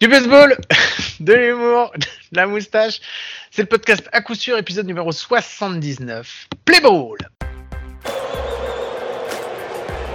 Du 0.00 0.08
baseball, 0.08 0.56
de 1.20 1.34
l'humour, 1.34 1.92
de 1.94 2.06
la 2.32 2.46
moustache. 2.46 3.02
C'est 3.50 3.60
le 3.60 3.68
podcast 3.68 4.08
à 4.12 4.22
coup 4.22 4.34
sûr, 4.34 4.56
épisode 4.56 4.86
numéro 4.86 5.12
79. 5.12 6.48
Play 6.64 6.80
ball! 6.80 7.18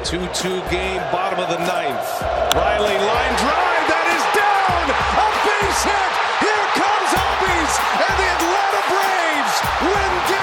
2-2 0.04 0.18
game, 0.72 1.04
bottom 1.12 1.38
of 1.38 1.50
the 1.50 1.60
ninth. 1.60 2.22
Riley 2.56 2.98
line 2.98 3.36
drive, 3.38 3.86
that 3.86 4.08
is 4.10 4.26
down! 4.34 4.90
A 4.90 5.28
base 5.46 5.84
hit! 5.86 6.12
Here 6.42 6.68
comes 6.74 7.12
Albies! 7.14 7.74
And 8.02 8.16
the 8.18 8.28
Atlanta 8.42 8.82
Braves 8.90 9.58
win 9.86 10.35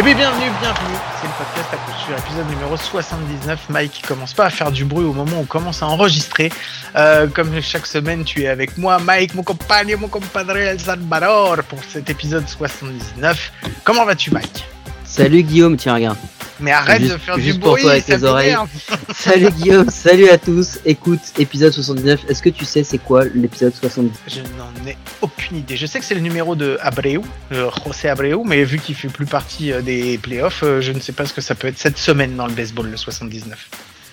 Et 0.00 0.02
bien 0.02 0.14
bienvenue, 0.14 0.50
bienvenue, 0.62 0.96
c'est 1.20 1.26
le 1.26 1.32
podcast 1.36 1.74
à 1.74 1.76
coup 1.76 2.26
épisode 2.26 2.48
numéro 2.48 2.74
79. 2.74 3.68
Mike 3.68 4.02
commence 4.08 4.32
pas 4.32 4.46
à 4.46 4.50
faire 4.50 4.72
du 4.72 4.86
bruit 4.86 5.04
au 5.04 5.12
moment 5.12 5.36
où 5.36 5.40
on 5.40 5.44
commence 5.44 5.82
à 5.82 5.88
enregistrer. 5.88 6.50
Euh, 6.96 7.26
comme 7.26 7.60
chaque 7.60 7.84
semaine, 7.84 8.24
tu 8.24 8.44
es 8.44 8.48
avec 8.48 8.78
moi, 8.78 8.98
Mike, 8.98 9.34
mon 9.34 9.42
compagnon, 9.42 9.98
mon 9.98 10.08
compadre 10.08 10.56
El 10.56 10.80
Salvador, 10.80 11.58
pour 11.68 11.84
cet 11.84 12.08
épisode 12.08 12.48
79. 12.48 13.52
Comment 13.84 14.06
vas-tu, 14.06 14.30
Mike? 14.30 14.64
Salut 15.10 15.42
Guillaume, 15.42 15.76
tiens, 15.76 15.94
regarde. 15.94 16.18
Mais 16.60 16.70
arrête 16.70 17.02
de 17.02 17.16
faire 17.16 17.36
du 17.36 17.54
bruit 17.54 17.88
avec 17.88 18.04
tes 18.04 18.22
oreilles. 18.22 18.54
salut 19.14 19.50
Guillaume, 19.50 19.90
salut 19.90 20.28
à 20.28 20.38
tous. 20.38 20.78
Écoute, 20.84 21.18
épisode 21.36 21.72
79. 21.72 22.20
Est-ce 22.28 22.40
que 22.40 22.48
tu 22.48 22.64
sais 22.64 22.84
c'est 22.84 22.98
quoi 22.98 23.24
l'épisode 23.34 23.74
79 23.74 24.16
Je 24.28 24.40
n'en 24.40 24.88
ai 24.88 24.96
aucune 25.20 25.56
idée. 25.56 25.76
Je 25.76 25.86
sais 25.86 25.98
que 25.98 26.04
c'est 26.04 26.14
le 26.14 26.20
numéro 26.20 26.54
de 26.54 26.78
Abreu, 26.80 27.22
euh, 27.50 27.70
José 27.84 28.08
Abreu, 28.08 28.40
mais 28.44 28.62
vu 28.62 28.78
qu'il 28.78 28.94
fait 28.94 29.08
plus 29.08 29.26
partie 29.26 29.72
euh, 29.72 29.82
des 29.82 30.16
playoffs, 30.18 30.62
euh, 30.62 30.80
je 30.80 30.92
ne 30.92 31.00
sais 31.00 31.12
pas 31.12 31.26
ce 31.26 31.32
que 31.32 31.40
ça 31.40 31.56
peut 31.56 31.66
être 31.66 31.78
cette 31.78 31.98
semaine 31.98 32.36
dans 32.36 32.46
le 32.46 32.52
baseball, 32.52 32.88
le 32.88 32.96
79. 32.96 33.68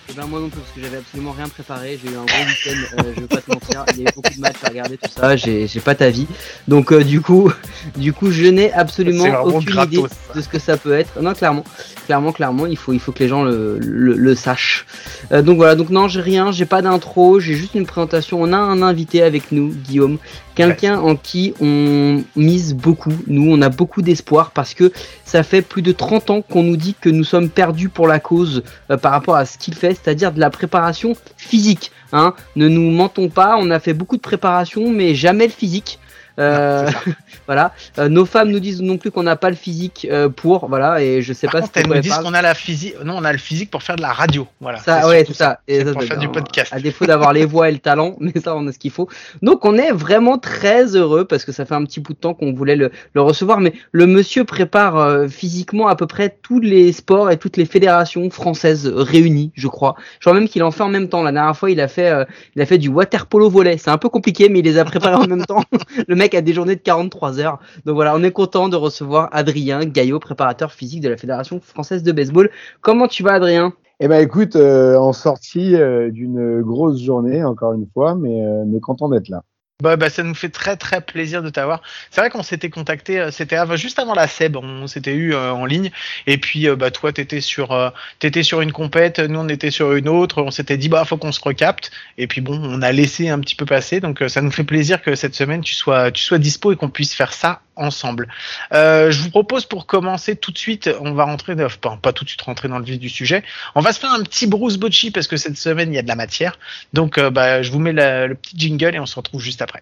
Et 0.10 0.14
eh 0.14 0.22
ben 0.22 0.26
moi 0.26 0.40
non 0.40 0.48
plus 0.48 0.62
parce 0.62 0.72
que 0.72 0.82
j'avais 0.82 0.98
absolument 0.98 1.34
rien 1.34 1.50
préparé. 1.50 2.00
J'ai 2.02 2.10
eu 2.10 2.16
un 2.16 2.24
gros 2.24 2.48
week-end, 2.48 3.04
euh, 3.04 3.12
je 3.14 3.20
vais 3.20 3.28
pas 3.28 3.42
te 3.42 3.52
mentir. 3.52 3.84
Il 3.92 3.98
y 3.98 4.02
avait 4.04 4.16
beaucoup 4.16 4.34
de 4.34 4.40
matchs 4.40 4.64
à 4.64 4.70
regarder 4.70 4.98
tout 4.98 5.10
ça. 5.10 5.36
J'ai, 5.36 5.68
j'ai 5.68 5.82
pas 5.82 5.96
ta 5.96 6.10
vie. 6.10 6.28
Donc 6.70 6.94
euh, 6.94 7.04
du 7.04 7.20
coup, 7.20 7.52
du 7.98 8.14
coup, 8.14 8.32
je 8.32 8.46
n'ai 8.46 8.72
absolument 8.72 9.26
aucune 9.44 9.82
idée 9.82 10.02
de 10.34 10.42
ce 10.42 10.48
que 10.48 10.60
ça 10.60 10.78
peut 10.78 10.94
être. 10.94 11.22
Non, 11.22 11.34
clairement, 11.34 11.66
clairement, 12.06 12.32
clairement, 12.32 12.68
il 12.68 12.78
faut, 12.78 12.94
il 12.94 13.02
faut 13.02 13.12
que 13.12 13.20
les 13.20 13.28
gens 13.28 13.44
le, 13.44 13.80
le, 13.80 14.14
le 14.14 14.36
sachent. 14.36 14.86
Euh, 15.34 15.42
donc 15.42 15.58
voilà. 15.58 15.76
Donc 15.76 15.90
non, 15.90 16.08
j'ai 16.08 16.22
rien. 16.22 16.54
J'ai 16.54 16.66
pas 16.66 16.82
d'intro. 16.82 17.42
J'ai 17.42 17.56
juste 17.56 17.76
une 17.76 17.86
présentation. 17.86 18.42
On 18.42 18.54
a 18.54 18.58
un 18.58 18.82
invité 18.82 19.24
avec 19.24 19.52
nous, 19.52 19.74
Guillaume, 19.74 20.20
quelqu'un 20.58 21.00
en 21.00 21.16
qui 21.16 21.54
on 21.62 22.24
mise 22.36 22.74
beaucoup. 22.74 23.14
Nous, 23.28 23.48
on 23.50 23.62
a 23.62 23.70
beaucoup 23.70 24.02
d'espoir 24.02 24.50
parce 24.52 24.74
que 24.74 24.92
ça 25.24 25.44
fait 25.44 25.62
plus 25.62 25.84
de 25.84 25.92
30 25.92 26.30
ans 26.32 26.42
qu'on 26.42 26.64
nous 26.64 26.78
dit 26.78 26.96
que 27.00 27.10
nous 27.10 27.24
sommes 27.24 27.50
perdus 27.50 27.90
pour 27.90 28.08
la 28.08 28.20
cause 28.20 28.64
euh, 28.90 28.98
par 28.98 29.12
rapport 29.12 29.36
à 29.36 29.46
ce 29.46 29.60
qu'il 29.60 29.76
fait, 29.76 29.94
c'est-à-dire 29.94 30.32
de 30.32 30.40
la 30.40 30.50
préparation 30.50 31.16
physique. 31.38 31.92
Hein. 32.12 32.34
Ne 32.56 32.68
nous 32.68 32.90
mentons 32.90 33.30
pas, 33.30 33.58
on 33.60 33.70
a 33.70 33.80
fait 33.80 33.94
beaucoup 33.94 34.18
de 34.18 34.22
préparation, 34.22 34.90
mais 34.90 35.14
jamais 35.14 35.46
le 35.46 35.54
physique. 35.54 36.00
Euh, 36.40 36.90
voilà. 37.48 37.74
Euh, 37.98 38.10
nos 38.10 38.26
femmes 38.26 38.52
nous 38.52 38.60
disent 38.60 38.82
non 38.82 38.98
plus 38.98 39.12
qu'on 39.12 39.24
n'a 39.24 39.36
pas 39.36 39.50
le 39.50 39.56
physique 39.56 40.08
euh, 40.12 40.30
pour, 40.30 40.68
voilà, 40.68 41.02
et 41.02 41.22
je 41.22 41.34
sais 41.34 41.48
pas 41.48 41.62
si 41.62 41.70
elles 41.76 41.88
nous 41.88 42.00
disent 42.00 42.18
qu'on 42.18 42.34
a 42.34 42.42
la 42.42 42.54
physique, 42.54 42.96
non, 43.04 43.16
on 43.18 43.24
a 43.24 43.32
le 43.32 43.38
physique 43.38 43.72
pour 43.72 43.84
faire 43.84 43.96
de 43.96 44.02
la 44.02 44.14
radio, 44.14 44.48
voilà. 44.62 44.80
Ça, 44.80 45.08
ouais, 45.08 45.24
c'est 45.28 45.34
ça. 45.34 45.60
Et 45.68 45.84
pour 45.84 46.04
faire 46.04 46.20
du 46.20 46.30
podcast. 46.30 46.72
À 46.74 46.80
défaut 46.80 47.06
d'avoir 47.06 47.34
les 47.34 47.46
voix 47.46 47.70
et 47.70 47.72
le 47.72 47.80
talent, 47.80 48.16
mais 48.20 48.34
ça, 48.44 48.56
on 48.56 48.68
a 48.68 48.72
ce 48.72 48.80
qu'il 48.80 48.92
faut. 48.92 49.08
Donc, 49.42 49.66
on 49.66 49.78
est 49.78 49.92
vraiment 49.92 50.38
très 50.38 50.96
heureux 50.96 51.26
parce 51.26 51.46
que 51.46 51.52
ça 51.52 51.66
fait 51.66 51.76
un 51.76 51.84
petit 51.86 52.00
bout 52.00 52.14
de 52.14 52.20
temps 52.20 52.34
qu'on 52.34 52.54
voulait 52.54 52.76
le, 52.76 52.92
le, 53.14 53.22
recevoir, 53.22 53.60
mais 53.60 53.74
le 53.92 54.06
monsieur 54.06 54.44
prépare 54.44 55.28
physiquement 55.30 55.88
à 55.88 55.96
peu 55.96 56.08
près 56.08 56.38
tous 56.42 56.60
les 56.60 56.92
sports 56.92 57.32
et 57.32 57.38
toutes 57.38 57.58
les 57.58 57.66
fédérations 57.66 58.30
françaises 58.30 58.88
réunies, 58.88 59.52
je 59.56 59.68
crois. 59.68 59.96
Je 60.20 60.26
crois 60.26 60.34
même 60.34 60.48
qu'il 60.48 60.64
en 60.64 60.72
fait 60.72 60.84
en 60.84 60.90
même 60.90 61.10
temps. 61.10 61.24
La 61.24 61.32
dernière 61.32 61.58
fois, 61.58 61.72
il 61.72 61.82
a 61.82 61.88
fait, 61.88 62.12
il 62.56 62.62
a 62.62 62.66
fait 62.66 62.78
du 62.78 62.90
water 62.90 63.26
polo 63.26 63.50
volet. 63.50 63.78
C'est 63.78 63.90
un 63.90 63.98
peu 63.98 64.10
compliqué, 64.10 64.50
mais 64.50 64.60
il 64.60 64.66
les 64.66 64.78
a 64.78 64.86
préparés 64.86 65.16
en 65.16 65.28
même 65.28 65.46
temps. 65.46 65.64
le 66.08 66.16
mec 66.16 66.27
a 66.36 66.42
des 66.42 66.54
journées 66.54 66.76
de 66.76 66.82
43 66.82 67.40
heures. 67.40 67.60
Donc 67.86 67.96
voilà, 67.96 68.16
on 68.16 68.24
est 68.24 68.32
content 68.32 68.70
de 68.70 68.76
recevoir 68.76 69.30
Adrien 69.32 69.86
Gaillot, 69.86 70.20
préparateur 70.20 70.72
physique 70.72 71.02
de 71.02 71.10
la 71.10 71.18
Fédération 71.18 71.60
française 71.60 72.04
de 72.04 72.12
baseball. 72.12 72.50
Comment 72.82 73.08
tu 73.08 73.24
vas, 73.24 73.34
Adrien? 73.34 73.74
Eh 74.00 74.08
ben 74.08 74.22
écoute, 74.22 74.56
euh, 74.56 74.96
en 74.96 75.12
sortie 75.12 75.76
euh, 75.76 76.12
d'une 76.12 76.62
grosse 76.62 77.02
journée, 77.02 77.44
encore 77.44 77.74
une 77.74 77.88
fois, 77.94 78.14
mais, 78.14 78.46
euh, 78.46 78.64
mais 78.68 78.80
content 78.80 79.10
d'être 79.10 79.30
là. 79.30 79.44
Bah, 79.84 79.96
bah, 79.96 80.10
ça 80.10 80.24
nous 80.24 80.34
fait 80.34 80.50
très 80.50 80.76
très 80.76 81.02
plaisir 81.02 81.44
de 81.44 81.52
t'avoir. 81.52 81.84
C'est 82.10 82.20
vrai 82.20 82.32
qu'on 82.32 82.42
s'était 82.42 82.72
contacté, 82.72 83.20
euh, 83.20 83.30
c'était 83.30 83.58
juste 83.78 84.00
avant 84.00 84.16
la 84.16 84.28
SEB, 84.28 84.56
on 84.56 84.88
s'était 84.88 85.14
eu 85.14 85.36
euh, 85.36 85.52
en 85.54 85.66
ligne. 85.66 85.92
Et 86.26 86.40
puis, 86.40 86.68
euh, 86.68 86.76
bah, 86.76 86.90
toi, 86.90 87.14
t'étais 87.14 87.42
sur, 87.42 87.94
t'étais 88.18 88.42
sur 88.42 88.62
une 88.62 88.72
compète, 88.72 89.20
nous 89.20 89.40
on 89.40 89.48
était 89.48 89.70
sur 89.70 89.94
une 89.94 90.10
autre. 90.10 90.42
On 90.42 90.50
s'était 90.50 90.78
dit, 90.78 90.90
bah, 90.90 91.06
faut 91.06 91.18
qu'on 91.18 91.32
se 91.32 91.42
recapte. 91.42 91.92
Et 92.18 92.26
puis 92.26 92.42
bon, 92.42 92.60
on 92.60 92.82
a 92.82 92.92
laissé 92.92 93.30
un 93.30 93.40
petit 93.40 93.54
peu 93.54 93.66
passer. 93.68 94.00
Donc, 94.00 94.24
ça 94.28 94.42
nous 94.42 94.52
fait 94.52 94.64
plaisir 94.64 95.00
que 95.04 95.14
cette 95.14 95.36
semaine 95.36 95.62
tu 95.62 95.76
sois, 95.76 96.12
tu 96.12 96.24
sois 96.24 96.40
dispo 96.40 96.72
et 96.72 96.76
qu'on 96.76 96.90
puisse 96.90 97.14
faire 97.14 97.34
ça 97.34 97.62
ensemble. 97.78 98.28
Euh, 98.74 99.12
je 99.12 99.22
vous 99.22 99.30
propose 99.30 99.66
pour 99.66 99.86
commencer 99.86 100.36
tout 100.36 100.52
de 100.52 100.58
suite, 100.58 100.90
on 101.02 101.14
va 101.14 101.26
rentrer, 101.26 101.56
enfin 101.64 101.98
pas 101.98 102.14
tout 102.14 102.24
de 102.24 102.30
suite 102.30 102.42
rentrer 102.42 102.68
dans 102.68 102.80
le 102.80 102.86
vif 102.86 103.00
du 103.00 103.10
sujet, 103.10 103.44
on 103.76 103.82
va 103.82 103.94
se 103.94 104.00
faire 104.00 104.12
un 104.12 104.24
petit 104.24 104.48
Bruce 104.48 104.78
Bocci 104.78 105.12
parce 105.12 105.28
que 105.28 105.38
cette 105.38 105.58
semaine 105.58 105.92
il 105.92 105.96
y 105.96 106.00
a 106.00 106.04
de 106.04 106.08
la 106.08 106.16
matière. 106.16 106.58
Donc 106.94 107.18
euh, 107.18 107.30
bah, 107.30 107.62
je 107.62 107.72
vous 107.72 107.80
mets 107.80 107.94
le 107.94 108.36
petit 108.36 108.58
jingle 108.58 108.96
et 108.96 109.00
on 109.00 109.06
se 109.06 109.16
retrouve 109.16 109.42
juste 109.42 109.62
après. 109.62 109.82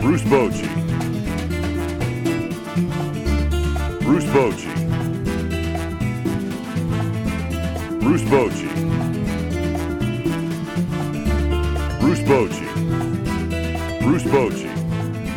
Bruce 0.00 0.24
Bocci. 0.24 0.62
Bruce 4.00 4.24
Bocci. 4.26 4.66
Bruce 8.00 8.24
Bocci. 8.24 8.66
Bruce 12.00 12.24
Bocci. 12.24 12.62
Bruce 14.00 14.24
Bocci. 14.24 14.81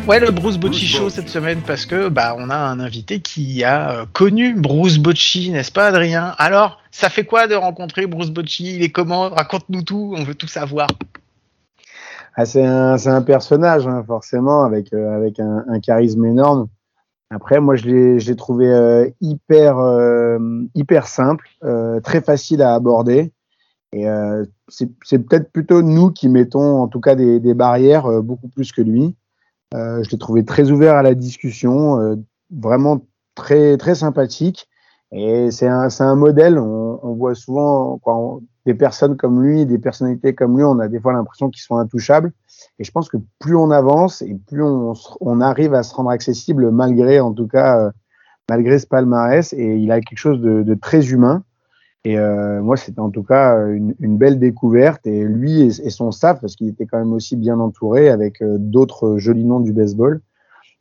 Ouais, 0.06 0.20
le 0.20 0.30
Bruce 0.30 0.56
Bocci 0.56 0.86
Show 0.86 1.10
cette 1.10 1.28
semaine 1.28 1.62
parce 1.66 1.84
que 1.84 2.08
bah 2.08 2.36
on 2.38 2.48
a 2.48 2.56
un 2.56 2.78
invité 2.78 3.20
qui 3.20 3.64
a 3.64 3.90
euh, 3.90 4.04
connu 4.12 4.54
Bruce 4.54 4.98
Bocci, 4.98 5.50
n'est-ce 5.50 5.72
pas 5.72 5.86
Adrien? 5.86 6.32
Alors, 6.38 6.78
ça 6.92 7.08
fait 7.08 7.24
quoi 7.24 7.48
de 7.48 7.56
rencontrer 7.56 8.06
Bruce 8.06 8.30
Bocci 8.30 8.76
Il 8.76 8.84
est 8.84 8.90
comment? 8.90 9.28
Raconte-nous 9.30 9.82
tout, 9.82 10.14
on 10.16 10.22
veut 10.22 10.36
tout 10.36 10.46
savoir. 10.46 10.86
Ah, 12.36 12.44
c'est 12.44 12.64
un, 12.64 12.96
un, 13.04 13.22
personnage, 13.22 13.88
hein, 13.88 14.04
forcément, 14.06 14.62
avec, 14.62 14.92
euh, 14.92 15.16
avec 15.16 15.40
un, 15.40 15.64
un, 15.68 15.80
charisme 15.80 16.24
énorme. 16.26 16.68
Après, 17.30 17.60
moi, 17.60 17.74
je 17.74 17.86
l'ai 18.18 18.36
trouvé 18.36 18.68
euh, 18.68 19.08
hyper, 19.20 19.78
euh, 19.78 20.38
hyper 20.74 21.08
simple, 21.08 21.48
très 22.04 22.20
facile 22.20 22.62
à 22.62 22.74
aborder. 22.74 23.32
Et 23.92 24.04
c'est 24.68 25.18
peut-être 25.18 25.50
plutôt 25.50 25.80
nous 25.80 26.10
qui 26.10 26.28
mettons, 26.28 26.82
en 26.82 26.88
tout 26.88 27.00
cas, 27.00 27.14
des, 27.14 27.40
des 27.40 27.54
barrières 27.54 28.22
beaucoup 28.22 28.48
plus 28.48 28.70
que 28.70 28.82
lui. 28.82 29.16
Euh, 29.74 30.02
je 30.02 30.10
l'ai 30.10 30.18
trouvé 30.18 30.44
très 30.44 30.70
ouvert 30.70 30.94
à 30.94 31.02
la 31.02 31.14
discussion, 31.14 32.00
euh, 32.00 32.16
vraiment 32.50 33.00
très 33.34 33.76
très 33.76 33.94
sympathique. 33.94 34.68
Et 35.12 35.50
c'est 35.50 35.68
un, 35.68 35.88
un 35.98 36.14
modèle. 36.14 36.58
On, 36.58 37.00
on 37.02 37.14
voit 37.14 37.34
souvent 37.34 37.98
quand 38.02 38.40
des 38.64 38.74
personnes 38.74 39.16
comme 39.16 39.42
lui, 39.42 39.66
des 39.66 39.78
personnalités 39.78 40.34
comme 40.34 40.56
lui, 40.56 40.64
on 40.64 40.78
a 40.80 40.88
des 40.88 41.00
fois 41.00 41.12
l'impression 41.12 41.50
qu'ils 41.50 41.62
sont 41.62 41.76
intouchables. 41.76 42.32
Et 42.78 42.84
je 42.84 42.90
pense 42.90 43.08
que 43.08 43.16
plus 43.38 43.54
on 43.54 43.70
avance 43.70 44.22
et 44.22 44.34
plus 44.34 44.62
on, 44.62 44.94
on 45.20 45.40
arrive 45.40 45.74
à 45.74 45.82
se 45.82 45.94
rendre 45.94 46.10
accessible, 46.10 46.70
malgré 46.70 47.20
en 47.20 47.32
tout 47.32 47.46
cas, 47.46 47.80
euh, 47.80 47.90
malgré 48.48 48.78
ce 48.78 48.86
palmarès. 48.86 49.52
Et 49.52 49.76
il 49.76 49.90
a 49.92 50.00
quelque 50.00 50.18
chose 50.18 50.40
de, 50.40 50.62
de 50.62 50.74
très 50.74 51.10
humain. 51.10 51.44
Et 52.06 52.16
euh, 52.16 52.62
moi, 52.62 52.76
c'était 52.76 53.00
en 53.00 53.10
tout 53.10 53.24
cas 53.24 53.66
une, 53.66 53.96
une, 53.98 54.16
belle 54.16 54.38
découverte. 54.38 55.04
Et 55.08 55.24
lui 55.24 55.62
et, 55.62 55.66
et 55.66 55.90
son 55.90 56.12
staff, 56.12 56.40
parce 56.40 56.54
qu'il 56.54 56.68
était 56.68 56.86
quand 56.86 56.98
même 56.98 57.12
aussi 57.12 57.34
bien 57.34 57.58
entouré 57.58 58.10
avec 58.10 58.42
euh, 58.42 58.58
d'autres 58.60 59.18
jolis 59.18 59.42
noms 59.42 59.58
du 59.58 59.72
baseball. 59.72 60.20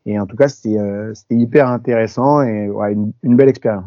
Et 0.05 0.19
en 0.19 0.27
tout 0.27 0.35
cas, 0.35 0.49
c'était 0.49 0.77
euh, 0.77 1.13
hyper 1.31 1.67
intéressant 1.67 2.43
et 2.43 2.69
ouais, 2.69 2.93
une, 2.93 3.11
une, 3.23 3.35
belle 3.35 3.49
expérience. 3.49 3.85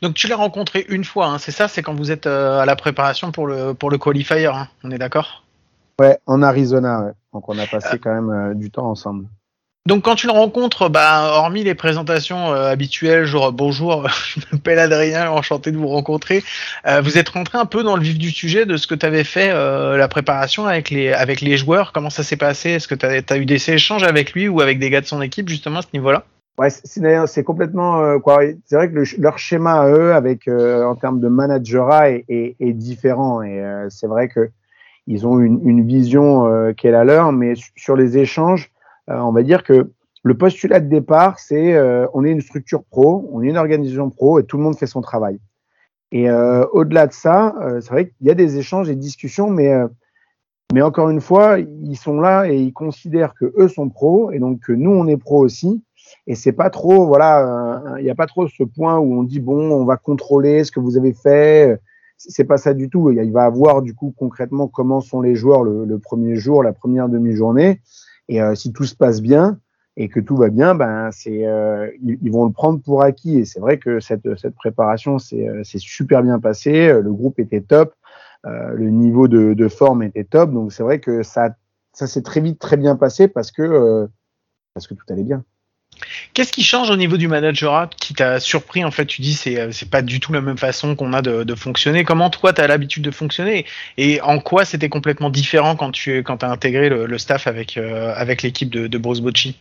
Donc 0.00 0.14
tu 0.14 0.28
l'as 0.28 0.36
rencontré 0.36 0.86
une 0.88 1.02
fois, 1.02 1.26
hein, 1.26 1.38
c'est 1.38 1.50
ça? 1.50 1.66
C'est 1.66 1.82
quand 1.82 1.94
vous 1.94 2.12
êtes 2.12 2.28
euh, 2.28 2.60
à 2.60 2.66
la 2.66 2.76
préparation 2.76 3.32
pour 3.32 3.48
le, 3.48 3.74
pour 3.74 3.90
le 3.90 3.98
qualifier, 3.98 4.46
hein, 4.46 4.68
on 4.84 4.92
est 4.92 4.98
d'accord? 4.98 5.44
Ouais, 5.98 6.20
en 6.26 6.40
Arizona. 6.42 7.02
Ouais. 7.02 7.12
Donc 7.32 7.48
on 7.48 7.58
a 7.58 7.66
passé 7.66 7.98
quand 7.98 8.14
même 8.14 8.54
du 8.54 8.70
temps 8.70 8.88
ensemble. 8.88 9.26
Donc 9.86 10.04
quand 10.04 10.16
tu 10.16 10.26
le 10.26 10.32
rencontres, 10.32 10.90
bah, 10.90 11.30
hormis 11.32 11.64
les 11.64 11.74
présentations 11.74 12.52
euh, 12.52 12.70
habituelles, 12.70 13.24
genre 13.24 13.52
bonjour, 13.52 14.06
je 14.28 14.40
m'appelle 14.52 14.78
Adrien, 14.78 15.30
enchanté 15.30 15.72
de 15.72 15.78
vous 15.78 15.88
rencontrer, 15.88 16.44
euh, 16.86 17.00
vous 17.00 17.16
êtes 17.16 17.30
rentré 17.30 17.56
un 17.56 17.64
peu 17.64 17.82
dans 17.82 17.96
le 17.96 18.02
vif 18.02 18.18
du 18.18 18.30
sujet 18.30 18.66
de 18.66 18.76
ce 18.76 18.86
que 18.86 18.94
tu 18.94 19.06
avais 19.06 19.24
fait, 19.24 19.50
euh, 19.50 19.96
la 19.96 20.06
préparation 20.08 20.66
avec 20.66 20.90
les, 20.90 21.10
avec 21.12 21.40
les 21.40 21.56
joueurs, 21.56 21.92
comment 21.92 22.10
ça 22.10 22.22
s'est 22.22 22.36
passé? 22.36 22.70
Est-ce 22.70 22.86
que 22.86 22.94
tu 22.94 23.06
as, 23.06 23.36
eu 23.38 23.46
des 23.46 23.70
échanges 23.70 24.02
avec 24.02 24.34
lui 24.34 24.46
ou 24.46 24.60
avec 24.60 24.78
des 24.78 24.90
gars 24.90 25.00
de 25.00 25.06
son 25.06 25.22
équipe 25.22 25.48
justement 25.48 25.78
à 25.78 25.82
ce 25.82 25.88
niveau-là? 25.94 26.24
Ouais, 26.58 26.68
c'est 26.70 27.44
complètement 27.44 28.02
euh, 28.02 28.18
quoi. 28.18 28.40
C'est 28.66 28.74
vrai 28.74 28.90
que 28.90 28.94
le, 28.94 29.04
leur 29.18 29.38
schéma 29.38 29.80
à 29.80 29.88
eux, 29.88 30.12
avec 30.12 30.48
euh, 30.48 30.84
en 30.84 30.96
termes 30.96 31.20
de 31.20 31.28
managerat, 31.28 32.10
est, 32.10 32.26
est, 32.28 32.72
différent. 32.72 33.42
Et 33.42 33.62
c'est 33.88 34.08
vrai 34.08 34.28
que 34.28 34.50
ils 35.06 35.26
ont 35.26 35.38
une, 35.38 35.60
une 35.64 35.86
vision 35.86 36.74
qui 36.76 36.88
est 36.88 36.90
la 36.90 37.04
leur, 37.04 37.32
mais 37.32 37.54
sur 37.76 37.96
les 37.96 38.18
échanges, 38.18 38.70
euh, 38.70 38.77
on 39.08 39.32
va 39.32 39.42
dire 39.42 39.62
que 39.64 39.90
le 40.22 40.36
postulat 40.36 40.80
de 40.80 40.88
départ, 40.88 41.38
c'est 41.38 41.74
euh, 41.74 42.06
on 42.12 42.24
est 42.24 42.30
une 42.30 42.40
structure 42.40 42.84
pro, 42.84 43.28
on 43.32 43.42
est 43.42 43.48
une 43.48 43.56
organisation 43.56 44.10
pro 44.10 44.38
et 44.38 44.44
tout 44.44 44.56
le 44.56 44.62
monde 44.62 44.76
fait 44.76 44.86
son 44.86 45.00
travail. 45.00 45.38
Et 46.10 46.30
au-delà 46.30 47.06
de 47.06 47.12
ça, 47.12 47.54
c'est 47.82 47.90
vrai 47.90 48.08
qu'il 48.08 48.26
y 48.26 48.30
a 48.30 48.34
des 48.34 48.56
échanges, 48.56 48.86
des 48.86 48.96
discussions, 48.96 49.50
mais 49.50 49.74
mais 50.72 50.82
encore 50.82 51.08
une 51.08 51.22
fois, 51.22 51.58
ils 51.58 51.96
sont 51.96 52.20
là 52.20 52.44
et 52.46 52.58
ils 52.58 52.74
considèrent 52.74 53.32
que 53.34 53.52
eux 53.56 53.68
sont 53.68 53.88
pros 53.88 54.30
et 54.30 54.38
donc 54.38 54.60
que 54.60 54.72
nous 54.72 54.90
on 54.90 55.06
est 55.06 55.16
pros 55.16 55.42
aussi. 55.42 55.82
Et 56.26 56.34
c'est 56.34 56.52
pas 56.52 56.68
trop, 56.68 57.06
voilà, 57.06 57.94
il 57.98 58.04
n'y 58.04 58.10
a 58.10 58.14
pas 58.14 58.26
trop 58.26 58.48
ce 58.48 58.62
point 58.64 58.98
où 58.98 59.18
on 59.18 59.22
dit 59.22 59.40
bon, 59.40 59.70
on 59.70 59.84
va 59.84 59.96
contrôler 59.96 60.64
ce 60.64 60.72
que 60.72 60.80
vous 60.80 60.98
avez 60.98 61.14
fait. 61.14 61.80
C'est 62.18 62.44
pas 62.44 62.58
ça 62.58 62.74
du 62.74 62.90
tout. 62.90 63.10
Il 63.10 63.32
va 63.32 63.44
avoir 63.44 63.80
du 63.80 63.94
coup 63.94 64.12
concrètement 64.16 64.68
comment 64.68 65.00
sont 65.00 65.22
les 65.22 65.34
joueurs 65.34 65.62
le, 65.62 65.98
premier 65.98 66.36
jour, 66.36 66.62
la 66.62 66.72
première 66.72 67.08
demi-journée. 67.08 67.80
Et 68.28 68.40
euh, 68.42 68.54
si 68.54 68.72
tout 68.72 68.84
se 68.84 68.94
passe 68.94 69.20
bien 69.20 69.58
et 69.96 70.08
que 70.08 70.20
tout 70.20 70.36
va 70.36 70.48
bien, 70.48 70.74
ben 70.74 71.10
c'est, 71.10 71.46
euh, 71.46 71.90
ils, 72.02 72.30
vont 72.30 72.44
le 72.44 72.52
prendre 72.52 72.80
pour 72.80 73.02
acquis. 73.02 73.38
Et 73.38 73.44
c'est 73.44 73.60
vrai 73.60 73.78
que 73.78 74.00
cette, 74.00 74.36
cette 74.38 74.54
préparation 74.54 75.18
c'est 75.18 75.48
euh, 75.48 75.62
super 75.64 76.22
bien 76.22 76.38
passé. 76.38 76.92
Le 76.92 77.12
groupe 77.12 77.38
était 77.38 77.62
top. 77.62 77.94
Euh, 78.46 78.72
le 78.72 78.90
niveau 78.90 79.26
de, 79.26 79.54
de, 79.54 79.68
forme 79.68 80.02
était 80.02 80.24
top. 80.24 80.52
Donc 80.52 80.72
c'est 80.72 80.82
vrai 80.82 81.00
que 81.00 81.22
ça, 81.22 81.56
ça 81.92 82.06
s'est 82.06 82.22
très 82.22 82.40
vite 82.40 82.58
très 82.58 82.76
bien 82.76 82.96
passé 82.96 83.28
parce 83.28 83.50
que, 83.50 83.62
euh, 83.62 84.06
parce 84.74 84.86
que 84.86 84.94
tout 84.94 85.04
allait 85.08 85.24
bien. 85.24 85.44
Qu'est-ce 86.34 86.52
qui 86.52 86.62
change 86.62 86.90
au 86.90 86.96
niveau 86.96 87.16
du 87.16 87.28
managerat 87.28 87.88
qui 87.98 88.14
t'a 88.14 88.40
surpris 88.40 88.84
En 88.84 88.90
fait, 88.90 89.06
tu 89.06 89.22
dis 89.22 89.34
c'est 89.34 89.58
euh, 89.58 89.70
c'est 89.72 89.90
pas 89.90 90.02
du 90.02 90.20
tout 90.20 90.32
la 90.32 90.40
même 90.40 90.58
façon 90.58 90.96
qu'on 90.96 91.12
a 91.12 91.22
de, 91.22 91.54
fonctionner. 91.54 92.04
Comment 92.04 92.30
toi 92.30 92.52
tu 92.52 92.60
as 92.60 92.66
l'habitude 92.66 93.02
de 93.02 93.10
fonctionner 93.10 93.66
et 93.96 94.20
en 94.20 94.38
quoi 94.38 94.64
c'était 94.64 94.88
complètement 94.88 95.30
différent 95.30 95.76
quand 95.76 95.90
tu 95.90 96.22
quand 96.22 96.44
as 96.44 96.48
intégré 96.48 96.88
le, 96.88 97.18
staff 97.18 97.46
avec 97.46 97.76
avec 97.76 98.42
l'équipe 98.42 98.70
de, 98.70 98.86
de 98.86 98.98
Bruce 98.98 99.20
Bocci 99.20 99.56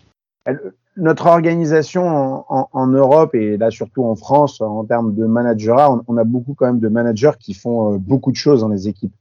notre 0.97 1.27
organisation 1.27 2.45
en, 2.49 2.87
Europe 2.87 3.35
et 3.35 3.57
là 3.57 3.69
surtout 3.69 4.03
en 4.03 4.15
France 4.15 4.61
en 4.61 4.83
termes 4.83 5.13
de 5.13 5.25
managerat, 5.25 6.01
on, 6.07 6.17
a 6.17 6.23
beaucoup 6.23 6.55
quand 6.55 6.65
même 6.65 6.79
de 6.79 6.87
managers 6.87 7.33
qui 7.39 7.53
font 7.53 7.93
euh, 7.93 7.97
beaucoup 7.97 8.31
de 8.31 8.35
choses 8.35 8.61
dans 8.61 8.69
les 8.69 8.87
équipes. 8.87 9.13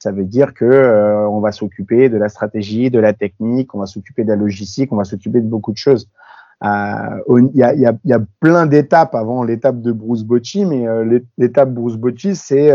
Ça 0.00 0.10
veut 0.10 0.24
dire 0.24 0.52
que 0.52 0.64
euh, 0.64 1.28
on 1.28 1.38
va 1.38 1.52
s'occuper 1.52 2.08
de 2.08 2.16
la 2.16 2.28
stratégie, 2.28 2.90
de 2.90 2.98
la 2.98 3.12
technique, 3.12 3.72
on 3.74 3.78
va 3.78 3.86
s'occuper 3.86 4.24
de 4.24 4.30
la 4.30 4.36
logistique, 4.36 4.92
on 4.92 4.96
va 4.96 5.04
s'occuper 5.04 5.40
de 5.40 5.46
beaucoup 5.46 5.70
de 5.70 5.76
choses. 5.76 6.08
Euh, 6.64 7.40
il 7.54 7.56
y, 7.56 8.12
a, 8.12 8.20
plein 8.40 8.66
d'étapes 8.66 9.14
avant 9.14 9.42
l'étape 9.42 9.80
de 9.80 9.92
Bruce 9.92 10.22
Bocci, 10.22 10.64
mais 10.64 10.86
l'étape 11.36 11.72
Bruce 11.72 11.96
Bocci, 11.96 12.36
c'est 12.36 12.70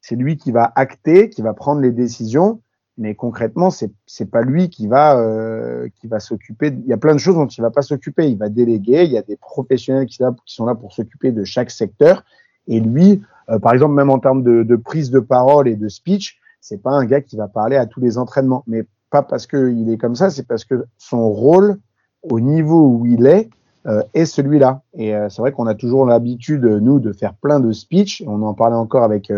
c'est 0.00 0.16
lui 0.16 0.36
qui 0.36 0.52
va 0.52 0.72
acter, 0.74 1.28
qui 1.28 1.42
va 1.42 1.54
prendre 1.54 1.80
les 1.80 1.92
décisions 1.92 2.60
mais 2.98 3.14
concrètement, 3.14 3.70
c'est 3.70 3.90
c'est 4.06 4.30
pas 4.30 4.42
lui 4.42 4.68
qui 4.68 4.86
va 4.86 5.18
euh, 5.18 5.88
qui 6.00 6.06
va 6.06 6.20
s'occuper. 6.20 6.68
Il 6.68 6.86
y 6.86 6.92
a 6.92 6.98
plein 6.98 7.14
de 7.14 7.18
choses 7.18 7.36
dont 7.36 7.46
il 7.46 7.60
va 7.62 7.70
pas 7.70 7.82
s'occuper. 7.82 8.28
Il 8.28 8.36
va 8.36 8.48
déléguer. 8.48 9.04
Il 9.04 9.12
y 9.12 9.18
a 9.18 9.22
des 9.22 9.36
professionnels 9.36 10.06
qui, 10.06 10.18
sont 10.46 10.66
là 10.66 10.74
pour 10.74 10.92
s'occuper 10.92 11.32
de 11.32 11.44
chaque 11.44 11.70
secteur. 11.70 12.22
Et 12.68 12.80
lui, 12.80 13.22
euh, 13.48 13.58
par 13.58 13.72
exemple, 13.72 13.94
même 13.94 14.10
en 14.10 14.18
termes 14.18 14.42
de, 14.42 14.62
de, 14.62 14.76
prise 14.76 15.10
de 15.10 15.20
parole 15.20 15.68
et 15.68 15.76
de 15.76 15.88
speech, 15.88 16.38
c'est 16.60 16.82
pas 16.82 16.92
un 16.92 17.04
gars 17.04 17.22
qui 17.22 17.36
va 17.36 17.48
parler 17.48 17.76
à 17.76 17.86
tous 17.86 18.00
les 18.00 18.18
entraînements. 18.18 18.62
Mais 18.66 18.84
pas 19.10 19.22
parce 19.22 19.46
qu'il 19.46 19.90
est 19.90 19.98
comme 19.98 20.14
ça, 20.14 20.30
c'est 20.30 20.46
parce 20.46 20.64
que 20.64 20.84
son 20.98 21.30
rôle 21.30 21.78
au 22.22 22.40
niveau 22.40 22.86
où 22.86 23.06
il 23.06 23.26
est 23.26 23.50
euh, 23.86 24.02
est 24.14 24.26
celui-là. 24.26 24.82
Et 24.94 25.14
euh, 25.14 25.28
c'est 25.28 25.42
vrai 25.42 25.52
qu'on 25.52 25.66
a 25.66 25.74
toujours 25.74 26.06
l'habitude, 26.06 26.64
nous, 26.64 27.00
de 27.00 27.12
faire 27.12 27.34
plein 27.34 27.60
de 27.60 27.72
speech. 27.72 28.22
On 28.26 28.42
en 28.42 28.54
parlait 28.54 28.76
encore 28.76 29.02
avec 29.02 29.32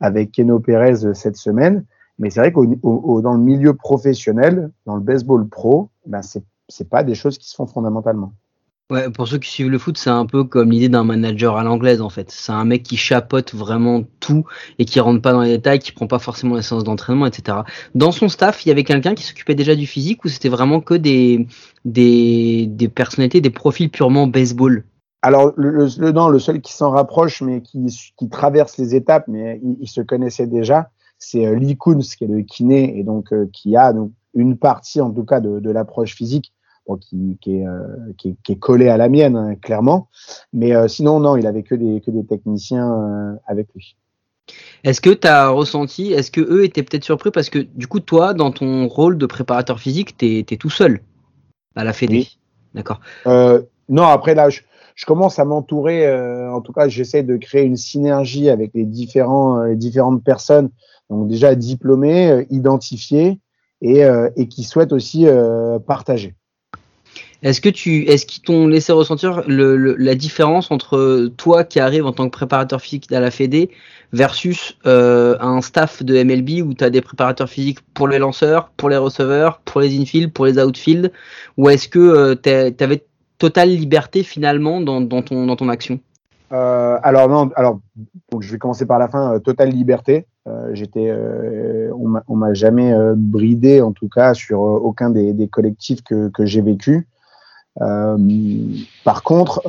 avec 0.00 0.32
Keno 0.32 0.60
Pérez 0.60 1.14
cette 1.14 1.36
semaine. 1.36 1.84
Mais 2.18 2.30
c'est 2.30 2.40
vrai 2.40 2.52
qu'au 2.52 3.20
dans 3.20 3.34
le 3.34 3.40
milieu 3.40 3.74
professionnel, 3.74 4.70
dans 4.86 4.94
le 4.94 5.02
baseball 5.02 5.46
pro, 5.48 5.90
ben 6.06 6.22
c'est 6.22 6.44
c'est 6.68 6.88
pas 6.88 7.04
des 7.04 7.14
choses 7.14 7.38
qui 7.38 7.48
se 7.48 7.54
font 7.54 7.66
fondamentalement. 7.66 8.32
Ouais, 8.88 9.10
pour 9.10 9.26
ceux 9.26 9.38
qui 9.38 9.50
suivent 9.50 9.70
le 9.70 9.78
foot, 9.78 9.98
c'est 9.98 10.10
un 10.10 10.26
peu 10.26 10.44
comme 10.44 10.70
l'idée 10.70 10.88
d'un 10.88 11.02
manager 11.02 11.56
à 11.56 11.64
l'anglaise 11.64 12.00
en 12.00 12.08
fait. 12.08 12.30
C'est 12.30 12.52
un 12.52 12.64
mec 12.64 12.84
qui 12.84 12.96
chapote 12.96 13.52
vraiment 13.52 14.04
tout 14.20 14.44
et 14.78 14.84
qui 14.84 15.00
rentre 15.00 15.20
pas 15.20 15.32
dans 15.32 15.40
les 15.40 15.56
détails, 15.56 15.80
qui 15.80 15.90
prend 15.90 16.06
pas 16.06 16.20
forcément 16.20 16.54
les 16.54 16.62
séances 16.62 16.84
d'entraînement, 16.84 17.26
etc. 17.26 17.58
Dans 17.96 18.12
son 18.12 18.28
staff, 18.28 18.64
il 18.64 18.68
y 18.68 18.72
avait 18.72 18.84
quelqu'un 18.84 19.16
qui 19.16 19.24
s'occupait 19.24 19.56
déjà 19.56 19.74
du 19.74 19.88
physique 19.88 20.24
ou 20.24 20.28
c'était 20.28 20.48
vraiment 20.48 20.80
que 20.80 20.94
des, 20.94 21.48
des, 21.84 22.66
des 22.68 22.86
personnalités, 22.88 23.40
des 23.40 23.50
profils 23.50 23.90
purement 23.90 24.28
baseball? 24.28 24.84
Alors, 25.22 25.52
le, 25.56 25.88
le, 25.98 26.12
non, 26.12 26.28
le 26.28 26.38
seul 26.38 26.60
qui 26.60 26.72
s'en 26.72 26.90
rapproche, 26.90 27.42
mais 27.42 27.62
qui, 27.62 27.84
qui 28.16 28.28
traverse 28.28 28.78
les 28.78 28.94
étapes, 28.94 29.24
mais 29.26 29.60
il, 29.80 29.88
se 29.88 30.00
connaissait 30.00 30.46
déjà, 30.46 30.90
c'est 31.18 31.44
euh, 31.44 31.56
Lee 31.56 31.76
Kunz 31.76 32.14
qui 32.14 32.22
est 32.22 32.28
le 32.28 32.42
kiné 32.42 32.96
et 32.96 33.02
donc 33.02 33.32
euh, 33.32 33.48
qui 33.52 33.76
a 33.76 33.92
donc 33.92 34.12
une 34.34 34.56
partie 34.56 35.00
en 35.00 35.10
tout 35.10 35.24
cas 35.24 35.40
de, 35.40 35.58
de 35.58 35.70
l'approche 35.70 36.14
physique 36.14 36.52
bon, 36.86 36.96
qui, 36.96 37.38
qui, 37.40 37.56
est, 37.56 37.66
euh, 37.66 37.80
qui, 38.18 38.36
qui, 38.42 38.52
est, 38.52 38.58
collée 38.58 38.88
à 38.88 38.96
la 38.96 39.08
mienne 39.08 39.36
hein, 39.36 39.54
clairement. 39.56 40.08
Mais 40.52 40.72
sinon 40.88 41.20
non, 41.20 41.36
il 41.36 41.46
avait 41.46 41.62
que 41.62 41.74
des 41.74 42.00
que 42.00 42.10
des 42.10 42.24
techniciens 42.24 43.38
avec 43.46 43.68
lui. 43.74 43.96
Est-ce 44.84 45.00
que 45.00 45.10
tu 45.10 45.26
as 45.26 45.48
ressenti, 45.48 46.12
est-ce 46.12 46.30
que 46.30 46.40
eux 46.40 46.64
étaient 46.64 46.82
peut-être 46.82 47.04
surpris 47.04 47.30
parce 47.30 47.50
que 47.50 47.58
du 47.58 47.88
coup 47.88 48.00
toi 48.00 48.32
dans 48.32 48.52
ton 48.52 48.86
rôle 48.86 49.18
de 49.18 49.26
préparateur 49.26 49.80
physique, 49.80 50.16
tu 50.16 50.38
es, 50.38 50.56
tout 50.56 50.70
seul 50.70 51.00
à 51.74 51.84
la 51.84 51.92
Fédé? 51.92 52.14
Oui. 52.14 52.38
D'accord. 52.74 53.00
Euh, 53.26 53.62
non, 53.88 54.04
après 54.04 54.34
là 54.34 54.48
je, 54.48 54.60
je 54.94 55.04
commence 55.04 55.38
à 55.40 55.44
m'entourer 55.44 56.08
en 56.48 56.60
tout 56.60 56.72
cas, 56.72 56.88
j'essaie 56.88 57.24
de 57.24 57.36
créer 57.36 57.64
une 57.64 57.76
synergie 57.76 58.48
avec 58.48 58.70
les 58.74 58.84
différents 58.84 59.62
les 59.62 59.76
différentes 59.76 60.22
personnes 60.22 60.70
donc 61.10 61.28
déjà 61.28 61.54
diplômés, 61.54 62.30
euh, 62.30 62.44
identifiés 62.50 63.40
et, 63.80 64.04
euh, 64.04 64.30
et 64.36 64.48
qui 64.48 64.64
souhaitent 64.64 64.92
aussi 64.92 65.26
euh, 65.26 65.78
partager. 65.78 66.34
Est-ce 67.42 67.60
que 67.60 67.68
tu, 67.68 68.02
est-ce 68.04 68.26
qu'ils 68.26 68.42
t'ont 68.42 68.66
laissé 68.66 68.92
ressentir 68.92 69.42
le, 69.46 69.76
la 69.96 70.14
différence 70.14 70.70
entre 70.70 71.30
toi 71.36 71.64
qui 71.64 71.80
arrives 71.80 72.06
en 72.06 72.12
tant 72.12 72.24
que 72.26 72.30
préparateur 72.30 72.80
physique 72.80 73.12
à 73.12 73.20
la 73.20 73.30
Fédé 73.30 73.70
versus 74.12 74.76
euh, 74.86 75.36
un 75.40 75.60
staff 75.60 76.02
de 76.02 76.22
MLB 76.22 76.66
où 76.66 76.74
tu 76.74 76.84
as 76.84 76.90
des 76.90 77.00
préparateurs 77.00 77.48
physiques 77.48 77.80
pour 77.94 78.08
les 78.08 78.18
lanceurs, 78.18 78.70
pour 78.76 78.88
les 78.88 78.96
receveurs, 78.96 79.60
pour 79.64 79.80
les 79.80 79.98
infield, 79.98 80.32
pour 80.32 80.46
les 80.46 80.58
outfield, 80.58 81.12
ou 81.56 81.68
est-ce 81.68 81.88
que 81.88 81.98
euh, 81.98 82.34
tu 82.34 82.84
avais 82.84 83.04
totale 83.38 83.68
liberté 83.70 84.22
finalement 84.22 84.80
dans, 84.80 85.00
dans, 85.00 85.22
ton, 85.22 85.46
dans 85.46 85.56
ton 85.56 85.68
action? 85.68 86.00
Euh, 86.52 86.98
Alors 87.02 87.28
non, 87.28 87.50
alors 87.56 87.80
je 88.40 88.52
vais 88.52 88.58
commencer 88.58 88.86
par 88.86 88.98
la 88.98 89.08
fin. 89.08 89.38
totale 89.40 89.70
liberté. 89.70 90.26
Euh, 90.46 90.70
j'étais, 90.74 91.10
euh, 91.10 91.90
on 91.92 92.36
m'a 92.36 92.54
jamais 92.54 92.92
euh, 92.92 93.14
bridé 93.16 93.80
en 93.80 93.92
tout 93.92 94.08
cas 94.08 94.32
sur 94.32 94.60
aucun 94.60 95.10
des, 95.10 95.32
des 95.32 95.48
collectifs 95.48 96.02
que, 96.02 96.28
que 96.28 96.46
j'ai 96.46 96.60
vécu. 96.60 97.08
Par 97.78 99.22
contre, 99.22 99.60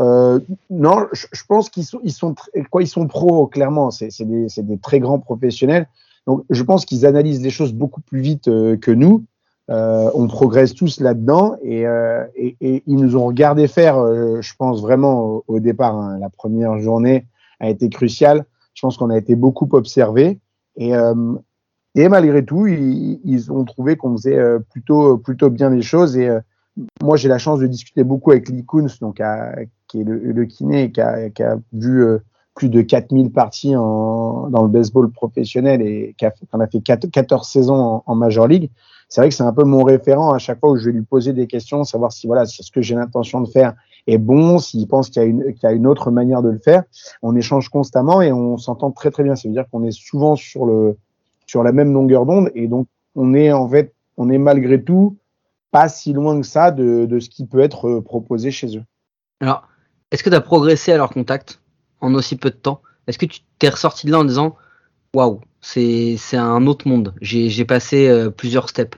non, 0.70 1.08
je, 1.12 1.44
pense 1.48 1.70
qu'ils 1.70 1.84
sont, 1.86 2.00
ils 2.04 2.14
sont, 2.14 2.36
quoi, 2.70 2.82
ils 2.82 2.88
sont 2.88 3.08
pros 3.08 3.48
clairement. 3.48 3.92
C'est 3.92 4.24
des, 4.24 4.48
des, 4.58 4.78
très 4.78 5.00
grands 5.00 5.20
professionnels. 5.20 5.88
Donc, 6.26 6.44
je 6.50 6.64
pense 6.64 6.86
qu'ils 6.86 7.06
analysent 7.06 7.42
les 7.42 7.50
choses 7.50 7.74
beaucoup 7.74 8.02
plus 8.02 8.22
vite 8.22 8.46
que 8.46 8.92
nous. 8.92 9.26
Euh, 9.70 10.10
on 10.14 10.28
progresse 10.28 10.74
tous 10.74 11.02
là-dedans 11.02 11.58
et, 11.62 11.86
euh, 11.86 12.24
et, 12.38 12.56
et, 12.62 12.84
ils 12.88 12.96
nous 12.96 13.18
ont 13.18 13.26
regardé 13.26 13.68
faire, 13.68 13.98
euh, 13.98 14.40
je 14.40 14.54
pense 14.58 14.82
vraiment 14.82 15.26
au, 15.26 15.44
au 15.50 15.60
départ, 15.60 15.94
hein, 15.94 16.18
la 16.20 16.30
première 16.30 16.80
journée 16.80 17.26
a 17.60 17.70
été 17.70 17.90
cruciale. 17.90 18.46
Je 18.76 18.82
pense 18.82 18.96
qu'on 18.96 19.10
a 19.10 19.18
été 19.18 19.36
beaucoup 19.36 19.68
observé 19.74 20.40
et, 20.78 20.96
euh, 20.96 21.34
et 21.96 22.08
malgré 22.08 22.46
tout, 22.46 22.68
ils, 22.68 23.20
ils 23.26 23.52
ont 23.52 23.66
trouvé 23.66 23.98
qu'on 23.98 24.16
faisait 24.16 24.38
euh, 24.38 24.60
plutôt, 24.60 25.18
plutôt 25.18 25.50
bien 25.50 25.70
les 25.70 25.82
choses. 25.82 26.16
Et 26.16 26.30
euh, 26.30 26.40
moi, 27.02 27.18
j'ai 27.18 27.30
la 27.30 27.38
chance 27.38 27.60
de 27.60 27.68
discuter 27.68 28.04
beaucoup 28.04 28.32
avec 28.32 28.50
Lee 28.50 28.66
Kunz, 28.66 29.00
donc 29.00 29.22
qui 29.88 30.02
est 30.02 30.04
le, 30.04 30.46
kiné, 30.46 30.92
qui 30.92 31.02
a, 31.02 31.58
vu 31.74 32.06
plus 32.56 32.70
de 32.70 32.82
4000 32.82 33.32
parties 33.32 33.74
dans 33.74 34.50
le 34.50 34.68
baseball 34.68 35.12
professionnel 35.12 35.82
et 35.82 36.16
qui 36.18 36.26
a, 36.26 36.34
en 36.52 36.60
a 36.60 36.68
fait 36.68 36.82
14 36.82 37.48
saisons 37.48 38.02
en, 38.06 38.16
Major 38.16 38.48
League. 38.48 38.72
C'est 39.10 39.22
vrai 39.22 39.30
que 39.30 39.36
c'est 39.36 39.44
un 39.44 39.54
peu 39.54 39.64
mon 39.64 39.84
référent 39.84 40.34
à 40.34 40.38
chaque 40.38 40.60
fois 40.60 40.72
où 40.72 40.78
je 40.78 40.86
vais 40.86 40.92
lui 40.92 41.04
poser 41.04 41.32
des 41.32 41.48
questions, 41.48 41.84
savoir 41.84 42.12
si 42.12 42.28
voilà, 42.28 42.46
si 42.46 42.62
ce 42.64 42.72
que 42.72 42.82
j'ai 42.82 42.96
l'intention 42.96 43.40
de 43.42 43.48
faire 43.48 43.74
est 44.06 44.18
bon, 44.18 44.58
s'il 44.58 44.86
pense 44.88 45.10
qu'il 45.10 45.22
y, 45.22 45.26
a 45.26 45.28
une, 45.28 45.54
y 45.62 45.66
a 45.66 45.72
une 45.72 45.88
autre 45.88 46.12
manière 46.12 46.42
de 46.42 46.50
le 46.50 46.58
faire. 46.58 46.84
On 47.22 47.36
échange 47.36 47.70
constamment 47.70 48.22
et 48.22 48.34
on 48.34 48.58
s'entend 48.58 48.92
très 48.92 49.12
très 49.12 49.24
bien. 49.24 49.36
Ça 49.36 49.48
veut 49.48 49.54
dire 49.54 49.66
qu'on 49.72 49.84
est 49.84 49.92
souvent 49.92 50.36
sur 50.36 50.66
le 50.66 50.98
sur 51.46 51.64
la 51.64 51.72
même 51.72 51.94
longueur 51.94 52.26
d'onde 52.26 52.52
et 52.56 52.68
donc 52.68 52.88
on 53.16 53.34
est 53.34 53.54
en 53.54 53.70
fait 53.70 53.94
on 54.18 54.30
est 54.30 54.38
malgré 54.38 54.84
tout 54.84 55.16
pas 55.72 55.90
si 55.90 56.14
loin 56.14 56.40
que 56.40 56.46
ça 56.46 56.72
de, 56.72 57.06
de 57.06 57.20
ce 57.20 57.30
qui 57.30 57.46
peut 57.46 57.60
être 57.60 57.88
euh, 57.88 58.02
proposé 58.02 58.52
chez 58.52 58.78
eux. 58.78 58.84
Alors, 59.42 59.68
est-ce 60.12 60.24
que 60.24 60.30
tu 60.30 60.36
as 60.36 60.42
progressé 60.42 60.92
à 60.92 60.98
leur 60.98 61.10
contact 61.10 61.62
en 62.02 62.14
aussi 62.14 62.36
peu 62.36 62.50
de 62.50 62.56
temps? 62.56 62.82
Est-ce 63.08 63.18
que 63.18 63.26
tu 63.26 63.42
t'es 63.60 63.70
ressorti 63.70 64.08
de 64.08 64.12
là 64.12 64.20
en 64.20 64.26
disant 64.26 64.56
waouh, 65.14 65.42
c'est 65.62 66.16
c'est 66.18 66.38
un 66.38 66.68
autre 66.68 66.88
monde. 66.88 67.14
J'ai 67.22 67.50
j'ai 67.50 67.66
passé 67.66 68.08
euh, 68.08 68.30
plusieurs 68.30 68.70
steps. 68.70 68.98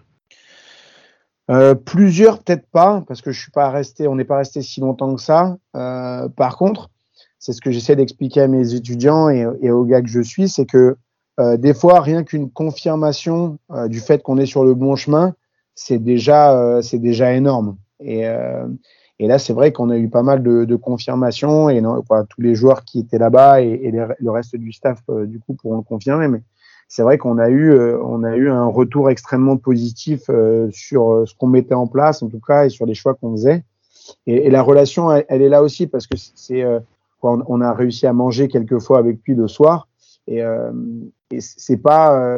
Euh, 1.49 1.73
plusieurs, 1.73 2.43
peut-être 2.43 2.67
pas, 2.67 3.03
parce 3.07 3.21
que 3.21 3.31
je 3.31 3.41
suis 3.41 3.51
pas 3.51 3.71
resté, 3.71 4.07
on 4.07 4.15
n'est 4.15 4.23
pas 4.23 4.37
resté 4.37 4.61
si 4.61 4.81
longtemps 4.81 5.15
que 5.15 5.21
ça. 5.21 5.57
Euh, 5.75 6.29
par 6.29 6.57
contre, 6.57 6.91
c'est 7.39 7.53
ce 7.53 7.61
que 7.61 7.71
j'essaie 7.71 7.95
d'expliquer 7.95 8.41
à 8.41 8.47
mes 8.47 8.75
étudiants 8.75 9.29
et, 9.29 9.47
et, 9.61 9.71
aux 9.71 9.83
gars 9.83 10.01
que 10.01 10.09
je 10.09 10.21
suis, 10.21 10.47
c'est 10.47 10.67
que 10.67 10.95
euh, 11.39 11.57
des 11.57 11.73
fois, 11.73 12.01
rien 12.01 12.23
qu'une 12.23 12.51
confirmation 12.51 13.57
euh, 13.71 13.87
du 13.87 13.99
fait 13.99 14.21
qu'on 14.21 14.37
est 14.37 14.45
sur 14.45 14.63
le 14.63 14.73
bon 14.73 14.95
chemin, 14.95 15.33
c'est 15.79 15.99
déjà, 15.99 16.57
euh, 16.57 16.81
c'est 16.81 16.99
déjà 16.99 17.33
énorme. 17.33 17.77
Et, 18.01 18.25
Et 19.19 19.27
là, 19.27 19.37
c'est 19.37 19.51
vrai 19.51 19.73
qu'on 19.73 19.89
a 19.89 19.97
eu 19.97 20.09
pas 20.09 20.23
mal 20.23 20.41
de, 20.41 20.63
de 20.63 20.75
confirmations 20.77 21.69
et 21.69 21.81
non, 21.81 22.01
quoi, 22.01 22.23
tous 22.23 22.41
les 22.41 22.55
joueurs 22.55 22.85
qui 22.85 22.99
étaient 22.99 23.17
là-bas 23.17 23.61
et, 23.61 23.91
le 23.91 24.31
reste 24.31 24.55
du 24.55 24.71
staff, 24.71 25.01
euh, 25.09 25.25
du 25.25 25.39
coup, 25.39 25.55
pourront 25.55 25.77
le 25.77 25.83
confirmer. 25.83 26.29
Mais 26.29 26.41
c'est 26.87 27.03
vrai 27.03 27.17
qu'on 27.17 27.37
a 27.37 27.49
eu, 27.49 27.69
euh, 27.69 27.99
on 28.01 28.23
a 28.23 28.37
eu 28.37 28.49
un 28.49 28.65
retour 28.65 29.09
extrêmement 29.09 29.57
positif 29.57 30.21
euh, 30.29 30.69
sur 30.71 31.23
ce 31.27 31.35
qu'on 31.35 31.47
mettait 31.47 31.73
en 31.73 31.87
place, 31.87 32.23
en 32.23 32.29
tout 32.29 32.39
cas, 32.39 32.65
et 32.65 32.69
sur 32.69 32.85
les 32.85 32.93
choix 32.93 33.13
qu'on 33.13 33.31
faisait. 33.33 33.65
Et, 34.25 34.47
et, 34.47 34.49
la 34.49 34.61
relation, 34.61 35.11
elle, 35.11 35.41
est 35.41 35.49
là 35.49 35.63
aussi 35.63 35.85
parce 35.85 36.07
que 36.07 36.15
c'est, 36.17 36.63
on, 37.21 37.61
a 37.61 37.73
réussi 37.73 38.07
à 38.07 38.13
manger 38.13 38.47
quelques 38.47 38.79
fois 38.79 38.99
avec 38.99 39.19
lui 39.27 39.35
le 39.35 39.49
soir. 39.49 39.88
Et, 40.31 40.41
et 41.31 41.41
c'est 41.41 41.77
pas, 41.77 42.37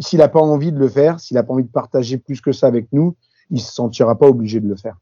s'il 0.00 0.20
a 0.20 0.28
pas 0.28 0.40
envie 0.40 0.72
de 0.72 0.78
le 0.78 0.88
faire, 0.88 1.18
s'il 1.20 1.38
a 1.38 1.42
pas 1.42 1.54
envie 1.54 1.64
de 1.64 1.70
partager 1.70 2.18
plus 2.18 2.42
que 2.42 2.52
ça 2.52 2.66
avec 2.66 2.86
nous, 2.92 3.16
il 3.50 3.60
se 3.60 3.72
sentira 3.72 4.18
pas 4.18 4.28
obligé 4.28 4.60
de 4.60 4.68
le 4.68 4.76
faire. 4.76 4.96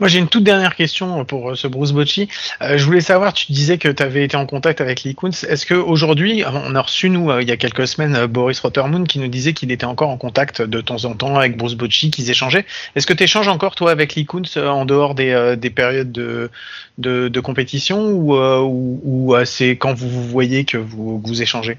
Moi, 0.00 0.08
j'ai 0.08 0.18
une 0.18 0.28
toute 0.28 0.44
dernière 0.44 0.76
question 0.76 1.26
pour 1.26 1.50
euh, 1.50 1.54
ce 1.54 1.68
Bruce 1.68 1.92
Bocci. 1.92 2.26
Euh, 2.62 2.78
je 2.78 2.86
voulais 2.86 3.02
savoir, 3.02 3.34
tu 3.34 3.52
disais 3.52 3.76
que 3.76 3.88
tu 3.88 4.02
avais 4.02 4.24
été 4.24 4.34
en 4.34 4.46
contact 4.46 4.80
avec 4.80 5.02
Lee 5.02 5.14
Kuntz. 5.14 5.44
Est-ce 5.44 5.66
qu'aujourd'hui, 5.66 6.42
on 6.46 6.74
a 6.74 6.80
reçu, 6.80 7.10
nous, 7.10 7.30
euh, 7.30 7.42
il 7.42 7.48
y 7.48 7.52
a 7.52 7.58
quelques 7.58 7.86
semaines, 7.86 8.24
Boris 8.24 8.58
Rottermoon 8.60 9.04
qui 9.04 9.18
nous 9.18 9.28
disait 9.28 9.52
qu'il 9.52 9.70
était 9.70 9.84
encore 9.84 10.08
en 10.08 10.16
contact 10.16 10.62
de 10.62 10.80
temps 10.80 11.04
en 11.04 11.12
temps 11.12 11.36
avec 11.36 11.58
Bruce 11.58 11.74
Bocci, 11.74 12.10
qu'ils 12.10 12.30
échangeaient. 12.30 12.64
Est-ce 12.96 13.06
que 13.06 13.12
tu 13.12 13.24
échanges 13.24 13.48
encore, 13.48 13.74
toi, 13.74 13.90
avec 13.90 14.14
Lee 14.14 14.24
Kuntz 14.24 14.56
en 14.56 14.86
dehors 14.86 15.14
des, 15.14 15.54
des 15.58 15.70
périodes 15.70 16.12
de, 16.12 16.48
de, 16.96 17.28
de 17.28 17.40
compétition 17.40 18.08
ou, 18.08 18.38
ou, 18.38 19.00
ou 19.04 19.34
c'est 19.44 19.76
quand 19.76 19.92
vous 19.92 20.08
vous 20.08 20.24
voyez 20.24 20.64
que 20.64 20.78
vous, 20.78 21.20
vous 21.22 21.42
échangez? 21.42 21.76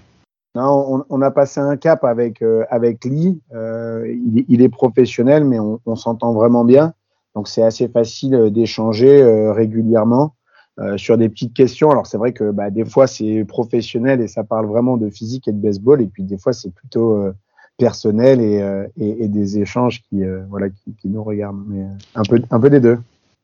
Non, 0.53 0.85
on, 0.87 1.05
on, 1.09 1.21
a 1.23 1.31
passé 1.31 1.59
un 1.59 1.77
cap 1.77 2.03
avec 2.03 2.43
avec 2.69 3.05
Lee. 3.05 3.39
Euh, 3.55 4.05
il, 4.07 4.45
il, 4.49 4.61
est 4.61 4.69
professionnel, 4.69 5.45
mais 5.45 5.59
on, 5.59 5.79
on 5.85 5.95
s'entend 5.95 6.33
vraiment 6.33 6.65
bien. 6.65 6.93
Donc 7.35 7.47
c'est 7.47 7.63
assez 7.63 7.87
facile 7.87 8.35
euh, 8.35 8.49
d'échanger 8.49 9.21
euh, 9.21 9.51
régulièrement 9.53 10.35
euh, 10.79 10.97
sur 10.97 11.17
des 11.17 11.29
petites 11.29 11.53
questions. 11.53 11.91
Alors 11.91 12.07
c'est 12.07 12.17
vrai 12.17 12.33
que 12.33 12.51
bah, 12.51 12.69
des 12.69 12.85
fois 12.85 13.07
c'est 13.07 13.45
professionnel 13.45 14.21
et 14.21 14.27
ça 14.27 14.43
parle 14.43 14.67
vraiment 14.67 14.97
de 14.97 15.09
physique 15.09 15.47
et 15.47 15.51
de 15.51 15.61
baseball, 15.61 16.01
et 16.01 16.07
puis 16.07 16.23
des 16.23 16.37
fois 16.37 16.53
c'est 16.53 16.73
plutôt 16.73 17.31
personnel 17.77 18.41
et, 18.41 18.59
et, 18.97 19.23
et, 19.23 19.27
des 19.27 19.59
échanges 19.59 20.03
qui 20.03 20.23
voilà 20.49 20.69
qui, 20.69 20.93
qui, 21.01 21.07
nous 21.07 21.23
regardent. 21.23 21.63
Mais 21.67 21.85
un 22.15 22.23
peu 22.23 22.41
un 22.49 22.59
peu 22.59 22.69
des 22.69 22.79
deux. 22.79 22.97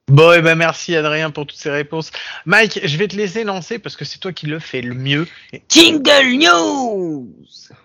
Bon, 0.09 0.31
et 0.31 0.37
eh 0.39 0.41
ben 0.41 0.55
merci 0.55 0.95
Adrien 0.95 1.31
pour 1.31 1.45
toutes 1.45 1.59
ces 1.59 1.69
réponses. 1.69 2.11
Mike, 2.45 2.79
je 2.81 2.97
vais 2.97 3.09
te 3.09 3.15
laisser 3.17 3.43
lancer 3.43 3.77
parce 3.77 3.97
que 3.97 4.05
c'est 4.05 4.19
toi 4.19 4.31
qui 4.31 4.45
le 4.45 4.59
fais 4.59 4.81
le 4.81 4.93
mieux. 4.93 5.27
Jingle 5.67 6.37
News 6.39 7.27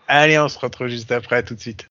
Allez, 0.06 0.38
on 0.38 0.48
se 0.48 0.58
retrouve 0.58 0.86
juste 0.86 1.10
après, 1.10 1.42
tout 1.42 1.54
de 1.54 1.60
suite. 1.60 1.88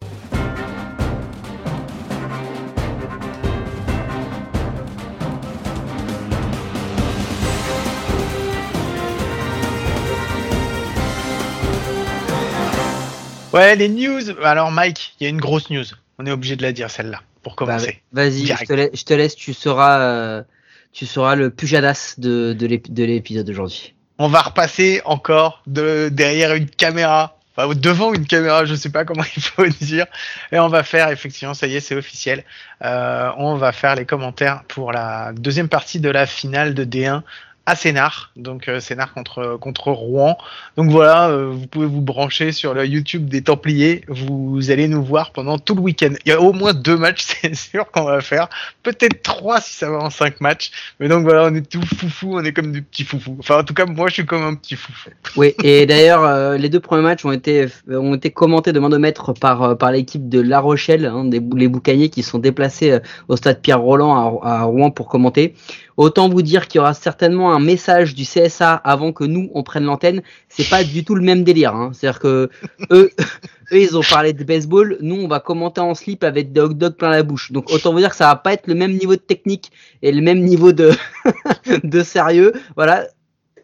Ouais, 13.53 13.75
les 13.75 13.89
news. 13.89 14.21
Alors, 14.43 14.71
Mike, 14.71 15.15
il 15.19 15.23
y 15.25 15.27
a 15.27 15.29
une 15.29 15.41
grosse 15.41 15.69
news. 15.69 15.83
On 16.19 16.25
est 16.25 16.31
obligé 16.31 16.55
de 16.55 16.61
la 16.61 16.71
dire, 16.71 16.89
celle-là, 16.89 17.21
pour 17.43 17.53
bah, 17.53 17.57
commencer. 17.57 18.01
Vas-y, 18.13 18.45
je, 18.45 19.03
te 19.03 19.13
laisse, 19.13 19.35
tu 19.35 19.53
seras, 19.53 19.99
euh, 19.99 20.43
tu 20.93 21.05
seras 21.05 21.35
le 21.35 21.49
pujadas 21.49 22.15
de, 22.17 22.53
de 22.53 23.03
l'épisode 23.03 23.45
d'aujourd'hui. 23.45 23.93
On 24.19 24.27
va 24.27 24.41
repasser 24.41 25.01
encore 25.03 25.63
de, 25.65 26.09
derrière 26.09 26.53
une 26.53 26.69
caméra, 26.69 27.39
enfin 27.55 27.73
devant 27.73 28.13
une 28.13 28.27
caméra, 28.27 28.65
je 28.65 28.75
sais 28.75 28.91
pas 28.91 29.03
comment 29.03 29.23
il 29.35 29.41
faut 29.41 29.65
dire, 29.65 30.05
et 30.51 30.59
on 30.59 30.67
va 30.67 30.83
faire 30.83 31.09
effectivement, 31.09 31.55
ça 31.55 31.65
y 31.65 31.75
est, 31.75 31.79
c'est 31.79 31.95
officiel. 31.95 32.43
Euh, 32.83 33.31
on 33.37 33.55
va 33.55 33.71
faire 33.71 33.95
les 33.95 34.05
commentaires 34.05 34.63
pour 34.67 34.91
la 34.91 35.33
deuxième 35.33 35.69
partie 35.69 35.99
de 35.99 36.09
la 36.09 36.27
finale 36.27 36.75
de 36.75 36.85
D1 36.85 37.23
à 37.67 37.75
Sénart, 37.75 38.31
donc 38.35 38.67
euh, 38.67 38.79
Sénart 38.79 39.13
contre 39.13 39.57
contre 39.61 39.91
Rouen. 39.91 40.35
Donc 40.77 40.89
voilà, 40.89 41.29
euh, 41.29 41.51
vous 41.51 41.67
pouvez 41.67 41.85
vous 41.85 42.01
brancher 42.01 42.51
sur 42.51 42.73
le 42.73 42.85
YouTube 42.87 43.29
des 43.29 43.43
Templiers, 43.43 44.03
vous 44.07 44.71
allez 44.71 44.87
nous 44.87 45.03
voir 45.03 45.31
pendant 45.31 45.59
tout 45.59 45.75
le 45.75 45.81
week-end. 45.81 46.13
Il 46.25 46.29
y 46.29 46.31
a 46.31 46.41
au 46.41 46.53
moins 46.53 46.73
deux 46.73 46.97
matchs, 46.97 47.23
c'est 47.41 47.53
sûr 47.53 47.91
qu'on 47.91 48.03
va 48.03 48.21
faire, 48.21 48.49
peut-être 48.81 49.21
trois 49.21 49.61
si 49.61 49.75
ça 49.75 49.91
va 49.91 49.99
en 49.99 50.09
cinq 50.09 50.41
matchs. 50.41 50.71
Mais 50.99 51.07
donc 51.07 51.23
voilà, 51.23 51.49
on 51.51 51.55
est 51.55 51.69
tout 51.69 51.83
foufou, 51.83 52.39
on 52.39 52.43
est 52.43 52.51
comme 52.51 52.71
des 52.71 52.81
petits 52.81 53.03
foufous. 53.03 53.37
Enfin 53.39 53.59
en 53.59 53.63
tout 53.63 53.75
cas 53.75 53.85
moi 53.85 54.07
je 54.09 54.15
suis 54.15 54.25
comme 54.25 54.43
un 54.43 54.55
petit 54.55 54.75
foufou. 54.75 55.11
Oui, 55.35 55.53
et 55.63 55.85
d'ailleurs 55.85 56.23
euh, 56.23 56.57
les 56.57 56.69
deux 56.69 56.79
premiers 56.79 57.03
matchs 57.03 57.25
ont 57.25 57.31
été 57.31 57.67
ont 57.87 58.15
été 58.15 58.31
commentés 58.31 58.73
de 58.73 58.79
main 58.79 58.89
de 58.89 58.97
maître 58.97 59.33
par 59.33 59.77
par 59.77 59.91
l'équipe 59.91 60.29
de 60.29 60.41
La 60.41 60.59
Rochelle, 60.59 61.05
hein, 61.05 61.25
des 61.25 61.41
les 61.55 61.67
boucaniers 61.67 62.09
qui 62.09 62.23
sont 62.23 62.39
déplacés 62.39 62.97
au 63.27 63.35
stade 63.35 63.61
Pierre 63.61 63.81
Roland 63.81 64.41
à 64.41 64.63
Rouen 64.63 64.89
pour 64.89 65.07
commenter. 65.07 65.53
Autant 65.97 66.29
vous 66.29 66.41
dire 66.41 66.67
qu'il 66.67 66.79
y 66.79 66.81
aura 66.81 66.95
certainement 66.95 67.50
un 67.51 67.59
message 67.59 68.15
du 68.15 68.23
CSA 68.23 68.73
avant 68.73 69.11
que 69.11 69.23
nous 69.23 69.49
on 69.53 69.63
prenne 69.63 69.85
l'antenne. 69.85 70.21
C'est 70.49 70.69
pas 70.69 70.83
du 70.83 71.03
tout 71.03 71.15
le 71.15 71.21
même 71.21 71.43
délire. 71.43 71.75
Hein. 71.75 71.91
C'est-à-dire 71.93 72.19
que 72.19 72.49
eux, 72.91 73.11
eux, 73.71 73.81
ils 73.81 73.97
ont 73.97 74.03
parlé 74.03 74.33
de 74.33 74.43
baseball. 74.43 74.97
Nous, 75.01 75.15
on 75.15 75.27
va 75.27 75.39
commenter 75.39 75.81
en 75.81 75.93
slip 75.93 76.23
avec 76.23 76.51
des 76.51 76.61
hot 76.61 76.69
dogs 76.69 76.95
plein 76.95 77.09
la 77.09 77.23
bouche. 77.23 77.51
Donc 77.51 77.71
autant 77.71 77.91
vous 77.93 77.99
dire 77.99 78.09
que 78.09 78.15
ça 78.15 78.27
va 78.27 78.35
pas 78.35 78.53
être 78.53 78.67
le 78.67 78.75
même 78.75 78.93
niveau 78.93 79.15
de 79.15 79.21
technique 79.21 79.71
et 80.01 80.11
le 80.11 80.21
même 80.21 80.39
niveau 80.39 80.71
de 80.71 80.91
de 81.83 82.03
sérieux. 82.03 82.53
Voilà 82.75 83.07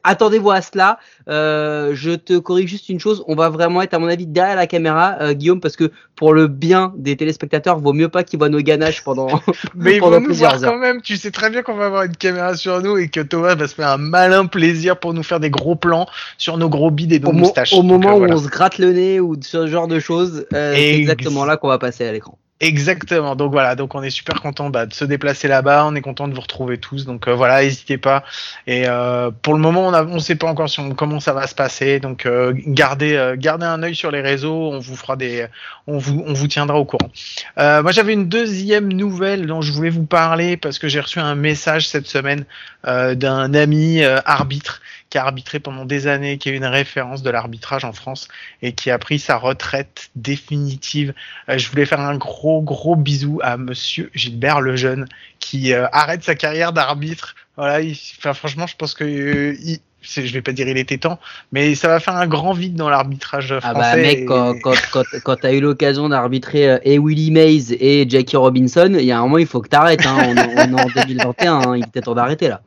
attendez-vous 0.08 0.52
à 0.52 0.62
cela. 0.62 1.00
Euh, 1.30 1.92
je 1.94 2.12
te 2.12 2.38
corrige 2.38 2.70
juste 2.70 2.90
une 2.90 3.00
chose, 3.00 3.24
on 3.28 3.36
va 3.36 3.50
vraiment 3.50 3.82
être 3.82 3.94
à 3.94 4.00
mon 4.00 4.08
avis 4.08 4.26
derrière 4.26 4.56
la 4.56 4.68
caméra, 4.68 5.18
euh, 5.22 5.34
Guillaume, 5.34 5.60
parce 5.60 5.76
que 5.76 5.92
pour 6.16 6.34
le 6.34 6.48
bien 6.48 6.94
des 6.98 7.16
téléspectateurs, 7.16 7.80
vaut 7.80 7.94
mieux 7.94 8.10
pas 8.10 8.24
qu'ils 8.24 8.40
voient 8.40 8.50
nos 8.50 8.62
ganaches 8.62 9.04
pendant. 9.04 9.28
Mais 9.76 9.98
ils 9.98 10.02
vont 10.02 10.20
nous 10.20 10.34
voir 10.34 10.60
quand 10.60 10.78
même. 10.78 11.02
Tu 11.02 11.18
sais 11.18 11.32
très 11.32 11.50
bien 11.50 11.62
qu'on 11.62 11.76
va 11.76 11.86
avoir 11.86 12.04
une 12.04 12.16
caméra 12.16 12.56
sur 12.56 12.82
nous 12.82 12.98
et 12.98 13.10
que 13.10 13.20
Thomas 13.20 13.56
va 13.56 13.68
se 13.68 13.76
faire 13.76 13.90
un 13.90 13.98
malin 13.98 14.46
plaisir 14.46 14.98
pour 14.98 15.14
nous 15.14 15.24
faire 15.24 15.40
des 15.40 15.50
gros 15.50 15.76
plans 15.76 16.08
sur 16.38 16.58
nos 16.58 16.70
gros 16.70 16.90
bides 16.90 17.12
et 17.12 17.20
nos 17.20 17.34
moustaches. 17.34 17.74
Au 17.74 17.84
moment 17.84 18.18
euh, 18.18 18.28
où 18.28 18.32
on 18.32 18.38
se 18.38 18.48
gratte 18.48 18.80
le 18.80 18.94
nez 18.94 19.20
ou 19.20 19.36
ce 19.40 19.68
genre 19.68 19.88
de 19.88 20.00
choses, 20.00 20.46
c'est 20.52 20.96
exactement 20.96 21.46
là 21.46 21.58
qu'on 21.58 21.68
va 21.68 21.78
passer 21.78 22.08
à 22.08 22.12
l'écran. 22.12 22.38
Exactement. 22.60 23.36
Donc 23.36 23.52
voilà, 23.52 23.76
donc 23.76 23.94
on 23.94 24.02
est 24.02 24.10
super 24.10 24.42
content 24.42 24.72
bah, 24.72 24.88
de 24.88 24.94
se 24.94 25.06
déplacer 25.06 25.48
là-bas. 25.48 25.86
On 25.86 25.94
est 25.94 26.02
content 26.02 26.28
de 26.28 26.34
vous 26.34 26.42
retrouver 26.42 26.80
tous. 26.80 27.06
Donc 27.06 27.28
euh, 27.28 27.36
voilà, 27.36 27.62
n'hésitez 27.62 28.00
pas. 28.00 28.24
Et 28.66 28.86
euh, 28.88 29.30
pour 29.44 29.54
le 29.54 29.60
moment, 29.60 29.90
on 29.90 30.06
ne 30.06 30.20
sait 30.20 30.36
pas 30.36 30.48
encore 30.48 30.68
comment 30.96 31.20
ça 31.20 31.34
va 31.34 31.46
se 31.46 31.54
passer. 31.54 32.00
Donc 32.00 32.26
euh, 32.26 32.54
gardez, 32.66 33.36
gardez 33.38 33.66
un 33.66 33.84
œil 33.84 33.94
sur 33.94 34.10
les 34.10 34.22
réseaux. 34.22 34.72
On 34.72 34.80
vous 34.80 34.96
fera 34.96 35.16
des, 35.16 35.46
on 35.86 36.00
vous, 36.00 36.24
on 36.26 36.34
vous 36.34 36.48
tiendra 36.48 36.80
au 36.80 36.86
courant. 36.86 37.12
moi, 37.58 37.92
j'avais 37.92 38.14
une 38.14 38.28
deuxième 38.28 38.92
nouvelle 38.92 39.46
dont 39.46 39.62
je 39.62 39.72
voulais 39.72 39.92
vous 39.92 40.06
parler 40.06 40.58
parce 40.58 40.80
que 40.80 40.88
j'ai 40.88 41.00
reçu 41.00 41.20
un 41.20 41.36
message 41.36 41.88
cette 41.88 42.08
semaine 42.08 42.46
d'un 42.84 43.54
ami 43.54 44.04
arbitre 44.04 44.82
qui 45.10 45.18
a 45.18 45.24
arbitré 45.24 45.60
pendant 45.60 45.86
des 45.86 46.08
années, 46.08 46.38
qui 46.38 46.50
est 46.50 46.56
une 46.56 46.66
référence 46.66 47.24
de 47.24 47.30
l'arbitrage 47.30 47.86
en 47.86 47.94
France 47.94 48.28
et 48.62 48.74
qui 48.74 48.92
a 48.92 48.98
pris 48.98 49.20
sa 49.20 49.38
retraite 49.38 50.10
définitive. 50.16 51.14
Euh, 51.50 51.58
je 51.58 51.70
voulais 51.70 51.86
faire 51.86 52.02
un 52.02 52.18
gros 52.18 52.62
gros 52.62 52.96
bisou 52.96 53.40
à 53.44 53.58
Monsieur 53.58 54.12
Gilbert 54.14 54.62
Lejeune 54.62 55.08
qui 55.40 55.74
euh, 55.74 55.88
arrête 55.92 56.24
sa 56.24 56.36
carrière 56.36 56.74
d'arbitre. 56.74 57.36
Voilà, 57.56 57.86
enfin, 58.20 58.34
franchement, 58.34 58.68
je 58.68 58.76
pense 58.76 58.94
que 58.94 59.04
euh, 59.04 59.56
il, 59.64 59.80
je 60.02 60.34
vais 60.34 60.42
pas 60.42 60.52
dire 60.52 60.68
il 60.68 60.78
était 60.78 60.98
temps, 60.98 61.20
mais 61.52 61.74
ça 61.76 61.88
va 61.88 62.00
faire 62.00 62.16
un 62.16 62.28
grand 62.28 62.54
vide 62.54 62.76
dans 62.76 62.90
l'arbitrage 62.90 63.58
français. 63.60 63.68
Ah 63.68 63.74
bah 63.74 63.96
mec, 63.96 64.26
quand, 64.26 64.56
quand, 64.62 64.76
quand, 64.92 65.04
quand 65.24 65.36
t'as 65.38 65.54
eu 65.54 65.60
l'occasion 65.60 66.10
d'arbitrer 66.10 66.80
et 66.84 67.00
Willie 67.00 67.32
Mays 67.32 67.74
et 67.80 68.08
Jackie 68.08 68.38
Robinson, 68.38 68.96
il 68.98 69.06
y 69.06 69.12
a 69.12 69.20
un 69.20 69.22
moment 69.24 69.38
il 69.38 69.48
faut 69.48 69.62
que 69.62 69.70
t'arrêtes. 69.70 70.06
Hein. 70.06 70.18
On, 70.20 70.36
on, 70.36 70.78
est 70.78 70.82
en 70.82 70.88
2021, 71.08 71.54
hein. 71.54 71.78
il 71.78 71.84
était 71.84 72.02
temps 72.02 72.16
d'arrêter 72.16 72.50
là 72.50 72.62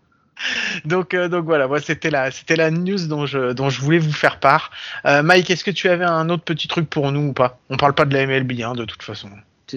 donc, 0.84 1.14
euh, 1.14 1.28
donc 1.28 1.44
voilà, 1.44 1.68
moi 1.68 1.80
c'était 1.80 2.10
la, 2.10 2.30
c'était 2.30 2.56
la 2.56 2.70
news 2.70 3.06
dont 3.06 3.26
je, 3.26 3.52
dont 3.52 3.70
je 3.70 3.80
voulais 3.80 3.98
vous 3.98 4.12
faire 4.12 4.38
part. 4.40 4.70
Euh, 5.06 5.22
Mike, 5.22 5.50
est-ce 5.50 5.64
que 5.64 5.70
tu 5.70 5.88
avais 5.88 6.04
un 6.04 6.28
autre 6.30 6.44
petit 6.44 6.68
truc 6.68 6.88
pour 6.88 7.12
nous 7.12 7.28
ou 7.28 7.32
pas? 7.32 7.58
On 7.70 7.76
parle 7.76 7.94
pas 7.94 8.04
de 8.04 8.14
la 8.14 8.26
MLB 8.26 8.60
hein, 8.62 8.74
de 8.74 8.84
toute 8.84 9.02
façon. 9.02 9.28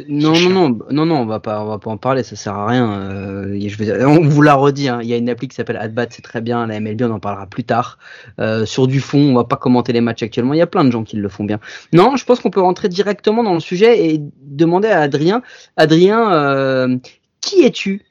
Non, 0.08 0.34
non, 0.40 0.50
non, 0.50 0.80
non, 0.92 1.06
non, 1.06 1.16
on 1.18 1.26
va 1.26 1.40
pas, 1.40 1.64
on 1.64 1.68
va 1.68 1.78
pas 1.78 1.92
en 1.92 1.98
parler, 1.98 2.24
ça 2.24 2.36
sert 2.36 2.54
à 2.54 2.68
rien. 2.68 2.92
Euh, 2.94 3.60
je 3.60 3.78
vais, 3.78 4.04
on 4.06 4.28
vous 4.28 4.42
l'a 4.42 4.56
redit, 4.56 4.90
hein, 4.90 5.00
il 5.02 5.08
y 5.08 5.14
a 5.14 5.18
une 5.18 5.30
appli 5.30 5.48
qui 5.48 5.56
s'appelle 5.56 5.78
AdBat, 5.78 6.08
c'est 6.10 6.22
très 6.22 6.42
bien. 6.42 6.66
La 6.68 6.80
MLB, 6.80 7.02
on 7.04 7.12
en 7.12 7.20
parlera 7.20 7.46
plus 7.46 7.64
tard. 7.64 7.98
Euh, 8.40 8.66
sur 8.66 8.88
du 8.88 9.00
fond, 9.00 9.20
on 9.20 9.36
va 9.36 9.44
pas 9.44 9.56
commenter 9.56 9.94
les 9.94 10.02
matchs 10.02 10.24
actuellement. 10.24 10.54
Il 10.54 10.58
y 10.58 10.62
a 10.62 10.68
plein 10.68 10.84
de 10.84 10.92
gens 10.92 11.04
qui 11.04 11.18
le 11.18 11.30
font 11.30 11.44
bien. 11.44 11.60
Non, 11.92 12.16
je 12.16 12.26
pense 12.26 12.40
qu'on 12.40 12.50
peut 12.50 12.62
rentrer 12.62 12.90
directement 12.90 13.44
dans 13.44 13.54
le 13.54 13.60
sujet 13.60 14.08
et 14.08 14.22
demander 14.42 14.88
à 14.88 15.02
Adrien, 15.02 15.42
Adrien, 15.78 16.32
euh, 16.34 16.98
qui 17.44 17.64
es-tu? 17.64 18.02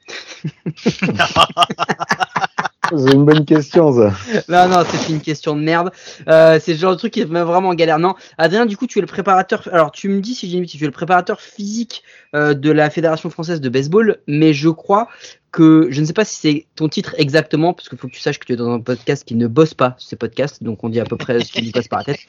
C'est 2.95 3.13
une 3.13 3.25
bonne 3.25 3.45
question, 3.45 3.91
ça. 3.91 4.13
Non, 4.49 4.67
non, 4.67 4.83
c'est 4.87 5.11
une 5.11 5.21
question 5.21 5.55
de 5.55 5.61
merde. 5.61 5.91
Euh, 6.27 6.59
c'est 6.61 6.73
le 6.73 6.77
genre 6.77 6.91
de 6.91 6.97
truc 6.97 7.13
qui 7.13 7.25
met 7.25 7.41
vraiment 7.41 7.69
en 7.69 7.73
galère. 7.73 7.97
Non, 7.97 8.13
Adrien, 8.37 8.65
du 8.65 8.77
coup, 8.77 8.85
tu 8.87 8.99
es 8.99 9.01
le 9.01 9.07
préparateur. 9.07 9.67
Alors, 9.71 9.91
tu 9.91 10.09
me 10.09 10.19
dis 10.19 10.35
si 10.35 10.49
j'ai 10.49 10.57
une 10.57 10.65
tu 10.65 10.77
es 10.83 10.85
le 10.85 10.91
préparateur 10.91 11.41
physique 11.41 12.03
euh, 12.35 12.53
de 12.53 12.69
la 12.69 12.89
Fédération 12.89 13.29
française 13.29 13.61
de 13.61 13.69
baseball, 13.69 14.19
mais 14.27 14.53
je 14.53 14.69
crois 14.69 15.07
que 15.53 15.87
je 15.91 16.01
ne 16.01 16.05
sais 16.05 16.13
pas 16.13 16.25
si 16.25 16.39
c'est 16.39 16.65
ton 16.75 16.89
titre 16.89 17.15
exactement, 17.17 17.73
parce 17.73 17.87
qu'il 17.87 17.97
faut 17.97 18.07
que 18.07 18.13
tu 18.13 18.19
saches 18.19 18.39
que 18.39 18.45
tu 18.45 18.53
es 18.53 18.55
dans 18.57 18.73
un 18.73 18.79
podcast 18.79 19.23
qui 19.23 19.35
ne 19.35 19.47
bosse 19.47 19.73
pas 19.73 19.95
ces 19.99 20.17
podcasts, 20.17 20.61
donc 20.63 20.83
on 20.83 20.89
dit 20.89 20.99
à 20.99 21.05
peu 21.05 21.15
près 21.15 21.39
ce 21.39 21.51
qui 21.51 21.63
nous 21.63 21.71
passe 21.71 21.87
par 21.87 21.99
la 21.99 22.05
tête. 22.05 22.19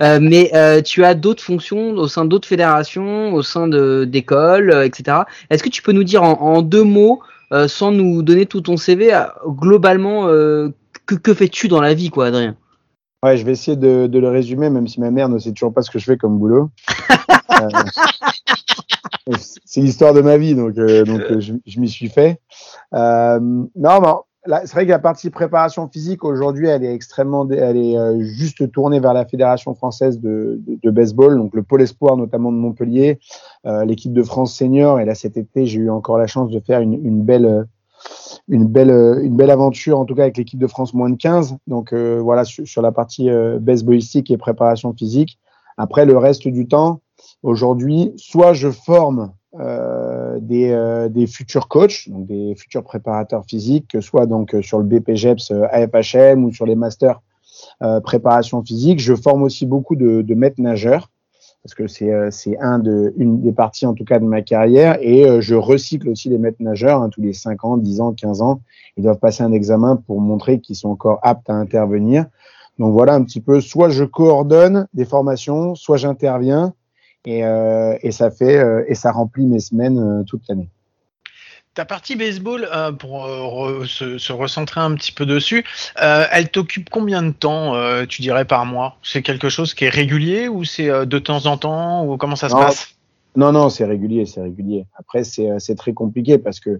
Euh, 0.00 0.18
mais 0.22 0.50
euh, 0.54 0.80
tu 0.80 1.04
as 1.04 1.14
d'autres 1.14 1.42
fonctions 1.42 1.90
au 1.90 2.08
sein 2.08 2.24
d'autres 2.24 2.48
fédérations, 2.48 3.34
au 3.34 3.42
sein 3.42 3.68
d'écoles, 3.68 4.72
etc. 4.84 5.18
Est-ce 5.50 5.62
que 5.62 5.68
tu 5.68 5.82
peux 5.82 5.92
nous 5.92 6.02
dire 6.02 6.22
en, 6.22 6.40
en 6.40 6.62
deux 6.62 6.82
mots 6.82 7.20
sans 7.66 7.92
nous 7.92 8.22
donner 8.22 8.46
tout 8.46 8.62
ton 8.62 8.78
CV, 8.78 9.12
globalement, 9.46 10.26
que, 10.26 11.14
que 11.14 11.34
fais-tu 11.34 11.68
dans 11.68 11.82
la 11.82 11.92
vie, 11.92 12.08
quoi, 12.08 12.26
Adrien? 12.26 12.56
Ouais, 13.22 13.36
je 13.36 13.44
vais 13.44 13.52
essayer 13.52 13.76
de, 13.76 14.06
de, 14.06 14.18
le 14.18 14.28
résumer, 14.28 14.68
même 14.68 14.88
si 14.88 15.00
ma 15.00 15.10
mère 15.10 15.28
ne 15.28 15.38
sait 15.38 15.52
toujours 15.52 15.72
pas 15.72 15.82
ce 15.82 15.90
que 15.90 15.98
je 15.98 16.04
fais 16.04 16.16
comme 16.16 16.38
boulot. 16.38 16.70
c'est 19.64 19.80
l'histoire 19.80 20.12
de 20.12 20.20
ma 20.20 20.36
vie, 20.36 20.54
donc, 20.54 20.74
donc 20.74 21.38
je, 21.38 21.54
je 21.64 21.80
m'y 21.80 21.88
suis 21.88 22.08
fait. 22.08 22.40
non, 22.92 23.70
non, 23.76 24.22
c'est 24.46 24.72
vrai 24.72 24.86
que 24.86 24.90
la 24.90 24.98
partie 24.98 25.30
préparation 25.30 25.88
physique 25.88 26.24
aujourd'hui, 26.24 26.66
elle 26.66 26.84
est 26.84 26.92
extrêmement, 26.92 27.48
elle 27.48 27.76
est 27.76 27.96
euh, 27.96 28.20
juste 28.20 28.70
tournée 28.72 28.98
vers 28.98 29.14
la 29.14 29.24
fédération 29.24 29.74
française 29.74 30.20
de, 30.20 30.60
de, 30.66 30.78
de, 30.82 30.90
baseball, 30.90 31.36
donc 31.36 31.54
le 31.54 31.62
pôle 31.62 31.82
espoir 31.82 32.16
notamment 32.16 32.50
de 32.50 32.56
Montpellier, 32.56 33.20
euh, 33.66 33.84
l'équipe 33.84 34.12
de 34.12 34.22
France 34.22 34.56
senior. 34.56 34.98
Et 34.98 35.04
là 35.04 35.14
cet 35.14 35.36
été, 35.36 35.66
j'ai 35.66 35.78
eu 35.78 35.90
encore 35.90 36.18
la 36.18 36.26
chance 36.26 36.50
de 36.50 36.58
faire 36.58 36.80
une, 36.80 36.94
une 36.94 37.22
belle, 37.22 37.66
une 38.48 38.66
belle, 38.66 38.90
une 39.22 39.36
belle 39.36 39.50
aventure 39.50 39.98
en 39.98 40.04
tout 40.04 40.14
cas 40.14 40.22
avec 40.22 40.36
l'équipe 40.36 40.58
de 40.58 40.66
France 40.66 40.94
moins 40.94 41.10
de 41.10 41.16
15. 41.16 41.56
Donc 41.66 41.92
euh, 41.92 42.20
voilà 42.20 42.44
sur, 42.44 42.82
la 42.82 42.92
partie 42.92 43.28
baseballistique 43.60 44.30
et 44.30 44.36
préparation 44.36 44.92
physique. 44.92 45.38
Après 45.76 46.04
le 46.04 46.16
reste 46.16 46.48
du 46.48 46.66
temps, 46.68 47.00
aujourd'hui, 47.42 48.12
soit 48.16 48.52
je 48.52 48.70
forme 48.70 49.32
euh, 49.60 50.38
des, 50.40 50.70
euh, 50.70 51.10
des, 51.10 51.26
futurs 51.26 51.68
coachs, 51.68 52.08
donc 52.08 52.26
des 52.26 52.54
futurs 52.56 52.82
préparateurs 52.82 53.44
physiques, 53.44 53.86
que 53.88 54.00
soit 54.00 54.24
donc 54.24 54.54
euh, 54.54 54.62
sur 54.62 54.78
le 54.78 54.84
BPGEPS 54.84 55.52
AFHM 55.70 56.42
ou 56.44 56.52
sur 56.52 56.64
les 56.64 56.74
masters 56.74 57.20
préparation 58.02 58.62
physique. 58.64 58.98
Je 58.98 59.14
forme 59.14 59.42
aussi 59.42 59.66
beaucoup 59.66 59.94
de, 59.94 60.22
de 60.22 60.34
maîtres 60.34 60.60
nageurs 60.60 61.10
parce 61.62 61.74
que 61.74 61.86
c'est 61.86 62.12
c'est 62.30 62.58
un 62.58 62.78
de 62.78 63.14
une 63.16 63.40
des 63.40 63.52
parties 63.52 63.86
en 63.86 63.94
tout 63.94 64.04
cas 64.04 64.18
de 64.18 64.24
ma 64.24 64.42
carrière 64.42 64.98
et 65.00 65.40
je 65.40 65.54
recycle 65.54 66.08
aussi 66.08 66.28
les 66.28 66.38
maîtres 66.38 66.60
nageurs 66.60 67.00
hein, 67.00 67.08
tous 67.08 67.22
les 67.22 67.32
5 67.32 67.64
ans, 67.64 67.76
10 67.76 68.00
ans, 68.00 68.12
15 68.12 68.42
ans. 68.42 68.60
Ils 68.96 69.04
doivent 69.04 69.18
passer 69.18 69.42
un 69.44 69.52
examen 69.52 69.96
pour 69.96 70.20
montrer 70.20 70.58
qu'ils 70.60 70.76
sont 70.76 70.88
encore 70.88 71.20
aptes 71.22 71.48
à 71.48 71.54
intervenir. 71.54 72.26
Donc 72.78 72.92
voilà 72.92 73.14
un 73.14 73.22
petit 73.22 73.40
peu 73.40 73.60
soit 73.60 73.90
je 73.90 74.04
coordonne 74.04 74.88
des 74.92 75.04
formations, 75.04 75.74
soit 75.74 75.98
j'interviens 75.98 76.74
et, 77.24 77.44
euh, 77.44 77.96
et 78.02 78.10
ça 78.10 78.30
fait 78.30 78.58
euh, 78.58 78.84
et 78.88 78.94
ça 78.94 79.12
remplit 79.12 79.46
mes 79.46 79.60
semaines 79.60 79.98
euh, 79.98 80.24
toute 80.24 80.42
l'année. 80.48 80.68
Ta 81.74 81.86
partie 81.86 82.16
baseball, 82.16 82.68
euh, 82.70 82.92
pour 82.92 83.24
euh, 83.24 83.86
se, 83.86 84.18
se, 84.18 84.30
recentrer 84.30 84.82
un 84.82 84.94
petit 84.94 85.10
peu 85.10 85.24
dessus, 85.24 85.64
euh, 86.02 86.26
elle 86.30 86.50
t'occupe 86.50 86.90
combien 86.90 87.22
de 87.22 87.30
temps, 87.30 87.74
tu 88.06 88.20
dirais, 88.20 88.44
par 88.44 88.66
mois? 88.66 88.96
C'est 89.02 89.22
quelque 89.22 89.48
chose 89.48 89.72
qui 89.72 89.86
est 89.86 89.88
régulier 89.88 90.48
ou 90.48 90.64
c'est 90.64 91.06
de 91.06 91.18
temps 91.18 91.46
en 91.46 91.56
temps 91.56 92.04
ou 92.04 92.18
comment 92.18 92.36
ça 92.36 92.50
se 92.50 92.54
passe? 92.54 92.94
Non, 93.34 93.50
non, 93.52 93.70
c'est 93.70 93.86
régulier, 93.86 94.26
c'est 94.26 94.42
régulier. 94.42 94.84
Après, 94.98 95.24
c'est 95.24 95.74
très 95.74 95.94
compliqué 95.94 96.36
parce 96.36 96.60
que 96.60 96.78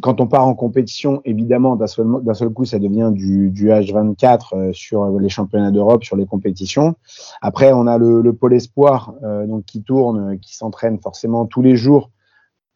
quand 0.00 0.20
on 0.20 0.26
part 0.26 0.48
en 0.48 0.54
compétition, 0.54 1.22
évidemment, 1.24 1.76
d'un 1.76 1.86
seul, 1.86 2.06
seul 2.34 2.48
coup, 2.48 2.64
ça 2.64 2.80
devient 2.80 3.10
du, 3.12 3.50
du 3.50 3.68
H24 3.68 4.40
euh, 4.52 4.72
sur 4.72 5.08
les 5.20 5.28
championnats 5.28 5.70
d'Europe, 5.70 6.02
sur 6.02 6.16
les 6.16 6.26
compétitions. 6.26 6.96
Après, 7.40 7.72
on 7.72 7.86
a 7.86 7.98
le, 7.98 8.20
le 8.20 8.32
pôle 8.32 8.54
espoir 8.54 9.14
donc 9.46 9.64
qui 9.64 9.82
tourne, 9.82 10.40
qui 10.40 10.56
s'entraîne 10.56 10.98
forcément 10.98 11.46
tous 11.46 11.62
les 11.62 11.76
jours. 11.76 12.10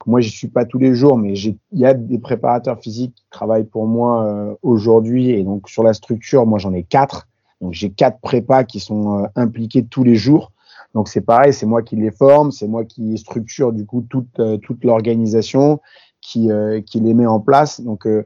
Moi, 0.06 0.20
j'y 0.20 0.30
suis 0.30 0.48
pas 0.48 0.64
tous 0.64 0.78
les 0.78 0.94
jours, 0.94 1.16
mais 1.16 1.34
il 1.34 1.58
y 1.72 1.86
a 1.86 1.94
des 1.94 2.18
préparateurs 2.18 2.80
physiques 2.80 3.14
qui 3.14 3.24
travaillent 3.30 3.64
pour 3.64 3.86
moi 3.86 4.56
aujourd'hui. 4.62 5.30
Et 5.30 5.44
donc, 5.44 5.68
sur 5.68 5.82
la 5.82 5.94
structure, 5.94 6.46
moi, 6.46 6.58
j'en 6.58 6.72
ai 6.72 6.82
quatre. 6.82 7.28
Donc, 7.60 7.72
j'ai 7.72 7.90
quatre 7.90 8.20
prépas 8.20 8.64
qui 8.64 8.80
sont 8.80 9.28
impliqués 9.36 9.84
tous 9.84 10.02
les 10.02 10.16
jours. 10.16 10.52
Donc 10.94 11.08
c'est 11.08 11.22
pareil, 11.22 11.52
c'est 11.52 11.66
moi 11.66 11.82
qui 11.82 11.96
les 11.96 12.10
forme, 12.10 12.52
c'est 12.52 12.68
moi 12.68 12.84
qui 12.84 13.16
structure 13.16 13.72
du 13.72 13.86
coup 13.86 14.04
toute 14.08 14.38
euh, 14.40 14.58
toute 14.58 14.84
l'organisation, 14.84 15.80
qui 16.20 16.50
euh, 16.50 16.80
qui 16.80 17.00
les 17.00 17.14
met 17.14 17.26
en 17.26 17.40
place. 17.40 17.80
Donc 17.80 18.06
euh, 18.06 18.24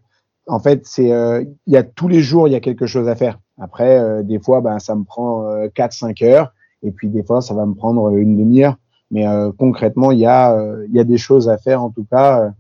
en 0.49 0.59
fait, 0.59 0.87
c'est 0.87 1.09
il 1.09 1.73
y 1.73 1.77
a 1.77 1.83
tous 1.83 2.09
les 2.09 2.21
jours 2.21 2.49
il 2.49 2.53
y 2.53 2.57
a 2.57 2.61
quelque 2.61 2.87
chose 2.87 3.09
à 3.09 3.17
faire. 3.17 3.39
Après 3.59 4.23
des 4.23 4.39
fois 4.39 4.61
ben 4.61 4.79
ça 4.79 4.95
me 4.95 5.05
prend 5.05 5.45
4 5.75 5.93
5 5.93 6.23
heures 6.23 6.53
et 6.83 6.93
puis 6.93 7.09
des 7.09 7.25
fois 7.25 7.41
ça 7.41 7.55
va 7.55 7.67
me 7.67 7.75
prendre 7.75 8.11
une 8.11 8.37
demi-heure. 8.37 8.77
Mais 9.11 9.25
concrètement, 9.57 10.11
il 10.11 10.19
y 10.19 10.27
a 10.27 10.57
il 10.89 10.95
y 10.95 10.99
a 10.99 11.05
des 11.05 11.19
choses 11.19 11.49
à 11.49 11.59
faire 11.59 11.83
en 11.83 11.91
tout 11.91 12.05
cas 12.11 12.53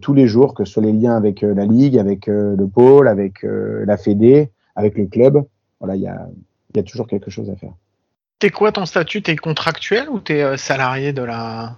tous 0.00 0.12
les 0.12 0.26
jours, 0.26 0.54
que 0.54 0.64
ce 0.64 0.74
soit 0.74 0.82
les 0.82 0.92
liens 0.92 1.16
avec 1.16 1.40
la 1.40 1.64
ligue, 1.64 1.98
avec 1.98 2.26
le 2.26 2.66
pôle, 2.66 3.08
avec 3.08 3.42
la 3.42 3.96
Fédé, 3.96 4.50
avec 4.76 4.98
le 4.98 5.06
club. 5.06 5.42
Voilà, 5.80 5.96
il 5.96 6.02
y 6.02 6.08
a 6.08 6.28
il 6.74 6.76
y 6.76 6.80
a 6.80 6.82
toujours 6.82 7.06
quelque 7.06 7.30
chose 7.30 7.50
à 7.50 7.56
faire. 7.56 7.72
T'es 8.38 8.50
quoi 8.50 8.72
ton 8.72 8.86
statut? 8.86 9.22
T'es 9.22 9.36
contractuel 9.36 10.08
ou 10.08 10.18
t'es 10.18 10.42
euh, 10.42 10.56
salarié 10.56 11.12
de 11.12 11.22
la? 11.22 11.76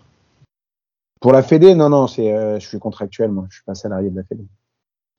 Pour 1.21 1.33
la 1.33 1.43
Fédé, 1.43 1.75
non, 1.75 1.91
non, 1.91 2.07
c'est, 2.07 2.33
euh, 2.33 2.59
je 2.59 2.67
suis 2.67 2.79
contractuel, 2.79 3.31
moi. 3.31 3.47
Je 3.51 3.57
suis 3.57 3.65
pas 3.65 3.75
salarié 3.75 4.11
de 4.11 4.17
la 4.17 4.25
Fédé. 4.25 4.45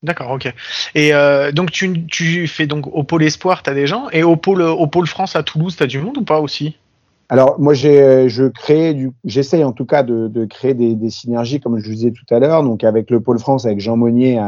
D'accord, 0.02 0.32
ok. 0.32 0.52
Et 0.96 1.14
euh, 1.14 1.52
donc 1.52 1.72
tu, 1.72 2.06
tu, 2.08 2.48
fais 2.48 2.68
donc 2.68 2.88
au 2.88 3.04
pôle 3.04 3.24
espoir, 3.24 3.64
t'as 3.64 3.74
des 3.74 3.88
gens, 3.88 4.10
et 4.12 4.24
au 4.24 4.36
pôle 4.36 4.62
au 4.62 4.88
pôle 4.88 5.08
France 5.08 5.36
à 5.36 5.44
Toulouse, 5.44 5.76
t'as 5.76 5.88
du 5.88 6.00
monde 6.00 6.18
ou 6.18 6.24
pas 6.24 6.40
aussi? 6.40 6.78
Alors 7.30 7.60
moi 7.60 7.74
j'ai 7.74 8.30
je 8.30 8.46
crée 8.46 8.94
du, 8.94 9.12
j'essaye 9.24 9.64
en 9.64 9.72
tout 9.72 9.86
cas 9.86 10.04
de, 10.04 10.28
de 10.28 10.46
créer 10.46 10.76
des, 10.76 10.96
des, 10.96 11.10
synergies 11.10 11.60
comme 11.60 11.80
je 11.80 11.88
vous 11.88 11.96
disais 11.96 12.12
tout 12.12 12.26
à 12.34 12.40
l'heure, 12.40 12.64
donc 12.64 12.84
avec 12.84 13.10
le 13.10 13.20
pôle 13.20 13.40
France, 13.40 13.66
avec 13.66 13.80
Jean 13.80 13.98
Monnier, 13.98 14.40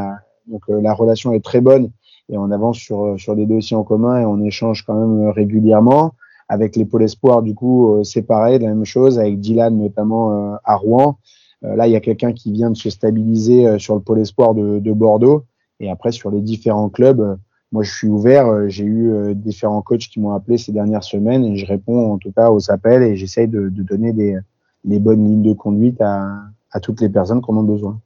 donc 0.46 0.62
la 0.68 0.94
relation 0.94 1.32
est 1.32 1.44
très 1.44 1.60
bonne 1.60 1.90
et 2.28 2.38
on 2.38 2.50
avance 2.52 2.78
sur 2.78 3.16
sur 3.18 3.34
des 3.34 3.46
dossiers 3.46 3.76
en 3.76 3.82
commun 3.82 4.20
et 4.20 4.24
on 4.24 4.40
échange 4.42 4.84
quand 4.84 4.94
même 4.94 5.28
régulièrement. 5.30 6.14
Avec 6.48 6.76
les 6.76 6.86
pôles 6.86 7.02
espoirs, 7.02 7.42
du 7.42 7.54
coup, 7.54 7.92
euh, 7.92 8.04
c'est 8.04 8.22
pareil, 8.22 8.58
la 8.58 8.68
même 8.68 8.86
chose, 8.86 9.18
avec 9.18 9.38
Dylan 9.38 9.76
notamment 9.76 10.32
euh, 10.32 10.56
à 10.64 10.76
Rouen. 10.76 11.18
Euh, 11.64 11.76
là, 11.76 11.86
il 11.86 11.92
y 11.92 11.96
a 11.96 12.00
quelqu'un 12.00 12.32
qui 12.32 12.52
vient 12.52 12.70
de 12.70 12.76
se 12.76 12.88
stabiliser 12.88 13.78
sur 13.78 13.94
le 13.94 14.00
pôle 14.00 14.20
espoir 14.20 14.54
de, 14.54 14.78
de 14.78 14.92
Bordeaux. 14.92 15.44
Et 15.78 15.90
après, 15.90 16.10
sur 16.10 16.30
les 16.30 16.40
différents 16.40 16.88
clubs, 16.88 17.38
moi, 17.72 17.82
je 17.82 17.92
suis 17.92 18.08
ouvert. 18.08 18.68
J'ai 18.68 18.84
eu 18.84 19.34
différents 19.34 19.82
coachs 19.82 20.08
qui 20.08 20.20
m'ont 20.20 20.32
appelé 20.32 20.58
ces 20.58 20.72
dernières 20.72 21.04
semaines 21.04 21.44
et 21.44 21.56
je 21.56 21.66
réponds 21.66 22.12
en 22.12 22.18
tout 22.18 22.32
cas 22.32 22.50
aux 22.50 22.70
appels 22.70 23.02
et 23.02 23.16
j'essaye 23.16 23.48
de, 23.48 23.68
de, 23.68 23.82
donner 23.82 24.12
des, 24.12 24.38
les 24.84 24.98
bonnes 24.98 25.24
lignes 25.24 25.42
de 25.42 25.52
conduite 25.52 26.00
à, 26.00 26.44
à 26.72 26.80
toutes 26.80 27.00
les 27.00 27.08
personnes 27.08 27.42
qui 27.42 27.50
en 27.50 27.56
ont 27.56 27.62
besoin. 27.62 28.00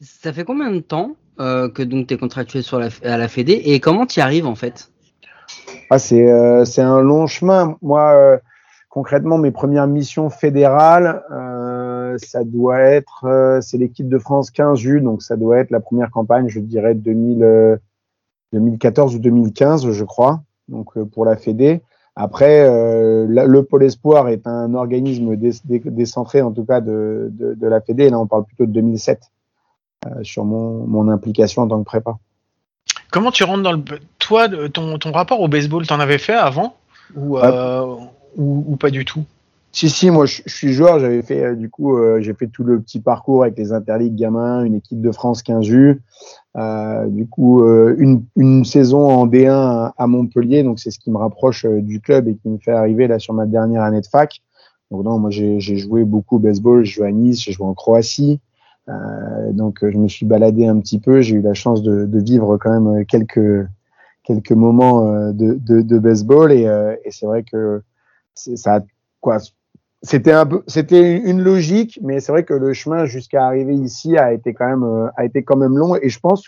Ça 0.00 0.32
fait 0.32 0.44
combien 0.44 0.70
de 0.70 0.80
temps 0.80 1.16
euh, 1.38 1.68
que 1.68 1.82
donc 1.82 2.06
tu 2.06 2.14
es 2.14 2.16
contractué 2.16 2.62
sur 2.62 2.78
la, 2.78 2.88
à 3.04 3.16
la 3.16 3.28
Fédé 3.28 3.52
et 3.64 3.80
comment 3.80 4.06
tu 4.06 4.20
y 4.20 4.22
arrives 4.22 4.46
en 4.46 4.54
fait? 4.54 4.90
Ah, 5.90 5.98
c'est 5.98 6.30
euh, 6.30 6.64
c'est 6.64 6.82
un 6.82 7.00
long 7.00 7.26
chemin. 7.26 7.76
Moi, 7.82 8.12
euh, 8.14 8.38
concrètement, 8.88 9.38
mes 9.38 9.50
premières 9.50 9.86
missions 9.86 10.30
fédérales, 10.30 11.22
euh, 11.30 12.16
ça 12.18 12.44
doit 12.44 12.80
être, 12.80 13.58
c'est 13.60 13.78
l'équipe 13.78 14.08
de 14.08 14.18
France 14.18 14.50
15 14.50 14.82
U, 14.84 15.00
donc 15.00 15.22
ça 15.22 15.36
doit 15.36 15.58
être 15.58 15.70
la 15.70 15.80
première 15.80 16.10
campagne, 16.10 16.48
je 16.48 16.60
dirais 16.60 16.94
2000, 16.94 17.78
2014 18.52 19.14
ou 19.14 19.18
2015, 19.18 19.90
je 19.90 20.04
crois, 20.04 20.42
donc 20.68 20.98
pour 21.04 21.24
la 21.24 21.36
Fédé. 21.36 21.82
Après, 22.14 22.66
le 22.66 23.60
Pôle 23.60 23.84
Espoir 23.84 24.28
est 24.28 24.46
un 24.46 24.72
organisme 24.72 25.36
décentré, 25.36 26.40
en 26.40 26.50
tout 26.50 26.64
cas, 26.64 26.80
de, 26.80 27.28
de, 27.30 27.52
de, 27.52 27.66
la 27.66 27.82
Fédé. 27.82 28.08
Là, 28.08 28.18
on 28.18 28.26
parle 28.26 28.44
plutôt 28.44 28.64
de 28.64 28.72
2007 28.72 29.20
sur 30.22 30.44
mon, 30.46 30.86
mon 30.86 31.08
implication 31.08 31.62
en 31.62 31.68
tant 31.68 31.78
que 31.78 31.84
prépa. 31.84 32.16
Comment 33.10 33.30
tu 33.30 33.44
rentres 33.44 33.62
dans 33.62 33.72
le. 33.72 33.82
Toi, 34.18 34.48
ton, 34.68 34.98
ton 34.98 35.12
rapport 35.12 35.40
au 35.40 35.48
baseball, 35.48 35.86
t'en 35.86 36.00
avais 36.00 36.18
fait 36.18 36.34
avant? 36.34 36.76
Ou, 37.14 37.38
euh, 37.38 37.96
ou, 38.36 38.64
ou, 38.66 38.76
pas 38.76 38.90
du 38.90 39.04
tout? 39.04 39.24
Si, 39.72 39.90
si, 39.90 40.10
moi 40.10 40.26
je, 40.26 40.42
suis 40.46 40.72
joueur, 40.72 40.98
j'avais 40.98 41.22
fait 41.22 41.44
euh, 41.44 41.54
du 41.54 41.70
coup, 41.70 41.96
euh, 41.96 42.20
j'ai 42.20 42.34
fait 42.34 42.46
tout 42.46 42.64
le 42.64 42.80
petit 42.80 43.00
parcours 43.00 43.42
avec 43.42 43.56
les 43.58 43.72
interligues 43.72 44.16
gamins, 44.16 44.64
une 44.64 44.74
équipe 44.74 45.00
de 45.00 45.12
France 45.12 45.42
15 45.42 45.68
U, 45.68 46.02
euh, 46.56 47.06
du 47.06 47.26
coup 47.26 47.62
une, 47.64 48.24
une 48.36 48.64
saison 48.64 49.08
en 49.08 49.26
D1 49.26 49.92
à, 49.96 50.06
Montpellier, 50.06 50.62
donc 50.62 50.78
c'est 50.78 50.90
ce 50.90 50.98
qui 50.98 51.10
me 51.10 51.18
rapproche 51.18 51.66
du 51.66 52.00
club 52.00 52.28
et 52.28 52.36
qui 52.36 52.48
me 52.48 52.58
fait 52.58 52.72
arriver 52.72 53.06
là 53.08 53.18
sur 53.18 53.34
ma 53.34 53.46
dernière 53.46 53.82
année 53.82 54.00
de 54.00 54.06
fac. 54.06 54.40
Donc 54.90 55.04
non, 55.04 55.18
moi 55.18 55.30
j'ai 55.30 55.60
joué 55.60 56.04
beaucoup 56.04 56.36
au 56.36 56.38
baseball, 56.38 56.84
j'ai 56.84 56.92
joué 56.92 57.08
à 57.08 57.12
Nice, 57.12 57.42
j'ai 57.42 57.52
joué 57.52 57.66
en 57.66 57.74
Croatie. 57.74 58.40
Euh, 58.88 59.52
donc 59.52 59.78
je 59.82 59.96
me 59.96 60.08
suis 60.08 60.26
baladé 60.26 60.66
un 60.66 60.78
petit 60.80 60.98
peu. 61.00 61.20
J'ai 61.20 61.36
eu 61.36 61.42
la 61.42 61.54
chance 61.54 61.82
de, 61.82 62.06
de, 62.06 62.20
vivre 62.20 62.56
quand 62.56 62.80
même 62.80 63.04
quelques 63.06 63.66
quelques 64.26 64.52
moments 64.52 65.06
euh, 65.06 65.32
de, 65.32 65.54
de, 65.54 65.82
de 65.82 65.98
baseball 65.98 66.52
et, 66.52 66.66
euh, 66.66 66.96
et 67.04 67.10
c'est 67.10 67.26
vrai 67.26 67.44
que 67.44 67.82
ça 68.34 68.80
quoi 69.20 69.38
c'était 70.06 70.32
un 70.32 70.46
peu 70.46 70.62
c'était 70.66 71.18
une 71.18 71.42
logique 71.42 71.98
mais 72.02 72.20
c'est 72.20 72.32
vrai 72.32 72.44
que 72.44 72.54
le 72.54 72.72
chemin 72.72 73.04
jusqu'à 73.04 73.46
arriver 73.46 73.74
ici 73.74 74.16
a 74.16 74.32
été 74.32 74.54
quand 74.54 74.68
même 74.68 75.10
a 75.16 75.24
été 75.24 75.42
quand 75.42 75.56
même 75.56 75.76
long 75.76 75.96
et 75.96 76.08
je 76.08 76.20
pense 76.20 76.44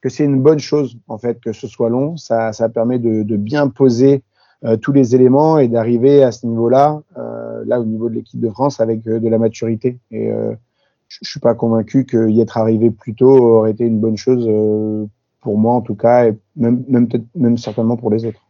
que 0.00 0.08
c'est 0.08 0.24
une 0.24 0.40
bonne 0.40 0.58
chose 0.58 0.96
en 1.08 1.18
fait 1.18 1.40
que 1.40 1.52
ce 1.52 1.68
soit 1.68 1.90
long 1.90 2.16
ça 2.16 2.52
ça 2.52 2.68
permet 2.68 2.98
de, 2.98 3.22
de 3.22 3.36
bien 3.36 3.68
poser 3.68 4.22
euh, 4.64 4.76
tous 4.76 4.92
les 4.92 5.14
éléments 5.14 5.58
et 5.58 5.68
d'arriver 5.68 6.22
à 6.22 6.32
ce 6.32 6.46
niveau-là 6.46 7.00
euh, 7.16 7.62
là 7.66 7.80
au 7.80 7.84
niveau 7.84 8.08
de 8.08 8.14
l'équipe 8.14 8.40
de 8.40 8.50
France 8.50 8.80
avec 8.80 9.02
de 9.02 9.28
la 9.28 9.38
maturité 9.38 9.98
et 10.10 10.32
je 11.22 11.28
suis 11.28 11.40
pas 11.40 11.54
convaincu 11.54 12.04
que 12.04 12.28
y 12.28 12.40
être 12.40 12.58
arrivé 12.58 12.90
plus 12.90 13.14
tôt 13.14 13.36
aurait 13.36 13.72
été 13.72 13.84
une 13.84 14.00
bonne 14.00 14.16
chose 14.16 14.46
euh, 14.48 15.06
pour 15.40 15.58
moi 15.58 15.74
en 15.74 15.80
tout 15.80 15.94
cas, 15.94 16.26
et 16.26 16.38
même, 16.56 16.84
même 16.88 17.08
peut-être 17.08 17.26
même 17.34 17.58
certainement 17.58 17.96
pour 17.96 18.10
les 18.10 18.24
autres. 18.24 18.40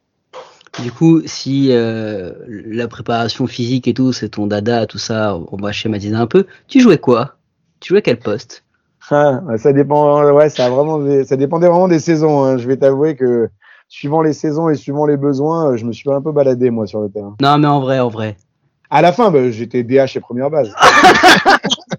Du 0.82 0.90
coup, 0.90 1.22
si 1.24 1.68
euh, 1.70 2.32
la 2.48 2.88
préparation 2.88 3.46
physique 3.46 3.86
et 3.86 3.94
tout, 3.94 4.12
c'est 4.12 4.30
ton 4.30 4.46
dada, 4.46 4.86
tout 4.86 4.98
ça, 4.98 5.36
on 5.36 5.56
va 5.56 5.72
schématiser 5.72 6.16
un 6.16 6.26
peu. 6.26 6.46
Tu 6.66 6.80
jouais 6.80 6.98
quoi? 6.98 7.36
Tu 7.80 7.90
jouais 7.90 8.02
quel 8.02 8.18
poste? 8.18 8.64
Ah, 9.10 9.40
ça 9.58 9.72
dépend, 9.72 10.32
ouais, 10.32 10.48
ça, 10.48 10.70
vraiment, 10.70 11.00
ça 11.24 11.36
dépendait 11.36 11.68
vraiment 11.68 11.88
des 11.88 12.00
saisons. 12.00 12.42
Hein. 12.42 12.58
Je 12.58 12.66
vais 12.66 12.76
t'avouer 12.76 13.16
que 13.16 13.48
suivant 13.88 14.22
les 14.22 14.32
saisons 14.32 14.68
et 14.68 14.74
suivant 14.74 15.06
les 15.06 15.16
besoins, 15.16 15.76
je 15.76 15.84
me 15.84 15.92
suis 15.92 16.10
un 16.10 16.20
peu 16.20 16.32
baladé 16.32 16.70
moi 16.70 16.86
sur 16.86 17.00
le 17.00 17.10
terrain. 17.10 17.36
Non, 17.40 17.58
mais 17.58 17.68
en 17.68 17.80
vrai, 17.80 18.00
en 18.00 18.08
vrai. 18.08 18.36
À 18.90 19.02
la 19.02 19.12
fin, 19.12 19.30
bah, 19.30 19.50
j'étais 19.50 19.82
DH 19.82 20.16
et 20.16 20.20
première 20.20 20.50
base. 20.50 20.72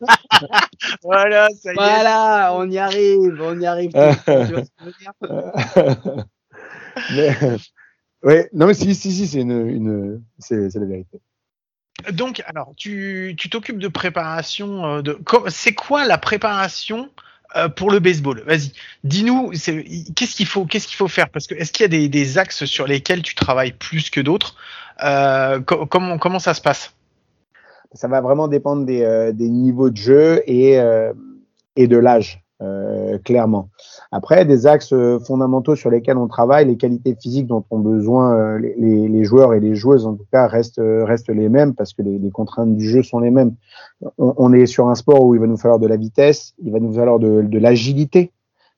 voilà, 1.04 1.48
ça 1.62 1.72
y 1.72 1.74
est. 1.74 1.76
Voilà, 1.76 2.54
on 2.56 2.70
y 2.70 2.78
arrive, 2.78 3.42
on 3.42 3.60
y 3.60 3.66
arrive. 3.66 3.92
mais, 7.16 7.36
ouais, 8.26 8.50
non, 8.54 8.68
mais 8.68 8.74
si, 8.74 8.94
si, 8.94 9.12
si, 9.12 9.28
c'est 9.28 9.42
une, 9.42 9.68
une 9.68 10.22
c'est 10.40 10.74
la 10.76 10.86
vérité. 10.86 11.20
Donc, 12.12 12.44
alors, 12.48 12.74
tu 12.76 13.36
t'occupes 13.50 13.80
de 13.80 13.88
préparation. 13.88 14.86
Euh, 14.86 15.02
de, 15.02 15.18
c'est 15.48 15.74
quoi 15.74 16.06
la 16.06 16.18
préparation 16.18 17.10
euh, 17.56 17.70
pour 17.70 17.90
le 17.90 18.00
baseball? 18.00 18.44
Vas-y, 18.46 18.74
dis-nous, 19.04 19.52
qu'est-ce 19.52 20.36
qu'il 20.36 20.46
faut, 20.46 20.66
qu'est-ce 20.66 20.88
qu'il 20.88 20.98
faut 20.98 21.08
faire? 21.08 21.30
Parce 21.30 21.48
que 21.48 21.56
est-ce 21.56 21.72
qu'il 21.72 21.84
y 21.84 21.86
a 21.86 21.90
des, 21.90 22.10
des, 22.10 22.38
axes 22.38 22.66
sur 22.66 22.86
lesquels 22.86 23.22
tu 23.22 23.34
travailles 23.34 23.72
plus 23.72 24.10
que 24.10 24.20
d'autres? 24.20 24.56
Euh, 25.04 25.60
comment, 25.62 26.18
comment 26.18 26.40
ça 26.40 26.54
se 26.54 26.62
passe? 26.62 26.94
Ça 27.94 28.10
va 28.10 28.20
vraiment 28.20 28.50
dépendre 28.50 28.86
des, 28.86 29.04
euh, 29.04 29.32
des 29.32 29.50
niveaux 29.50 29.90
de 29.90 29.98
jeu 29.98 30.44
et, 30.48 30.80
euh, 30.80 31.14
et 31.78 31.88
de 31.88 31.98
l'âge. 31.98 32.45
Euh, 32.62 33.18
clairement. 33.18 33.68
Après, 34.14 34.46
des 34.46 34.66
axes 34.66 34.94
euh, 34.94 35.20
fondamentaux 35.20 35.76
sur 35.76 35.90
lesquels 35.90 36.16
on 36.16 36.30
travaille, 36.30 36.66
les 36.66 36.78
qualités 36.78 37.14
physiques 37.14 37.48
dont 37.48 37.66
ont 37.70 37.80
besoin 37.80 38.34
euh, 38.34 38.60
les, 38.60 39.24
joueurs 39.26 39.54
et 39.54 39.60
les 39.60 39.76
joueuses, 39.76 40.08
en 40.08 40.16
tout 40.16 40.26
cas, 40.32 40.48
restent, 40.48 40.80
restent 40.82 41.30
les 41.30 41.50
mêmes 41.50 41.76
parce 41.76 41.92
que 41.92 42.02
les, 42.02 42.32
contraintes 42.32 42.78
du 42.78 42.88
jeu 42.88 43.04
sont 43.04 43.20
les 43.20 43.30
mêmes. 43.30 43.56
On, 44.18 44.54
est 44.54 44.68
sur 44.68 44.88
un 44.88 44.96
sport 44.96 45.26
où 45.26 45.36
il 45.36 45.42
va 45.42 45.48
nous 45.48 45.58
falloir 45.58 45.80
de 45.80 45.88
la 45.88 45.98
vitesse, 45.98 46.54
il 46.64 46.72
va 46.72 46.80
nous 46.80 46.94
falloir 46.94 47.20
de, 47.20 47.58
l'agilité. 47.58 48.32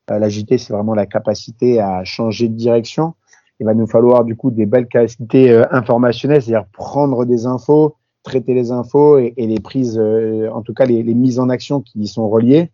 l'agilité, 0.08 0.58
c'est 0.58 0.72
vraiment 0.72 0.94
la 0.94 1.06
capacité 1.06 1.80
à 1.80 2.02
changer 2.02 2.48
de 2.48 2.54
direction. 2.54 3.14
Il 3.60 3.66
va 3.66 3.74
nous 3.74 3.86
falloir 3.86 4.24
du 4.24 4.34
coup 4.34 4.50
des 4.50 4.66
belles 4.66 4.88
capacités 4.88 5.52
informationnelles, 5.70 6.42
c'est-à-dire 6.42 6.66
prendre 6.72 7.24
des 7.24 7.46
infos, 7.46 7.94
traiter 8.24 8.54
les 8.54 8.72
infos 8.72 9.18
et, 9.18 9.34
les 9.36 9.60
prises, 9.60 10.00
en 10.00 10.62
tout 10.62 10.74
cas 10.74 10.84
les 10.84 11.02
mises 11.14 11.38
en 11.38 11.48
action 11.48 11.80
qui 11.80 12.00
y 12.00 12.08
sont 12.08 12.28
reliées. 12.28 12.72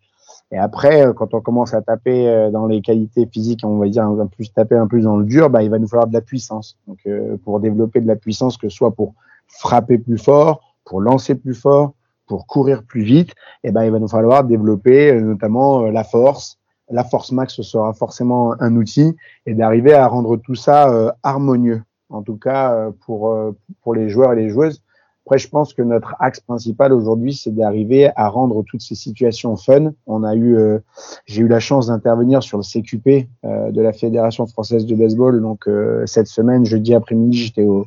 Et 0.54 0.58
après, 0.58 1.04
euh, 1.04 1.12
quand 1.12 1.34
on 1.34 1.40
commence 1.40 1.74
à 1.74 1.82
taper 1.82 2.28
euh, 2.28 2.48
dans 2.48 2.66
les 2.68 2.80
qualités 2.80 3.26
physiques, 3.26 3.62
on 3.64 3.78
va 3.78 3.88
dire 3.88 4.04
un 4.04 4.26
plus 4.28 4.52
taper 4.52 4.76
un 4.76 4.86
peu 4.86 5.00
dans 5.00 5.16
le 5.16 5.24
dur, 5.24 5.50
bah, 5.50 5.64
il 5.64 5.70
va 5.70 5.80
nous 5.80 5.88
falloir 5.88 6.06
de 6.06 6.12
la 6.12 6.20
puissance. 6.20 6.78
Donc, 6.86 6.98
euh, 7.08 7.36
pour 7.42 7.58
développer 7.58 8.00
de 8.00 8.06
la 8.06 8.14
puissance, 8.14 8.56
que 8.56 8.68
ce 8.68 8.76
soit 8.76 8.92
pour 8.92 9.14
frapper 9.48 9.98
plus 9.98 10.16
fort, 10.16 10.76
pour 10.84 11.00
lancer 11.00 11.34
plus 11.34 11.54
fort, 11.54 11.94
pour 12.28 12.46
courir 12.46 12.84
plus 12.84 13.02
vite, 13.02 13.30
et 13.64 13.68
eh 13.68 13.72
ben, 13.72 13.82
il 13.82 13.90
va 13.90 13.98
nous 13.98 14.06
falloir 14.06 14.44
développer 14.44 15.20
notamment 15.20 15.82
la 15.86 16.04
force. 16.04 16.56
La 16.88 17.02
force 17.02 17.32
max 17.32 17.60
sera 17.60 17.92
forcément 17.92 18.54
un 18.60 18.76
outil 18.76 19.16
et 19.46 19.54
d'arriver 19.54 19.92
à 19.92 20.06
rendre 20.06 20.36
tout 20.36 20.54
ça 20.54 21.14
harmonieux. 21.22 21.82
En 22.10 22.22
tout 22.22 22.36
cas, 22.36 22.90
pour, 23.04 23.36
pour 23.82 23.94
les 23.94 24.08
joueurs 24.08 24.32
et 24.34 24.36
les 24.36 24.50
joueuses, 24.50 24.82
après, 25.26 25.38
je 25.38 25.48
pense 25.48 25.72
que 25.72 25.80
notre 25.80 26.14
axe 26.20 26.40
principal 26.40 26.92
aujourd'hui, 26.92 27.32
c'est 27.32 27.54
d'arriver 27.54 28.10
à 28.14 28.28
rendre 28.28 28.62
toutes 28.62 28.82
ces 28.82 28.94
situations 28.94 29.56
fun. 29.56 29.92
On 30.06 30.22
a 30.22 30.34
eu, 30.34 30.54
euh, 30.54 30.80
j'ai 31.24 31.40
eu 31.40 31.48
la 31.48 31.60
chance 31.60 31.87
d'intervenir 31.87 32.42
sur 32.42 32.58
le 32.58 32.62
CQP 32.62 33.26
euh, 33.46 33.70
de 33.70 33.80
la 33.80 33.94
Fédération 33.94 34.46
française 34.46 34.84
de 34.84 34.94
baseball. 34.94 35.40
Donc 35.40 35.66
euh, 35.66 36.04
cette 36.04 36.26
semaine, 36.26 36.66
jeudi 36.66 36.94
après-midi, 36.94 37.38
j'étais 37.38 37.64
au, 37.64 37.87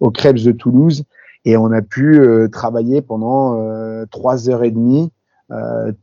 au 0.00 0.10
Krebs 0.10 0.42
de 0.42 0.50
Toulouse 0.50 1.04
et 1.44 1.56
on 1.56 1.70
a 1.70 1.82
pu 1.82 2.20
travailler 2.52 3.02
pendant 3.02 4.06
trois 4.12 4.48
heures 4.48 4.62
et 4.62 4.70
demie 4.70 5.10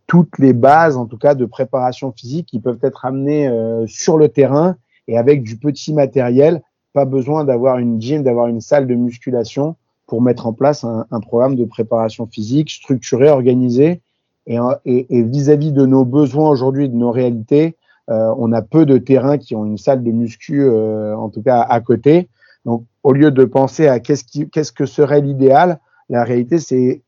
toutes 0.06 0.38
les 0.38 0.52
bases, 0.52 0.98
en 0.98 1.06
tout 1.06 1.18
cas, 1.18 1.34
de 1.34 1.46
préparation 1.46 2.12
physique 2.12 2.48
qui 2.48 2.60
peuvent 2.60 2.80
être 2.82 3.06
amenées 3.06 3.50
sur 3.88 4.18
le 4.18 4.28
terrain 4.28 4.76
et 5.08 5.18
avec 5.18 5.42
du 5.44 5.56
petit 5.56 5.94
matériel. 5.94 6.62
Pas 6.92 7.06
besoin 7.06 7.46
d'avoir 7.46 7.78
une 7.78 8.02
gym, 8.02 8.22
d'avoir 8.22 8.48
une 8.48 8.60
salle 8.60 8.86
de 8.86 8.96
musculation 8.96 9.78
pour 10.10 10.24
mettre 10.24 10.48
en 10.48 10.54
place 10.54 10.84
un, 10.84 11.19
programme 11.22 11.56
de 11.56 11.65
préparation 11.65 12.26
physique 12.26 12.72
structuré, 12.72 13.30
organisé. 13.30 14.02
Et 14.48 15.24
vis-à-vis 15.24 15.72
de 15.72 15.86
nos 15.86 16.04
besoins 16.04 16.50
aujourd'hui, 16.50 16.89
de 16.89 16.95
nos 16.95 17.12
réalités, 17.12 17.78
euh, 18.10 18.34
on 18.39 18.52
a 18.52 18.63
peu 18.63 18.88
de 18.88 18.98
terrains 18.98 19.38
qui 19.38 19.56
ont 19.56 19.65
une 19.65 19.78
salle 19.78 20.04
de 20.04 20.12
muscu, 20.12 20.63
euh, 20.63 21.15
en 21.15 21.30
tout 21.30 21.43
cas 21.43 21.62
à 21.62 21.80
côté. 21.80 22.28
Donc, 22.65 22.86
au 23.04 23.13
lieu 23.13 23.30
de 23.30 23.45
penser 23.45 23.88
à 23.88 24.00
qu'est-ce 24.00 24.72
que 24.72 24.86
serait 24.88 25.22
l'idéal, 25.22 25.80
la 26.10 26.24
réalité, 26.24 26.58
c'est 26.58 27.04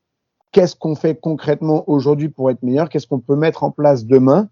qu'est-ce 0.52 0.76
qu'on 0.76 0.94
fait 0.94 1.20
concrètement 1.20 1.84
aujourd'hui 1.90 2.30
pour 2.30 2.52
être 2.52 2.62
meilleur, 2.62 2.88
qu'est-ce 2.88 3.08
qu'on 3.08 3.20
peut 3.20 3.36
mettre 3.36 3.64
en 3.64 3.72
place 3.72 4.06
demain 4.06 4.48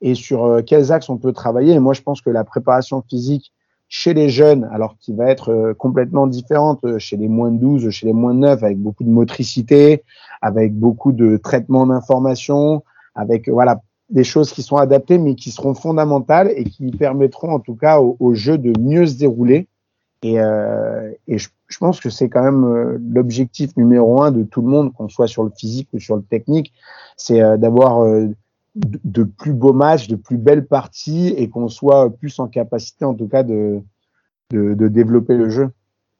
et 0.00 0.14
sur 0.14 0.46
euh, 0.46 0.62
quels 0.62 0.90
axes 0.90 1.10
on 1.10 1.18
peut 1.18 1.32
travailler. 1.32 1.74
Et 1.74 1.78
moi, 1.78 1.92
je 1.92 2.00
pense 2.00 2.22
que 2.22 2.30
la 2.30 2.44
préparation 2.44 3.02
physique 3.02 3.52
chez 3.90 4.14
les 4.14 4.28
jeunes, 4.28 4.70
alors 4.72 4.96
qu'il 4.98 5.16
va 5.16 5.28
être 5.30 5.50
euh, 5.50 5.74
complètement 5.74 6.28
différente 6.28 6.78
euh, 6.84 6.98
chez 7.00 7.16
les 7.16 7.26
moins 7.26 7.50
de 7.50 7.58
12, 7.58 7.90
chez 7.90 8.06
les 8.06 8.12
moins 8.12 8.32
de 8.32 8.38
9, 8.38 8.62
avec 8.62 8.78
beaucoup 8.78 9.02
de 9.02 9.10
motricité, 9.10 10.04
avec 10.40 10.72
beaucoup 10.72 11.10
de 11.10 11.36
traitement 11.36 11.88
d'information, 11.88 12.84
avec 13.16 13.48
voilà 13.48 13.82
des 14.08 14.22
choses 14.22 14.52
qui 14.52 14.62
sont 14.62 14.76
adaptées 14.76 15.18
mais 15.18 15.34
qui 15.34 15.50
seront 15.50 15.74
fondamentales 15.74 16.52
et 16.54 16.64
qui 16.64 16.92
permettront 16.92 17.52
en 17.52 17.58
tout 17.58 17.74
cas 17.74 18.00
au, 18.00 18.34
jeu 18.34 18.58
de 18.58 18.72
mieux 18.80 19.06
se 19.06 19.18
dérouler. 19.18 19.66
Et, 20.22 20.40
euh, 20.40 21.10
et 21.26 21.38
je, 21.38 21.48
je, 21.66 21.78
pense 21.78 21.98
que 21.98 22.10
c'est 22.10 22.28
quand 22.28 22.44
même 22.44 22.64
euh, 22.64 22.98
l'objectif 23.12 23.76
numéro 23.76 24.22
un 24.22 24.30
de 24.30 24.44
tout 24.44 24.60
le 24.60 24.68
monde, 24.68 24.92
qu'on 24.92 25.08
soit 25.08 25.26
sur 25.26 25.42
le 25.42 25.50
physique 25.50 25.88
ou 25.92 25.98
sur 25.98 26.14
le 26.14 26.22
technique, 26.22 26.72
c'est 27.16 27.40
d'avoir 27.58 28.04
de, 28.74 29.24
plus 29.24 29.52
beaux 29.52 29.72
matchs, 29.72 30.08
de 30.08 30.16
plus 30.16 30.38
belles 30.38 30.66
parties 30.66 31.34
et 31.36 31.48
qu'on 31.48 31.68
soit 31.68 32.10
plus 32.16 32.38
en 32.38 32.48
capacité 32.48 33.04
en 33.04 33.14
tout 33.14 33.28
cas 33.28 33.42
de, 33.42 33.82
de, 34.50 34.88
développer 34.88 35.36
le 35.36 35.50
jeu. 35.50 35.70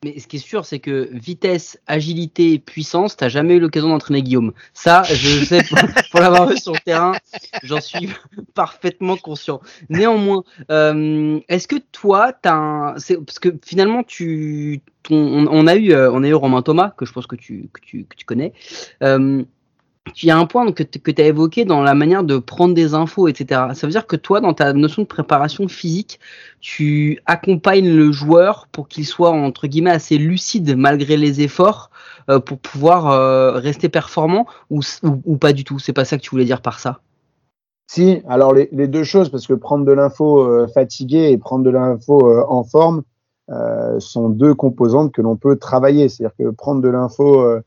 Mais 0.02 0.18
ce 0.18 0.26
qui 0.26 0.36
est 0.36 0.40
sûr, 0.40 0.64
c'est 0.64 0.78
que 0.78 1.10
vitesse, 1.12 1.78
agilité, 1.86 2.58
puissance, 2.58 3.18
t'as 3.18 3.28
jamais 3.28 3.56
eu 3.56 3.60
l'occasion 3.60 3.90
d'entraîner 3.90 4.22
Guillaume. 4.22 4.52
Ça, 4.72 5.02
je 5.02 5.44
sais 5.44 5.62
pour, 6.10 6.20
l'avoir 6.20 6.48
vu 6.48 6.56
sur 6.56 6.72
le 6.72 6.78
terrain, 6.78 7.12
j'en 7.62 7.82
suis 7.82 8.08
parfaitement 8.54 9.18
conscient. 9.18 9.60
Néanmoins, 9.90 10.42
euh, 10.70 11.38
est-ce 11.48 11.68
que 11.68 11.76
toi, 11.76 12.32
t'as 12.32 12.54
un, 12.54 12.92
parce 12.94 13.38
que 13.38 13.50
finalement, 13.62 14.02
tu, 14.02 14.80
on, 15.10 15.66
a 15.66 15.76
eu, 15.76 15.92
euh, 15.92 16.10
on 16.10 16.22
a 16.22 16.28
eu 16.28 16.34
Romain 16.34 16.62
Thomas 16.62 16.94
que 16.96 17.04
je 17.04 17.12
pense 17.12 17.26
que 17.26 17.36
tu, 17.36 17.68
que 17.74 17.80
tu, 17.82 18.04
que 18.06 18.16
tu 18.16 18.24
connais. 18.24 18.54
Euh, 19.02 19.44
il 20.22 20.26
y 20.26 20.30
a 20.30 20.38
un 20.38 20.46
point 20.46 20.70
que, 20.72 20.82
tu 20.82 21.22
as 21.22 21.26
évoqué 21.26 21.64
dans 21.64 21.82
la 21.82 21.94
manière 21.94 22.24
de 22.24 22.38
prendre 22.38 22.74
des 22.74 22.94
infos, 22.94 23.28
etc. 23.28 23.60
Ça 23.74 23.86
veut 23.86 23.92
dire 23.92 24.06
que 24.06 24.16
toi, 24.16 24.40
dans 24.40 24.54
ta 24.54 24.72
notion 24.72 25.02
de 25.02 25.06
préparation 25.06 25.68
physique, 25.68 26.20
tu 26.60 27.20
accompagnes 27.26 27.94
le 27.94 28.10
joueur 28.12 28.66
pour 28.72 28.88
qu'il 28.88 29.06
soit, 29.06 29.30
entre 29.30 29.66
guillemets, 29.66 29.90
assez 29.90 30.18
lucide 30.18 30.76
malgré 30.76 31.16
les 31.16 31.42
efforts 31.42 31.90
euh, 32.28 32.40
pour 32.40 32.58
pouvoir 32.58 33.10
euh, 33.10 33.52
rester 33.52 33.88
performant 33.88 34.46
ou, 34.70 34.80
ou, 35.02 35.36
pas 35.36 35.52
du 35.52 35.64
tout? 35.64 35.78
C'est 35.78 35.92
pas 35.92 36.04
ça 36.04 36.16
que 36.16 36.22
tu 36.22 36.30
voulais 36.30 36.44
dire 36.44 36.62
par 36.62 36.80
ça? 36.80 37.00
Si, 37.86 38.22
alors 38.28 38.54
les, 38.54 38.68
deux 38.88 39.04
choses, 39.04 39.30
parce 39.30 39.46
que 39.46 39.54
prendre 39.54 39.84
de 39.84 39.92
l'info 39.92 40.40
euh, 40.40 40.68
fatigué 40.68 41.30
et 41.30 41.38
prendre 41.38 41.64
de 41.64 41.70
l'info 41.70 42.44
en 42.48 42.64
forme 42.64 43.02
sont 43.98 44.28
deux 44.28 44.54
composantes 44.54 45.10
que 45.10 45.20
l'on 45.20 45.36
peut 45.36 45.56
travailler. 45.56 46.08
C'est-à-dire 46.08 46.36
que 46.38 46.50
prendre 46.50 46.80
de 46.80 46.88
l'info 46.88 47.60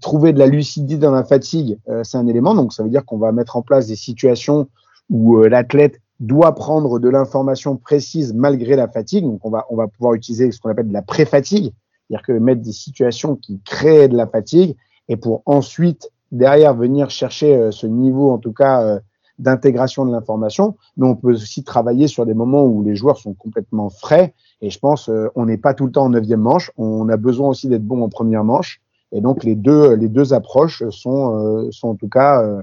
trouver 0.00 0.32
de 0.32 0.38
la 0.38 0.46
lucidité 0.46 0.98
dans 0.98 1.10
la 1.10 1.24
fatigue, 1.24 1.78
euh, 1.88 2.02
c'est 2.04 2.16
un 2.16 2.26
élément. 2.26 2.54
Donc, 2.54 2.72
ça 2.72 2.82
veut 2.82 2.88
dire 2.88 3.04
qu'on 3.04 3.18
va 3.18 3.32
mettre 3.32 3.56
en 3.56 3.62
place 3.62 3.86
des 3.86 3.96
situations 3.96 4.68
où 5.10 5.38
euh, 5.38 5.48
l'athlète 5.48 6.00
doit 6.20 6.54
prendre 6.54 6.98
de 6.98 7.08
l'information 7.08 7.76
précise 7.76 8.32
malgré 8.32 8.76
la 8.76 8.88
fatigue. 8.88 9.24
Donc, 9.24 9.44
on 9.44 9.50
va, 9.50 9.66
on 9.70 9.76
va 9.76 9.88
pouvoir 9.88 10.14
utiliser 10.14 10.50
ce 10.52 10.60
qu'on 10.60 10.70
appelle 10.70 10.88
de 10.88 10.92
la 10.92 11.02
pré-fatigue, 11.02 11.72
c'est-à-dire 12.08 12.26
que 12.26 12.32
mettre 12.32 12.62
des 12.62 12.72
situations 12.72 13.36
qui 13.36 13.60
créent 13.64 14.08
de 14.08 14.16
la 14.16 14.26
fatigue 14.26 14.76
et 15.08 15.16
pour 15.16 15.42
ensuite, 15.44 16.10
derrière, 16.32 16.74
venir 16.74 17.10
chercher 17.10 17.54
euh, 17.54 17.70
ce 17.70 17.86
niveau, 17.86 18.30
en 18.30 18.38
tout 18.38 18.52
cas, 18.52 19.00
d'intégration 19.38 20.06
de 20.06 20.12
l'information. 20.12 20.76
Mais 20.96 21.06
on 21.06 21.16
peut 21.16 21.32
aussi 21.32 21.62
travailler 21.62 22.06
sur 22.06 22.24
des 22.24 22.34
moments 22.34 22.64
où 22.64 22.82
les 22.82 22.96
joueurs 22.96 23.18
sont 23.18 23.34
complètement 23.34 23.90
frais. 23.90 24.32
Et 24.62 24.70
je 24.70 24.78
pense, 24.78 25.10
on 25.34 25.44
n'est 25.44 25.58
pas 25.58 25.74
tout 25.74 25.84
le 25.84 25.92
temps 25.92 26.04
en 26.04 26.10
neuvième 26.10 26.40
manche. 26.40 26.70
On 26.78 27.08
a 27.08 27.16
besoin 27.16 27.48
aussi 27.48 27.68
d'être 27.68 27.84
bon 27.84 28.02
en 28.02 28.08
première 28.08 28.44
manche. 28.44 28.80
Et 29.14 29.20
donc 29.20 29.44
les 29.44 29.54
deux, 29.54 29.94
les 29.94 30.08
deux 30.08 30.34
approches 30.34 30.82
sont, 30.90 31.38
euh, 31.38 31.70
sont 31.70 31.88
en 31.88 31.94
tout 31.94 32.08
cas 32.08 32.42
euh, 32.42 32.60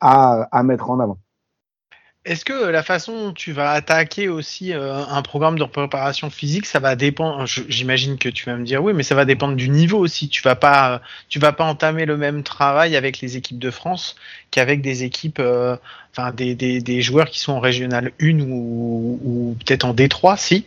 à, 0.00 0.48
à 0.50 0.62
mettre 0.62 0.90
en 0.90 0.98
avant. 0.98 1.18
Est-ce 2.24 2.44
que 2.44 2.52
la 2.52 2.84
façon 2.84 3.12
dont 3.12 3.32
tu 3.32 3.52
vas 3.52 3.72
attaquer 3.72 4.28
aussi 4.28 4.72
euh, 4.72 5.04
un 5.04 5.22
programme 5.22 5.58
de 5.58 5.64
préparation 5.64 6.30
physique, 6.30 6.66
ça 6.66 6.78
va 6.78 6.94
dépendre. 6.94 7.44
J'imagine 7.46 8.16
que 8.16 8.28
tu 8.28 8.46
vas 8.46 8.56
me 8.56 8.64
dire 8.64 8.82
oui, 8.82 8.92
mais 8.94 9.02
ça 9.02 9.16
va 9.16 9.24
dépendre 9.24 9.56
du 9.56 9.68
niveau 9.68 9.98
aussi. 9.98 10.28
Tu 10.28 10.40
vas 10.40 10.54
pas, 10.54 11.02
tu 11.28 11.40
vas 11.40 11.52
pas 11.52 11.64
entamer 11.64 12.06
le 12.06 12.16
même 12.16 12.42
travail 12.42 12.96
avec 12.96 13.20
les 13.20 13.36
équipes 13.36 13.58
de 13.58 13.70
France 13.70 14.16
qu'avec 14.52 14.82
des 14.82 15.02
équipes, 15.02 15.42
enfin 16.12 16.30
des, 16.32 16.54
des, 16.54 16.80
des, 16.80 17.02
joueurs 17.02 17.28
qui 17.28 17.40
sont 17.40 17.54
en 17.54 17.60
régional 17.60 18.12
1 18.20 18.38
ou, 18.40 19.20
ou 19.24 19.56
peut-être 19.58 19.84
en 19.84 19.92
D3, 19.92 20.38
si? 20.38 20.66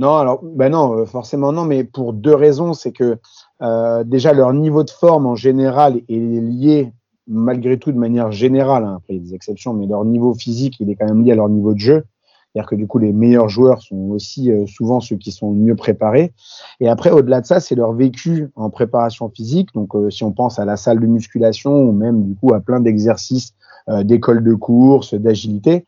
Non, 0.00 0.16
alors 0.16 0.40
ben 0.42 0.70
non, 0.70 1.04
forcément 1.04 1.52
non, 1.52 1.66
mais 1.66 1.84
pour 1.84 2.14
deux 2.14 2.34
raisons, 2.34 2.72
c'est 2.72 2.92
que 2.92 3.18
euh, 3.62 4.04
déjà, 4.04 4.32
leur 4.32 4.52
niveau 4.52 4.84
de 4.84 4.90
forme 4.90 5.26
en 5.26 5.34
général 5.34 6.00
est 6.08 6.18
lié 6.18 6.92
malgré 7.26 7.78
tout 7.78 7.92
de 7.92 7.98
manière 7.98 8.32
générale, 8.32 8.84
hein, 8.84 8.94
après 8.96 9.14
il 9.14 9.16
y 9.16 9.20
a 9.20 9.22
des 9.22 9.34
exceptions, 9.34 9.72
mais 9.72 9.86
leur 9.86 10.04
niveau 10.04 10.34
physique, 10.34 10.76
il 10.80 10.90
est 10.90 10.96
quand 10.96 11.06
même 11.06 11.22
lié 11.22 11.32
à 11.32 11.36
leur 11.36 11.48
niveau 11.48 11.74
de 11.74 11.78
jeu. 11.78 12.04
C'est-à-dire 12.52 12.68
que 12.68 12.74
du 12.74 12.88
coup, 12.88 12.98
les 12.98 13.12
meilleurs 13.12 13.48
joueurs 13.48 13.80
sont 13.80 14.10
aussi 14.10 14.50
euh, 14.50 14.66
souvent 14.66 14.98
ceux 14.98 15.14
qui 15.14 15.30
sont 15.30 15.52
mieux 15.52 15.76
préparés. 15.76 16.32
Et 16.80 16.88
après, 16.88 17.10
au-delà 17.10 17.40
de 17.40 17.46
ça, 17.46 17.60
c'est 17.60 17.76
leur 17.76 17.92
vécu 17.92 18.48
en 18.56 18.70
préparation 18.70 19.28
physique. 19.28 19.68
Donc, 19.72 19.94
euh, 19.94 20.10
si 20.10 20.24
on 20.24 20.32
pense 20.32 20.58
à 20.58 20.64
la 20.64 20.76
salle 20.76 20.98
de 20.98 21.06
musculation 21.06 21.72
ou 21.72 21.92
même 21.92 22.24
du 22.24 22.34
coup 22.34 22.52
à 22.52 22.60
plein 22.60 22.80
d'exercices 22.80 23.54
euh, 23.88 24.02
d'école 24.02 24.42
de 24.42 24.54
course, 24.54 25.14
d'agilité, 25.14 25.86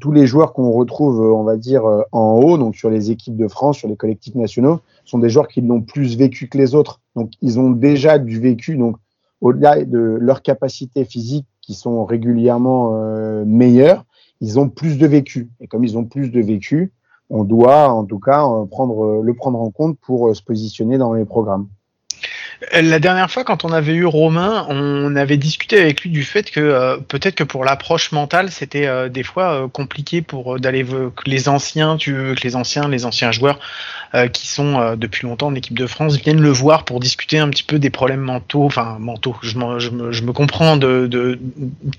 tous 0.00 0.12
les 0.12 0.26
joueurs 0.26 0.52
qu'on 0.52 0.72
retrouve, 0.72 1.20
on 1.20 1.44
va 1.44 1.56
dire, 1.56 1.84
en 2.12 2.40
haut, 2.42 2.58
donc 2.58 2.74
sur 2.74 2.90
les 2.90 3.10
équipes 3.10 3.36
de 3.36 3.46
France, 3.46 3.78
sur 3.78 3.88
les 3.88 3.96
collectifs 3.96 4.34
nationaux, 4.34 4.80
sont 5.04 5.18
des 5.18 5.30
joueurs 5.30 5.48
qui 5.48 5.60
l'ont 5.60 5.80
plus 5.80 6.16
vécu 6.16 6.48
que 6.48 6.58
les 6.58 6.74
autres. 6.74 7.00
Donc, 7.14 7.30
ils 7.40 7.60
ont 7.60 7.70
déjà 7.70 8.18
du 8.18 8.40
vécu. 8.40 8.76
Donc, 8.76 8.96
au-delà 9.40 9.84
de 9.84 10.18
leurs 10.20 10.42
capacités 10.42 11.04
physiques 11.04 11.46
qui 11.60 11.74
sont 11.74 12.04
régulièrement 12.04 13.44
meilleures, 13.44 14.04
ils 14.40 14.58
ont 14.58 14.68
plus 14.68 14.98
de 14.98 15.06
vécu. 15.06 15.50
Et 15.60 15.66
comme 15.66 15.84
ils 15.84 15.96
ont 15.96 16.04
plus 16.04 16.30
de 16.30 16.40
vécu, 16.40 16.92
on 17.30 17.44
doit 17.44 17.88
en 17.90 18.04
tout 18.04 18.18
cas 18.18 18.44
le 18.44 19.32
prendre 19.32 19.60
en 19.60 19.70
compte 19.70 19.98
pour 19.98 20.28
euh, 20.28 20.34
se 20.34 20.42
positionner 20.42 20.98
dans 20.98 21.14
les 21.14 21.24
programmes. 21.24 21.68
La 22.72 22.98
dernière 22.98 23.30
fois, 23.30 23.42
quand 23.42 23.64
on 23.64 23.72
avait 23.72 23.94
eu 23.94 24.04
Romain, 24.04 24.66
on 24.68 25.16
avait 25.16 25.38
discuté 25.38 25.80
avec 25.80 26.02
lui 26.02 26.10
du 26.10 26.24
fait 26.24 26.50
que 26.50 26.60
euh, 26.60 26.98
peut-être 26.98 27.34
que 27.34 27.44
pour 27.44 27.64
l'approche 27.64 28.12
mentale, 28.12 28.50
c'était 28.50 28.86
euh, 28.86 29.08
des 29.08 29.22
fois 29.22 29.68
compliqué 29.72 30.20
pour 30.20 30.60
d'aller 30.60 30.84
que 30.84 31.24
les 31.24 31.48
anciens, 31.48 31.96
tu 31.96 32.12
veux 32.12 32.34
que 32.34 32.42
les 32.42 32.56
anciens, 32.56 32.88
les 32.88 33.06
anciens 33.06 33.32
joueurs 33.32 33.58
euh, 34.16 34.26
qui 34.26 34.48
sont 34.48 34.80
euh, 34.80 34.96
depuis 34.96 35.24
longtemps 35.28 35.46
en 35.46 35.54
équipe 35.54 35.78
de 35.78 35.86
France 35.86 36.16
viennent 36.16 36.40
le 36.40 36.50
voir 36.50 36.84
pour 36.84 36.98
discuter 36.98 37.38
un 37.38 37.48
petit 37.48 37.62
peu 37.62 37.78
des 37.78 37.90
problèmes 37.90 38.22
mentaux, 38.22 38.64
enfin 38.64 38.96
mentaux, 38.98 39.36
je, 39.40 39.56
me, 39.56 40.32
comprends 40.32 40.76
de, 40.76 41.38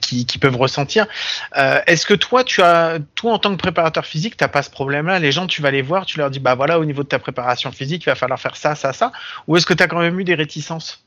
qui, 0.02 0.26
peuvent 0.38 0.58
ressentir. 0.58 1.08
Euh, 1.56 1.80
Est-ce 1.88 2.06
que 2.06 2.14
toi, 2.14 2.44
tu 2.44 2.62
as, 2.62 2.98
toi 3.16 3.32
en 3.32 3.40
tant 3.40 3.52
que 3.52 3.56
préparateur 3.56 4.06
physique, 4.06 4.36
t'as 4.36 4.50
pas 4.50 4.62
ce 4.62 4.70
problème-là? 4.70 5.20
Les 5.20 5.32
gens, 5.32 5.48
tu 5.48 5.62
vas 5.62 5.72
les 5.72 5.82
voir, 5.82 6.06
tu 6.06 6.18
leur 6.18 6.30
dis, 6.30 6.40
bah 6.40 6.54
voilà, 6.54 6.80
au 6.80 6.86
niveau 6.86 7.04
de 7.04 7.08
ta 7.08 7.18
préparation 7.18 7.72
physique, 7.72 8.04
il 8.04 8.10
va 8.10 8.16
falloir 8.16 8.42
faire 8.42 8.58
ça, 8.58 8.76
ça, 8.76 8.92
ça, 8.92 9.14
ou 9.48 9.56
est-ce 9.56 9.66
que 9.66 9.74
tu 9.74 9.82
as 9.82 9.88
quand 9.88 10.00
même 10.00 10.20
eu 10.20 10.26
des 10.26 10.36
réticences 10.52 11.06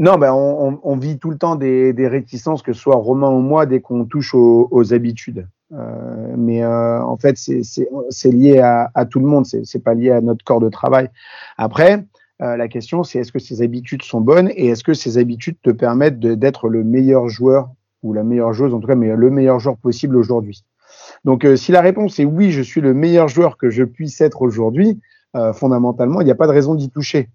non, 0.00 0.18
ben 0.18 0.32
on, 0.32 0.96
vit 0.96 1.20
tout 1.20 1.30
le 1.30 1.38
temps 1.38 1.54
des, 1.54 2.08
réticences, 2.08 2.62
que 2.62 2.72
ce 2.72 2.80
soit 2.80 2.96
Romain 2.96 3.30
ou 3.30 3.38
moi, 3.38 3.64
dès 3.64 3.80
qu'on 3.80 4.04
touche 4.04 4.34
aux, 4.34 4.92
habitudes. 4.92 5.46
Euh, 5.72 6.34
mais 6.36 6.64
euh, 6.64 7.00
en 7.00 7.16
fait, 7.16 7.36
c'est 7.38 8.32
lié 8.32 8.58
à, 8.58 8.90
à, 8.92 9.04
tout 9.06 9.20
le 9.20 9.26
monde, 9.26 9.46
c'est 9.46 9.84
pas 9.84 9.94
lié 9.94 10.10
à 10.10 10.20
notre 10.20 10.44
corps 10.44 10.58
de 10.58 10.68
travail. 10.68 11.10
Après, 11.58 12.04
euh, 12.42 12.56
la 12.56 12.66
question, 12.66 13.04
c'est 13.04 13.20
est-ce 13.20 13.30
que 13.30 13.38
ces 13.38 13.62
habitudes 13.62 14.02
sont 14.02 14.20
bonnes 14.20 14.50
et 14.56 14.66
est-ce 14.66 14.82
que 14.82 14.94
ces 14.94 15.16
habitudes 15.16 15.58
te 15.62 15.70
permettent 15.70 16.18
d'être 16.18 16.68
le 16.68 16.82
meilleur 16.82 17.28
joueur 17.28 17.70
ou 18.02 18.14
la 18.14 18.24
meilleure 18.24 18.52
joueuse, 18.52 18.74
en 18.74 18.80
tout 18.80 18.88
cas, 18.88 18.96
mais 18.96 19.14
le 19.14 19.30
meilleur 19.30 19.60
joueur 19.60 19.76
possible 19.76 20.16
aujourd'hui? 20.16 20.64
Donc, 21.24 21.46
si 21.54 21.70
la 21.70 21.80
réponse 21.80 22.18
est 22.18 22.24
oui, 22.24 22.50
je 22.50 22.62
suis 22.62 22.80
le 22.80 22.94
meilleur 22.94 23.28
joueur 23.28 23.58
que 23.58 23.70
je 23.70 23.84
puisse 23.84 24.20
être 24.20 24.42
aujourd'hui, 24.42 25.00
fondamentalement, 25.52 26.20
il 26.20 26.24
n'y 26.24 26.32
a 26.32 26.36
pas 26.36 26.48
de 26.48 26.52
raison 26.52 26.74
d'y 26.74 26.90
toucher. 26.90 27.28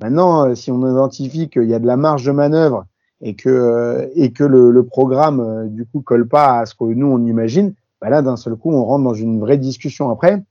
Maintenant, 0.00 0.54
si 0.54 0.70
on 0.70 0.88
identifie 0.90 1.48
qu'il 1.48 1.64
y 1.64 1.74
a 1.74 1.78
de 1.78 1.86
la 1.86 1.96
marge 1.96 2.24
de 2.24 2.32
manœuvre 2.32 2.86
et 3.20 3.34
que 3.34 4.10
et 4.14 4.32
que 4.32 4.44
le, 4.44 4.70
le 4.70 4.82
programme 4.84 5.68
du 5.68 5.86
coup 5.86 6.00
colle 6.00 6.26
pas 6.26 6.60
à 6.60 6.66
ce 6.66 6.74
que 6.74 6.84
nous 6.84 7.06
on 7.06 7.24
imagine, 7.26 7.74
bah 8.00 8.08
là 8.08 8.22
d'un 8.22 8.36
seul 8.36 8.56
coup 8.56 8.72
on 8.72 8.84
rentre 8.84 9.04
dans 9.04 9.14
une 9.14 9.38
vraie 9.38 9.58
discussion. 9.58 10.10
Après, 10.10 10.42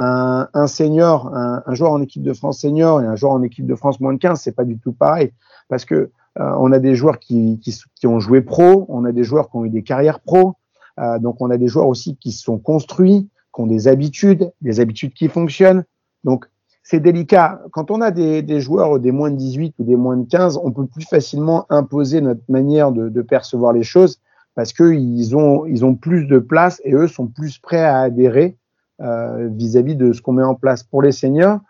un, 0.00 0.48
un 0.52 0.66
senior, 0.66 1.34
un, 1.34 1.62
un, 1.66 1.74
joueur 1.74 1.92
en 1.92 2.02
équipe 2.02 2.22
de 2.22 2.32
France 2.32 2.60
senior 2.60 3.00
et 3.00 3.06
un 3.06 3.16
joueur 3.16 3.32
en 3.32 3.42
équipe 3.42 3.66
de 3.66 3.74
France 3.74 4.00
moins 4.00 4.12
de 4.12 4.18
15, 4.18 4.40
c'est 4.40 4.52
pas 4.52 4.64
du 4.64 4.78
tout 4.78 4.92
pareil 4.92 5.32
parce 5.68 5.84
que 5.84 6.10
euh, 6.38 6.52
on 6.58 6.72
a 6.72 6.78
des 6.78 6.94
joueurs 6.94 7.18
qui, 7.18 7.58
qui, 7.62 7.74
qui, 7.94 8.06
ont 8.06 8.20
joué 8.20 8.40
pro, 8.42 8.86
on 8.88 9.04
a 9.04 9.12
des 9.12 9.24
joueurs 9.24 9.50
qui 9.50 9.56
ont 9.56 9.64
eu 9.64 9.70
des 9.70 9.82
carrières 9.82 10.20
pro, 10.20 10.54
euh, 10.98 11.18
donc 11.18 11.36
on 11.40 11.50
a 11.50 11.56
des 11.56 11.68
joueurs 11.68 11.88
aussi 11.88 12.16
qui 12.16 12.32
se 12.32 12.42
sont 12.42 12.58
construits, 12.58 13.28
qui 13.54 13.60
ont 13.60 13.66
des 13.66 13.88
habitudes, 13.88 14.52
des 14.60 14.80
habitudes 14.80 15.12
qui 15.14 15.28
fonctionnent. 15.28 15.84
Donc 16.24 16.49
c'est 16.82 17.00
délicat. 17.00 17.60
Quand 17.72 17.90
on 17.90 18.00
a 18.00 18.10
des, 18.10 18.60
joueurs 18.60 18.98
des 18.98 19.12
moins 19.12 19.30
de 19.30 19.36
18 19.36 19.74
ou 19.78 19.84
des 19.84 19.96
moins 19.96 20.16
de 20.16 20.28
15, 20.28 20.58
on 20.62 20.72
peut 20.72 20.86
plus 20.86 21.04
facilement 21.04 21.66
imposer 21.70 22.20
notre 22.20 22.42
manière 22.48 22.92
de, 22.92 23.22
percevoir 23.22 23.72
les 23.72 23.82
choses 23.82 24.18
parce 24.54 24.72
qu'ils 24.72 25.36
ont, 25.36 25.66
ils 25.66 25.84
ont 25.84 25.94
plus 25.94 26.26
de 26.26 26.38
place 26.38 26.80
et 26.84 26.94
eux 26.94 27.06
sont 27.06 27.26
plus 27.26 27.58
prêts 27.58 27.84
à 27.84 28.00
adhérer 28.00 28.56
euh, 29.00 29.48
vis-à-vis 29.52 29.94
de 29.94 30.12
ce 30.12 30.20
qu'on 30.20 30.32
met 30.32 30.42
en 30.42 30.54
place. 30.54 30.82
Pour 30.82 31.02
les 31.02 31.12
seniors, 31.12 31.60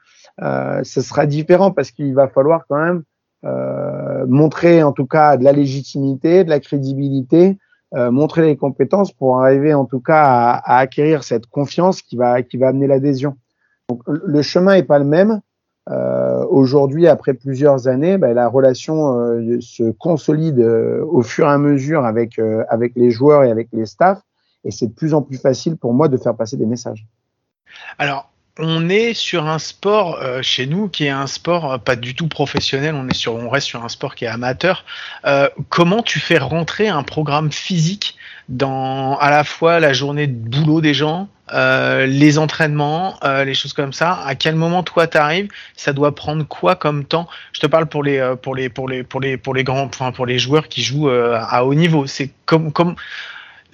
euh, 0.42 0.80
ce 0.84 1.00
sera 1.00 1.26
différent 1.26 1.70
parce 1.70 1.90
qu'il 1.90 2.14
va 2.14 2.28
falloir 2.28 2.64
quand 2.68 2.82
même 2.82 3.02
euh, 3.44 4.26
montrer 4.26 4.82
en 4.82 4.92
tout 4.92 5.06
cas 5.06 5.36
de 5.36 5.44
la 5.44 5.52
légitimité, 5.52 6.44
de 6.44 6.50
la 6.50 6.60
crédibilité, 6.60 7.58
euh, 7.94 8.10
montrer 8.10 8.42
les 8.42 8.56
compétences 8.56 9.12
pour 9.12 9.40
arriver 9.42 9.74
en 9.74 9.84
tout 9.84 10.00
cas 10.00 10.22
à, 10.22 10.76
à 10.76 10.78
acquérir 10.78 11.24
cette 11.24 11.46
confiance 11.46 12.02
qui 12.02 12.16
va, 12.16 12.42
qui 12.42 12.56
va 12.56 12.68
amener 12.68 12.86
l'adhésion. 12.86 13.36
Donc 13.90 14.02
le 14.06 14.40
chemin 14.42 14.74
est 14.74 14.84
pas 14.84 15.00
le 15.00 15.04
même. 15.04 15.40
Euh, 15.90 16.44
Aujourd'hui, 16.48 17.08
après 17.08 17.34
plusieurs 17.34 17.88
années, 17.88 18.18
ben, 18.18 18.32
la 18.34 18.46
relation 18.46 19.18
euh, 19.18 19.58
se 19.60 19.90
consolide 19.90 20.60
euh, 20.60 21.04
au 21.10 21.22
fur 21.22 21.46
et 21.46 21.50
à 21.50 21.58
mesure 21.58 22.04
avec, 22.04 22.38
euh, 22.38 22.62
avec 22.68 22.92
les 22.94 23.10
joueurs 23.10 23.42
et 23.42 23.50
avec 23.50 23.68
les 23.72 23.86
staffs, 23.86 24.20
et 24.62 24.70
c'est 24.70 24.86
de 24.86 24.92
plus 24.92 25.12
en 25.12 25.22
plus 25.22 25.38
facile 25.38 25.76
pour 25.76 25.92
moi 25.92 26.06
de 26.06 26.16
faire 26.16 26.36
passer 26.36 26.56
des 26.56 26.66
messages. 26.66 27.04
Alors, 27.98 28.29
on 28.60 28.88
est 28.88 29.14
sur 29.14 29.46
un 29.46 29.58
sport 29.58 30.18
euh, 30.20 30.42
chez 30.42 30.66
nous 30.66 30.88
qui 30.88 31.06
est 31.06 31.10
un 31.10 31.26
sport 31.26 31.72
euh, 31.72 31.78
pas 31.78 31.96
du 31.96 32.14
tout 32.14 32.28
professionnel. 32.28 32.94
On 32.94 33.08
est 33.08 33.14
sur, 33.14 33.34
on 33.34 33.48
reste 33.48 33.66
sur 33.66 33.84
un 33.84 33.88
sport 33.88 34.14
qui 34.14 34.24
est 34.26 34.28
amateur. 34.28 34.84
Euh, 35.24 35.48
comment 35.68 36.02
tu 36.02 36.20
fais 36.20 36.38
rentrer 36.38 36.88
un 36.88 37.02
programme 37.02 37.50
physique 37.50 38.16
dans 38.48 39.16
à 39.18 39.30
la 39.30 39.44
fois 39.44 39.80
la 39.80 39.92
journée 39.92 40.26
de 40.26 40.32
boulot 40.32 40.80
des 40.80 40.94
gens, 40.94 41.28
les 41.52 42.38
entraînements, 42.38 43.18
les 43.22 43.54
choses 43.54 43.72
comme 43.72 43.92
ça? 43.92 44.20
À 44.26 44.34
quel 44.34 44.56
moment 44.56 44.82
toi 44.82 45.06
t'arrives? 45.06 45.48
Ça 45.76 45.92
doit 45.92 46.14
prendre 46.16 46.44
quoi 46.44 46.74
comme 46.74 47.04
temps? 47.04 47.28
Je 47.52 47.60
te 47.60 47.66
parle 47.68 47.86
pour 47.86 48.02
les 48.02 48.34
pour 48.42 48.56
les 48.56 48.68
pour 48.68 48.88
les 48.88 49.04
pour 49.04 49.20
les 49.20 49.36
pour 49.36 49.54
les 49.54 49.62
grands, 49.62 49.84
enfin 49.84 50.10
pour 50.10 50.26
les 50.26 50.40
joueurs 50.40 50.66
qui 50.66 50.82
jouent 50.82 51.10
à 51.10 51.64
haut 51.64 51.74
niveau. 51.74 52.08
C'est 52.08 52.30
comme 52.44 52.72
comme 52.72 52.96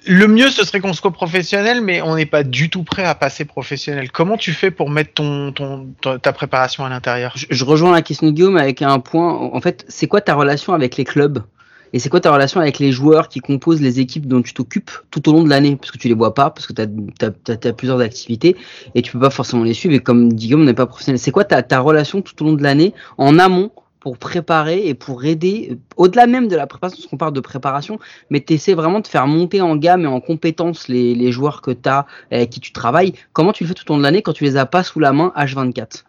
le 0.05 0.27
mieux, 0.27 0.49
ce 0.49 0.65
serait 0.65 0.79
qu'on 0.79 0.93
soit 0.93 1.11
professionnel, 1.11 1.81
mais 1.81 2.01
on 2.01 2.15
n'est 2.15 2.25
pas 2.25 2.43
du 2.43 2.69
tout 2.69 2.83
prêt 2.83 3.03
à 3.03 3.15
passer 3.15 3.45
professionnel. 3.45 4.11
Comment 4.11 4.37
tu 4.37 4.53
fais 4.53 4.71
pour 4.71 4.89
mettre 4.89 5.13
ton, 5.13 5.53
ta 6.01 6.33
préparation 6.33 6.85
à 6.85 6.89
l'intérieur? 6.89 7.33
Je, 7.35 7.65
rejoins 7.65 7.91
la 7.91 8.01
question 8.01 8.27
de 8.27 8.31
Guillaume 8.31 8.57
avec 8.57 8.81
un 8.81 8.99
point. 8.99 9.33
En 9.33 9.59
fait, 9.61 9.85
c'est 9.87 10.07
quoi 10.07 10.21
ta 10.21 10.35
relation 10.35 10.73
avec 10.73 10.97
les 10.97 11.03
clubs? 11.03 11.43
Et 11.93 11.99
c'est 11.99 12.09
quoi 12.09 12.19
ta 12.19 12.31
relation 12.31 12.59
avec 12.59 12.79
les 12.79 12.91
joueurs 12.91 13.29
qui 13.29 13.39
composent 13.39 13.81
les 13.81 13.99
équipes 13.99 14.27
dont 14.27 14.41
tu 14.41 14.53
t'occupes 14.53 14.91
tout 15.09 15.27
au 15.29 15.33
long 15.33 15.43
de 15.43 15.49
l'année? 15.49 15.77
Parce 15.77 15.91
que 15.91 15.97
tu 15.97 16.09
les 16.09 16.13
vois 16.13 16.33
pas, 16.33 16.49
parce 16.49 16.67
que 16.67 16.73
tu 16.73 16.81
as, 16.81 17.67
as, 17.67 17.73
plusieurs 17.73 18.01
activités 18.01 18.57
et 18.93 19.01
tu 19.01 19.11
peux 19.11 19.19
pas 19.19 19.29
forcément 19.29 19.63
les 19.63 19.73
suivre. 19.73 19.95
Et 19.95 19.99
comme 19.99 20.33
Guillaume 20.33 20.65
n'est 20.65 20.73
pas 20.73 20.85
professionnel, 20.85 21.19
c'est 21.19 21.31
quoi 21.31 21.45
ta, 21.45 21.63
ta 21.63 21.79
relation 21.79 22.21
tout 22.21 22.43
au 22.43 22.47
long 22.47 22.53
de 22.53 22.63
l'année 22.63 22.93
en 23.17 23.39
amont 23.39 23.71
pour 23.99 24.17
préparer 24.17 24.87
et 24.87 24.93
pour 24.93 25.25
aider, 25.25 25.77
au-delà 25.95 26.27
même 26.27 26.47
de 26.47 26.55
la 26.55 26.67
préparation, 26.67 26.97
parce 26.97 27.09
qu'on 27.09 27.17
parle 27.17 27.33
de 27.33 27.39
préparation, 27.39 27.99
mais 28.29 28.41
tu 28.41 28.53
essaies 28.53 28.73
vraiment 28.73 28.99
de 28.99 29.07
faire 29.07 29.27
monter 29.27 29.61
en 29.61 29.75
gamme 29.75 30.03
et 30.03 30.07
en 30.07 30.21
compétence 30.21 30.87
les, 30.87 31.31
joueurs 31.31 31.61
que 31.61 31.71
tu 31.71 31.89
as, 31.89 32.05
avec 32.31 32.49
qui 32.49 32.59
tu 32.59 32.71
travailles. 32.71 33.13
Comment 33.33 33.51
tu 33.51 33.63
le 33.63 33.69
fais 33.69 33.73
tout 33.73 33.89
au 33.91 33.93
long 33.93 33.99
de 33.99 34.03
l'année 34.03 34.21
quand 34.21 34.33
tu 34.33 34.43
les 34.43 34.57
as 34.57 34.65
pas 34.65 34.83
sous 34.83 34.99
la 34.99 35.13
main 35.13 35.33
H24 35.35 36.03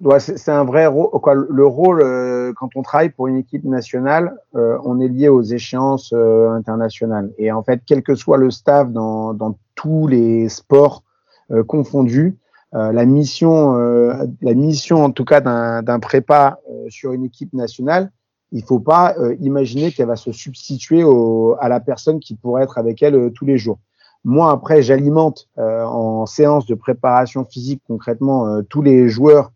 Ouais, 0.00 0.20
c'est 0.20 0.52
un 0.52 0.64
vrai 0.64 0.86
rôle. 0.86 1.08
Le 1.50 1.66
rôle, 1.66 2.00
euh, 2.00 2.52
quand 2.56 2.76
on 2.76 2.82
travaille 2.82 3.10
pour 3.10 3.26
une 3.26 3.36
équipe 3.36 3.64
nationale, 3.64 4.36
euh, 4.54 4.78
on 4.84 5.00
est 5.00 5.08
lié 5.08 5.28
aux 5.28 5.42
échéances 5.42 6.12
euh, 6.12 6.50
internationales. 6.52 7.32
Et 7.38 7.50
en 7.50 7.64
fait, 7.64 7.82
quel 7.84 8.04
que 8.04 8.14
soit 8.14 8.38
le 8.38 8.52
staff 8.52 8.88
dans, 8.90 9.36
tous 9.74 10.06
les 10.06 10.48
sports 10.48 11.02
euh, 11.50 11.64
confondus, 11.64 12.36
euh, 12.74 12.92
la 12.92 13.06
mission, 13.06 13.76
euh, 13.78 14.26
la 14.42 14.52
mission 14.52 15.02
en 15.02 15.10
tout 15.10 15.24
cas 15.24 15.40
d'un 15.40 16.00
prépa 16.00 16.58
euh, 16.70 16.86
sur 16.90 17.12
une 17.12 17.24
équipe 17.24 17.54
nationale, 17.54 18.10
il 18.52 18.62
faut 18.62 18.80
pas 18.80 19.14
imaginer 19.40 19.92
qu'elle 19.92 20.06
va 20.06 20.16
se 20.16 20.32
substituer 20.32 21.04
au, 21.04 21.54
à 21.60 21.68
la 21.68 21.80
personne 21.80 22.18
qui 22.18 22.34
pourrait 22.34 22.62
être 22.62 22.78
avec 22.78 23.02
elle 23.02 23.30
tous 23.34 23.44
les 23.44 23.58
jours. 23.58 23.78
Moi, 24.24 24.50
après, 24.50 24.80
j'alimente 24.80 25.50
en 25.58 26.24
séance 26.24 26.64
de 26.64 26.74
préparation 26.74 27.44
physique 27.44 27.82
concrètement 27.86 28.62
tous 28.62 28.80
les 28.80 29.06
joueurs 29.06 29.52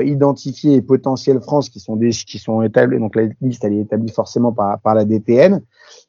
identifiés 0.00 0.74
et 0.74 0.80
potentiels 0.80 1.40
France 1.40 1.70
qui 1.70 1.80
sont 1.80 1.96
des, 1.96 2.10
qui 2.10 2.38
sont 2.38 2.62
établis. 2.62 3.00
Donc 3.00 3.16
la 3.16 3.24
liste 3.40 3.64
elle 3.64 3.72
est 3.72 3.80
établie 3.80 4.12
forcément 4.12 4.52
par, 4.52 4.78
par 4.78 4.94
la 4.94 5.04
DTN. 5.04 5.60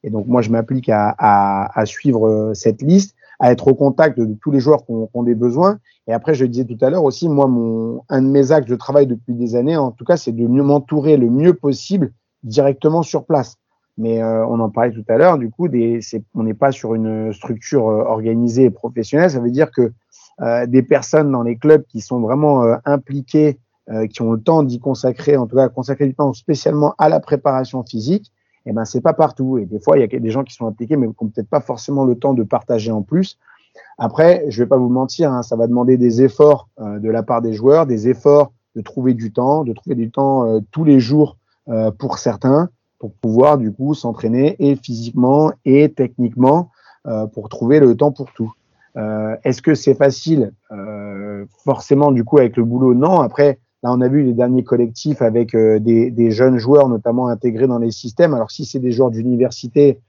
Et 0.04 0.10
donc 0.10 0.28
moi 0.28 0.40
je 0.40 0.50
m'applique 0.50 0.88
à, 0.90 1.12
à, 1.18 1.76
à, 1.76 1.86
suivre 1.86 2.52
cette 2.54 2.82
liste 2.82 3.16
à 3.38 3.52
être 3.52 3.68
au 3.68 3.74
contact 3.74 4.18
de 4.18 4.34
tous 4.40 4.50
les 4.50 4.60
joueurs 4.60 4.84
qui 4.84 4.92
ont, 4.92 5.22
des 5.22 5.34
besoins. 5.34 5.78
Et 6.06 6.12
après, 6.12 6.34
je 6.34 6.44
disais 6.44 6.64
tout 6.64 6.78
à 6.80 6.90
l'heure 6.90 7.04
aussi, 7.04 7.28
moi, 7.28 7.46
mon, 7.46 8.02
un 8.08 8.22
de 8.22 8.26
mes 8.26 8.50
axes 8.50 8.68
de 8.68 8.76
travail 8.76 9.06
depuis 9.06 9.34
des 9.34 9.54
années, 9.54 9.76
en 9.76 9.92
tout 9.92 10.04
cas, 10.04 10.16
c'est 10.16 10.32
de 10.32 10.46
mieux 10.46 10.62
m'entourer 10.62 11.16
le 11.16 11.30
mieux 11.30 11.54
possible 11.54 12.12
directement 12.42 13.02
sur 13.02 13.24
place. 13.24 13.56
Mais 13.96 14.22
euh, 14.22 14.46
on 14.46 14.60
en 14.60 14.70
parlait 14.70 14.92
tout 14.92 15.04
à 15.08 15.16
l'heure, 15.16 15.38
du 15.38 15.50
coup, 15.50 15.68
des, 15.68 16.00
on 16.34 16.44
n'est 16.44 16.54
pas 16.54 16.72
sur 16.72 16.94
une 16.94 17.32
structure 17.32 17.88
euh, 17.88 18.04
organisée 18.04 18.64
et 18.64 18.70
professionnelle. 18.70 19.30
Ça 19.30 19.40
veut 19.40 19.50
dire 19.50 19.70
que 19.70 19.92
euh, 20.40 20.66
des 20.66 20.82
personnes 20.82 21.32
dans 21.32 21.42
les 21.42 21.56
clubs 21.56 21.84
qui 21.88 22.00
sont 22.00 22.20
vraiment 22.20 22.64
euh, 22.64 22.76
impliquées, 22.84 23.58
qui 24.10 24.20
ont 24.20 24.32
le 24.32 24.42
temps 24.42 24.62
d'y 24.62 24.80
consacrer, 24.80 25.38
en 25.38 25.46
tout 25.46 25.56
cas 25.56 25.70
consacrer 25.70 26.06
du 26.06 26.14
temps 26.14 26.34
spécialement 26.34 26.94
à 26.98 27.08
la 27.08 27.20
préparation 27.20 27.82
physique, 27.82 28.30
eh 28.70 28.72
ben 28.72 28.84
c'est 28.84 29.00
pas 29.00 29.14
partout. 29.14 29.58
Et 29.58 29.64
des 29.64 29.80
fois, 29.80 29.98
il 29.98 30.00
y 30.00 30.16
a 30.16 30.20
des 30.20 30.30
gens 30.30 30.44
qui 30.44 30.54
sont 30.54 30.66
impliqués, 30.66 30.96
mais 30.96 31.06
qui 31.08 31.24
n'ont 31.24 31.30
peut-être 31.30 31.48
pas 31.48 31.60
forcément 31.60 32.04
le 32.04 32.16
temps 32.16 32.34
de 32.34 32.42
partager 32.42 32.92
en 32.92 33.02
plus. 33.02 33.38
Après, 33.96 34.44
je 34.48 34.62
vais 34.62 34.68
pas 34.68 34.76
vous 34.76 34.88
mentir, 34.88 35.32
hein, 35.32 35.42
ça 35.42 35.56
va 35.56 35.66
demander 35.66 35.96
des 35.96 36.22
efforts 36.22 36.68
euh, 36.80 36.98
de 36.98 37.08
la 37.10 37.22
part 37.22 37.42
des 37.42 37.52
joueurs, 37.52 37.86
des 37.86 38.08
efforts 38.08 38.52
de 38.76 38.82
trouver 38.82 39.14
du 39.14 39.32
temps, 39.32 39.64
de 39.64 39.72
trouver 39.72 39.96
du 39.96 40.10
temps 40.10 40.44
euh, 40.44 40.60
tous 40.70 40.84
les 40.84 41.00
jours 41.00 41.36
euh, 41.68 41.90
pour 41.90 42.18
certains, 42.18 42.68
pour 42.98 43.12
pouvoir 43.12 43.58
du 43.58 43.72
coup 43.72 43.94
s'entraîner 43.94 44.56
et 44.58 44.76
physiquement 44.76 45.52
et 45.64 45.92
techniquement 45.92 46.70
pour 47.32 47.48
trouver 47.48 47.80
le 47.80 47.96
temps 47.96 48.12
pour 48.12 48.30
tout. 48.32 48.52
Est-ce 49.42 49.62
que 49.62 49.74
c'est 49.74 49.94
facile? 49.94 50.52
Forcément, 51.64 52.12
du 52.12 52.22
coup, 52.22 52.36
avec 52.36 52.58
le 52.58 52.64
boulot, 52.64 52.92
non. 52.92 53.20
Après, 53.20 53.60
Là, 53.82 53.92
on 53.92 54.00
a 54.00 54.08
vu 54.08 54.24
les 54.24 54.32
derniers 54.32 54.64
collectifs 54.64 55.22
avec 55.22 55.54
euh, 55.54 55.78
des, 55.78 56.10
des, 56.10 56.30
jeunes 56.30 56.58
joueurs, 56.58 56.88
notamment 56.88 57.28
intégrés 57.28 57.66
dans 57.66 57.78
les 57.78 57.92
systèmes. 57.92 58.34
Alors, 58.34 58.50
si 58.50 58.64
c'est 58.64 58.80
des 58.80 58.90
joueurs 58.90 59.10
d'université, 59.10 60.00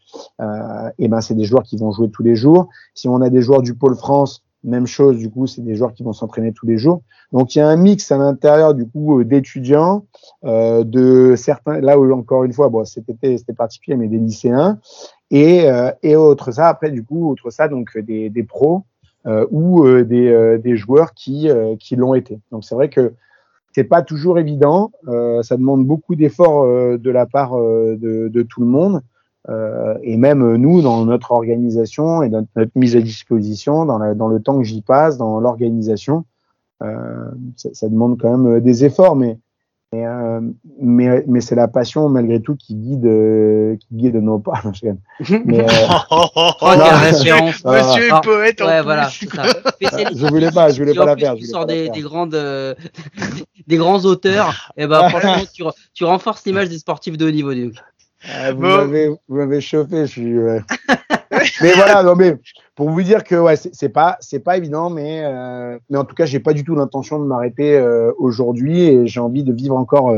euh, 0.42 0.90
eh 0.98 1.08
ben, 1.08 1.22
c'est 1.22 1.36
des 1.36 1.46
joueurs 1.46 1.64
qui 1.64 1.78
vont 1.78 1.92
jouer 1.92 2.10
tous 2.10 2.24
les 2.24 2.36
jours. 2.36 2.70
Si 2.96 3.08
on 3.08 3.22
a 3.22 3.30
des 3.30 3.42
joueurs 3.42 3.62
du 3.62 3.76
Pôle 3.76 3.96
France, 3.96 4.44
même 4.64 4.88
chose, 4.88 5.18
du 5.18 5.30
coup, 5.30 5.48
c'est 5.48 5.62
des 5.62 5.76
joueurs 5.76 5.94
qui 5.94 6.04
vont 6.04 6.14
s'entraîner 6.14 6.52
tous 6.52 6.66
les 6.66 6.78
jours. 6.78 7.02
Donc, 7.32 7.56
il 7.56 7.60
y 7.60 7.62
a 7.62 7.68
un 7.68 7.76
mix 7.76 8.12
à 8.12 8.18
l'intérieur, 8.18 8.74
du 8.74 8.88
coup, 8.88 9.20
euh, 9.20 9.26
d'étudiants, 9.26 10.06
euh, 10.44 10.84
de 10.84 11.36
certains, 11.38 11.80
là 11.80 12.00
où, 12.00 12.12
encore 12.12 12.44
une 12.44 12.54
fois, 12.54 12.70
bon, 12.70 12.84
c'était, 12.86 13.38
c'était 13.38 13.54
particulier, 13.54 13.96
mais 13.96 14.08
des 14.08 14.18
lycéens, 14.18 14.80
et, 15.32 15.70
euh, 15.70 15.92
et 16.04 16.16
autre 16.16 16.52
ça, 16.52 16.68
après, 16.68 16.92
du 16.92 17.04
coup, 17.04 17.30
autre 17.30 17.52
ça, 17.52 17.68
donc, 17.68 17.98
des, 17.98 18.30
des 18.30 18.44
pros, 18.44 18.84
ou 19.52 19.86
des, 19.86 20.58
des 20.64 20.76
joueurs 20.76 21.14
qui, 21.14 21.50
qui 21.80 21.96
l'ont 21.96 22.16
été. 22.16 22.40
Donc, 22.52 22.64
c'est 22.64 22.74
vrai 22.74 22.90
que 22.90 23.14
c'est 23.80 23.86
pas 23.86 24.02
toujours 24.02 24.38
évident. 24.40 24.92
Euh, 25.08 25.42
ça 25.42 25.56
demande 25.56 25.86
beaucoup 25.86 26.16
d'efforts 26.16 26.64
euh, 26.64 26.98
de 26.98 27.10
la 27.10 27.26
part 27.26 27.58
euh, 27.58 27.96
de, 27.98 28.42
tout 28.42 28.60
le 28.60 28.68
monde. 28.68 29.02
Et 30.04 30.18
même 30.18 30.58
nous, 30.58 30.82
dans 30.82 31.06
notre 31.06 31.32
organisation 31.32 32.22
et 32.22 32.30
notre 32.30 32.72
mise 32.76 32.96
à 32.96 33.02
disposition, 33.02 33.86
dans, 33.86 34.28
le 34.28 34.40
temps 34.42 34.60
que 34.60 34.64
j'y 34.64 34.84
passe, 34.84 35.18
dans 35.18 35.40
l'organisation, 35.40 36.26
ça, 37.56 37.90
demande 37.90 38.20
quand 38.20 38.38
même 38.38 38.60
des 38.60 38.86
efforts. 38.86 39.16
Mais 39.16 39.40
mais, 39.92 40.06
euh, 40.06 40.40
mais, 40.80 41.24
mais 41.28 41.42
c'est 41.42 41.56
la 41.56 41.68
passion 41.68 42.10
malgré 42.10 42.40
tout 42.40 42.56
qui 42.56 42.76
guide, 42.76 43.06
euh, 43.06 43.76
qui 43.78 43.88
guide 43.92 44.16
nos 44.16 44.38
pas. 44.38 44.62
mais, 45.46 45.62
euh, 45.62 45.68
oh, 46.12 46.26
monsieur, 47.04 47.34
monsieur 47.66 48.08
est 48.08 48.24
poète. 48.24 48.62
Ouais, 48.62 48.82
voilà. 48.84 49.10
Ça. 49.10 49.44
je 50.14 50.28
voulais 50.28 50.52
pas, 50.52 50.70
je 50.70 50.80
voulais 50.80 50.94
pas 50.94 51.06
la 51.06 51.18
faire. 51.18 51.36
Tu 51.36 51.46
sors 51.46 51.66
des, 51.66 51.90
des, 51.90 52.02
grandes, 52.02 52.36
euh, 52.36 52.76
des 53.66 53.78
grands 53.78 54.06
auteurs. 54.06 54.72
Et 54.78 54.84
eh 54.84 54.88
ben 54.88 55.10
franchement, 55.10 55.38
tu, 55.52 55.64
tu 55.94 56.04
renforces 56.04 56.46
l'image 56.46 56.70
des 56.70 56.78
sportifs 56.78 57.18
de 57.18 57.26
haut 57.26 57.32
niveau. 57.32 57.54
Du 57.54 57.72
ah, 58.32 58.52
vous 58.52 58.62
m'avez, 58.62 59.08
vous 59.08 59.36
m'avez 59.38 59.62
chauffé. 59.62 60.06
Je 60.06 60.12
suis. 60.12 60.36
mais 61.62 61.74
voilà, 61.74 62.04
non 62.04 62.16
mais 62.16 62.36
pour 62.76 62.90
vous 62.90 63.02
dire 63.02 63.24
que 63.24 63.36
ouais, 63.36 63.56
c'est 63.56 63.90
pas 63.90 64.18
c'est 64.20 64.40
pas 64.40 64.58
évident, 64.58 64.90
mais 64.90 65.22
euh, 65.24 65.78
mais 65.90 65.98
en 65.98 66.06
tout 66.06 66.16
cas, 66.16 66.26
j'ai 66.26 66.40
pas 66.40 66.54
du 66.54 66.64
tout 66.64 66.76
l'intention 66.76 67.20
de 67.20 67.26
m'arrêter 67.26 67.76
euh, 67.78 68.12
aujourd'hui 68.18 68.84
et 68.84 69.08
j'ai 69.08 69.20
envie 69.20 69.44
de 69.44 69.54
vivre 69.54 69.76
encore 69.76 70.16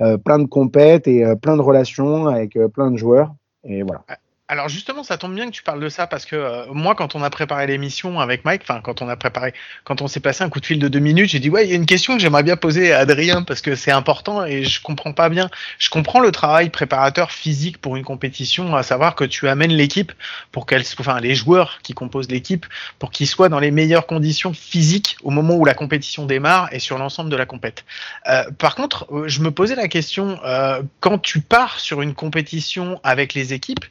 euh, 0.00 0.16
plein 0.18 0.38
de 0.38 0.46
compètes 0.46 1.06
et 1.06 1.24
plein 1.40 1.56
de 1.56 1.62
relations 1.62 2.26
avec 2.26 2.58
plein 2.74 2.90
de 2.90 2.96
joueurs 2.96 3.34
et 3.64 3.82
voilà. 3.82 4.04
Alors 4.52 4.68
justement, 4.68 5.02
ça 5.02 5.16
tombe 5.16 5.34
bien 5.34 5.46
que 5.46 5.52
tu 5.52 5.62
parles 5.62 5.80
de 5.80 5.88
ça 5.88 6.06
parce 6.06 6.26
que 6.26 6.36
euh, 6.36 6.66
moi, 6.74 6.94
quand 6.94 7.14
on 7.14 7.22
a 7.22 7.30
préparé 7.30 7.66
l'émission 7.66 8.20
avec 8.20 8.44
Mike, 8.44 8.60
enfin 8.64 8.82
quand 8.82 9.00
on 9.00 9.08
a 9.08 9.16
préparé, 9.16 9.54
quand 9.84 10.02
on 10.02 10.08
s'est 10.08 10.20
passé 10.20 10.44
un 10.44 10.50
coup 10.50 10.60
de 10.60 10.66
fil 10.66 10.78
de 10.78 10.88
deux 10.88 10.98
minutes, 10.98 11.30
j'ai 11.30 11.38
dit 11.38 11.48
ouais, 11.48 11.64
il 11.64 11.70
y 11.70 11.72
a 11.72 11.76
une 11.76 11.86
question 11.86 12.16
que 12.16 12.20
j'aimerais 12.20 12.42
bien 12.42 12.58
poser 12.58 12.92
à 12.92 12.98
Adrien 12.98 13.44
parce 13.44 13.62
que 13.62 13.74
c'est 13.74 13.92
important 13.92 14.44
et 14.44 14.64
je 14.64 14.82
comprends 14.82 15.14
pas 15.14 15.30
bien. 15.30 15.48
Je 15.78 15.88
comprends 15.88 16.20
le 16.20 16.30
travail 16.32 16.68
préparateur 16.68 17.32
physique 17.32 17.78
pour 17.78 17.96
une 17.96 18.04
compétition, 18.04 18.76
à 18.76 18.82
savoir 18.82 19.14
que 19.14 19.24
tu 19.24 19.48
amènes 19.48 19.72
l'équipe 19.72 20.12
pour 20.50 20.66
qu'elle, 20.66 20.82
enfin 20.98 21.18
les 21.18 21.34
joueurs 21.34 21.78
qui 21.82 21.94
composent 21.94 22.30
l'équipe, 22.30 22.66
pour 22.98 23.10
qu'ils 23.10 23.28
soient 23.28 23.48
dans 23.48 23.58
les 23.58 23.70
meilleures 23.70 24.06
conditions 24.06 24.52
physiques 24.52 25.16
au 25.22 25.30
moment 25.30 25.54
où 25.54 25.64
la 25.64 25.72
compétition 25.72 26.26
démarre 26.26 26.68
et 26.74 26.78
sur 26.78 26.98
l'ensemble 26.98 27.30
de 27.30 27.36
la 27.36 27.46
compète. 27.46 27.86
Euh, 28.28 28.44
par 28.58 28.74
contre, 28.74 29.06
euh, 29.12 29.28
je 29.28 29.40
me 29.40 29.50
posais 29.50 29.76
la 29.76 29.88
question 29.88 30.38
euh, 30.44 30.82
quand 31.00 31.16
tu 31.16 31.40
pars 31.40 31.80
sur 31.80 32.02
une 32.02 32.12
compétition 32.12 33.00
avec 33.02 33.32
les 33.32 33.54
équipes 33.54 33.86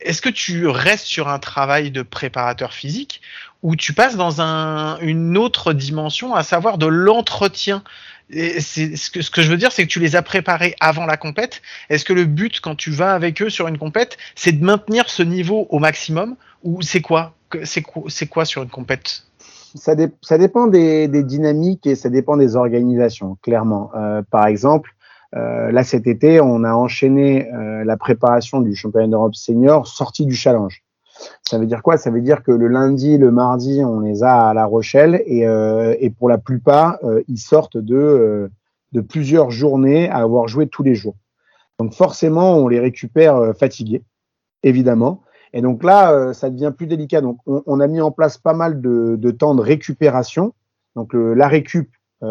est-ce 0.00 0.22
que 0.22 0.28
tu 0.28 0.66
restes 0.66 1.06
sur 1.06 1.28
un 1.28 1.38
travail 1.38 1.90
de 1.90 2.02
préparateur 2.02 2.72
physique 2.72 3.20
ou 3.62 3.74
tu 3.74 3.92
passes 3.92 4.16
dans 4.16 4.40
un, 4.40 4.98
une 5.00 5.36
autre 5.36 5.72
dimension, 5.72 6.34
à 6.34 6.42
savoir 6.42 6.78
de 6.78 6.86
l'entretien? 6.86 7.82
C'est 8.30 8.94
ce 8.96 9.10
que, 9.10 9.22
ce 9.22 9.30
que 9.30 9.40
je 9.40 9.50
veux 9.50 9.56
dire, 9.56 9.72
c'est 9.72 9.84
que 9.84 9.90
tu 9.90 10.00
les 10.00 10.14
as 10.14 10.22
préparés 10.22 10.76
avant 10.80 11.06
la 11.06 11.16
compète. 11.16 11.62
Est-ce 11.88 12.04
que 12.04 12.12
le 12.12 12.26
but, 12.26 12.60
quand 12.60 12.76
tu 12.76 12.90
vas 12.90 13.14
avec 13.14 13.40
eux 13.40 13.48
sur 13.48 13.68
une 13.68 13.78
compète, 13.78 14.18
c'est 14.34 14.52
de 14.52 14.62
maintenir 14.62 15.08
ce 15.08 15.22
niveau 15.22 15.66
au 15.70 15.78
maximum 15.78 16.36
ou 16.62 16.82
c'est 16.82 17.00
quoi? 17.00 17.34
C'est 17.64 17.80
quoi, 17.82 18.04
quoi 18.30 18.44
sur 18.44 18.62
une 18.62 18.68
compète? 18.68 19.24
Ça, 19.74 19.94
ça, 20.22 20.38
dépend 20.38 20.66
des, 20.66 21.08
des, 21.08 21.22
dynamiques 21.22 21.86
et 21.86 21.94
ça 21.94 22.10
dépend 22.10 22.36
des 22.36 22.56
organisations, 22.56 23.38
clairement. 23.42 23.90
Euh, 23.94 24.22
par 24.30 24.46
exemple, 24.46 24.94
euh, 25.36 25.70
là, 25.70 25.84
cet 25.84 26.06
été, 26.06 26.40
on 26.40 26.64
a 26.64 26.72
enchaîné 26.72 27.52
euh, 27.52 27.84
la 27.84 27.96
préparation 27.96 28.60
du 28.60 28.74
championnat 28.74 29.08
d'Europe 29.08 29.34
senior 29.34 29.86
sorti 29.86 30.24
du 30.24 30.34
challenge. 30.34 30.82
Ça 31.48 31.58
veut 31.58 31.66
dire 31.66 31.82
quoi? 31.82 31.96
Ça 31.96 32.10
veut 32.10 32.20
dire 32.20 32.42
que 32.42 32.52
le 32.52 32.68
lundi, 32.68 33.18
le 33.18 33.30
mardi, 33.30 33.82
on 33.84 34.00
les 34.00 34.22
a 34.22 34.48
à 34.48 34.54
La 34.54 34.66
Rochelle 34.66 35.22
et, 35.26 35.46
euh, 35.46 35.94
et 35.98 36.10
pour 36.10 36.28
la 36.28 36.38
plupart, 36.38 36.98
euh, 37.04 37.22
ils 37.28 37.38
sortent 37.38 37.76
de, 37.76 37.96
euh, 37.96 38.48
de 38.92 39.00
plusieurs 39.00 39.50
journées 39.50 40.08
à 40.08 40.18
avoir 40.18 40.48
joué 40.48 40.68
tous 40.68 40.82
les 40.82 40.94
jours. 40.94 41.16
Donc 41.78 41.92
forcément, 41.94 42.56
on 42.56 42.68
les 42.68 42.80
récupère 42.80 43.52
fatigués, 43.58 44.02
évidemment. 44.62 45.22
Et 45.52 45.62
donc 45.62 45.84
là, 45.84 46.34
ça 46.34 46.50
devient 46.50 46.72
plus 46.76 46.86
délicat. 46.86 47.20
Donc 47.20 47.38
on, 47.46 47.62
on, 47.66 47.80
a 47.80 47.86
mis 47.86 48.00
en 48.00 48.10
place 48.10 48.36
pas 48.36 48.52
mal 48.52 48.80
de, 48.80 49.16
de 49.16 49.30
temps 49.30 49.54
de 49.54 49.62
récupération. 49.62 50.54
Donc 50.96 51.14
la 51.14 51.46
récup 51.46 51.88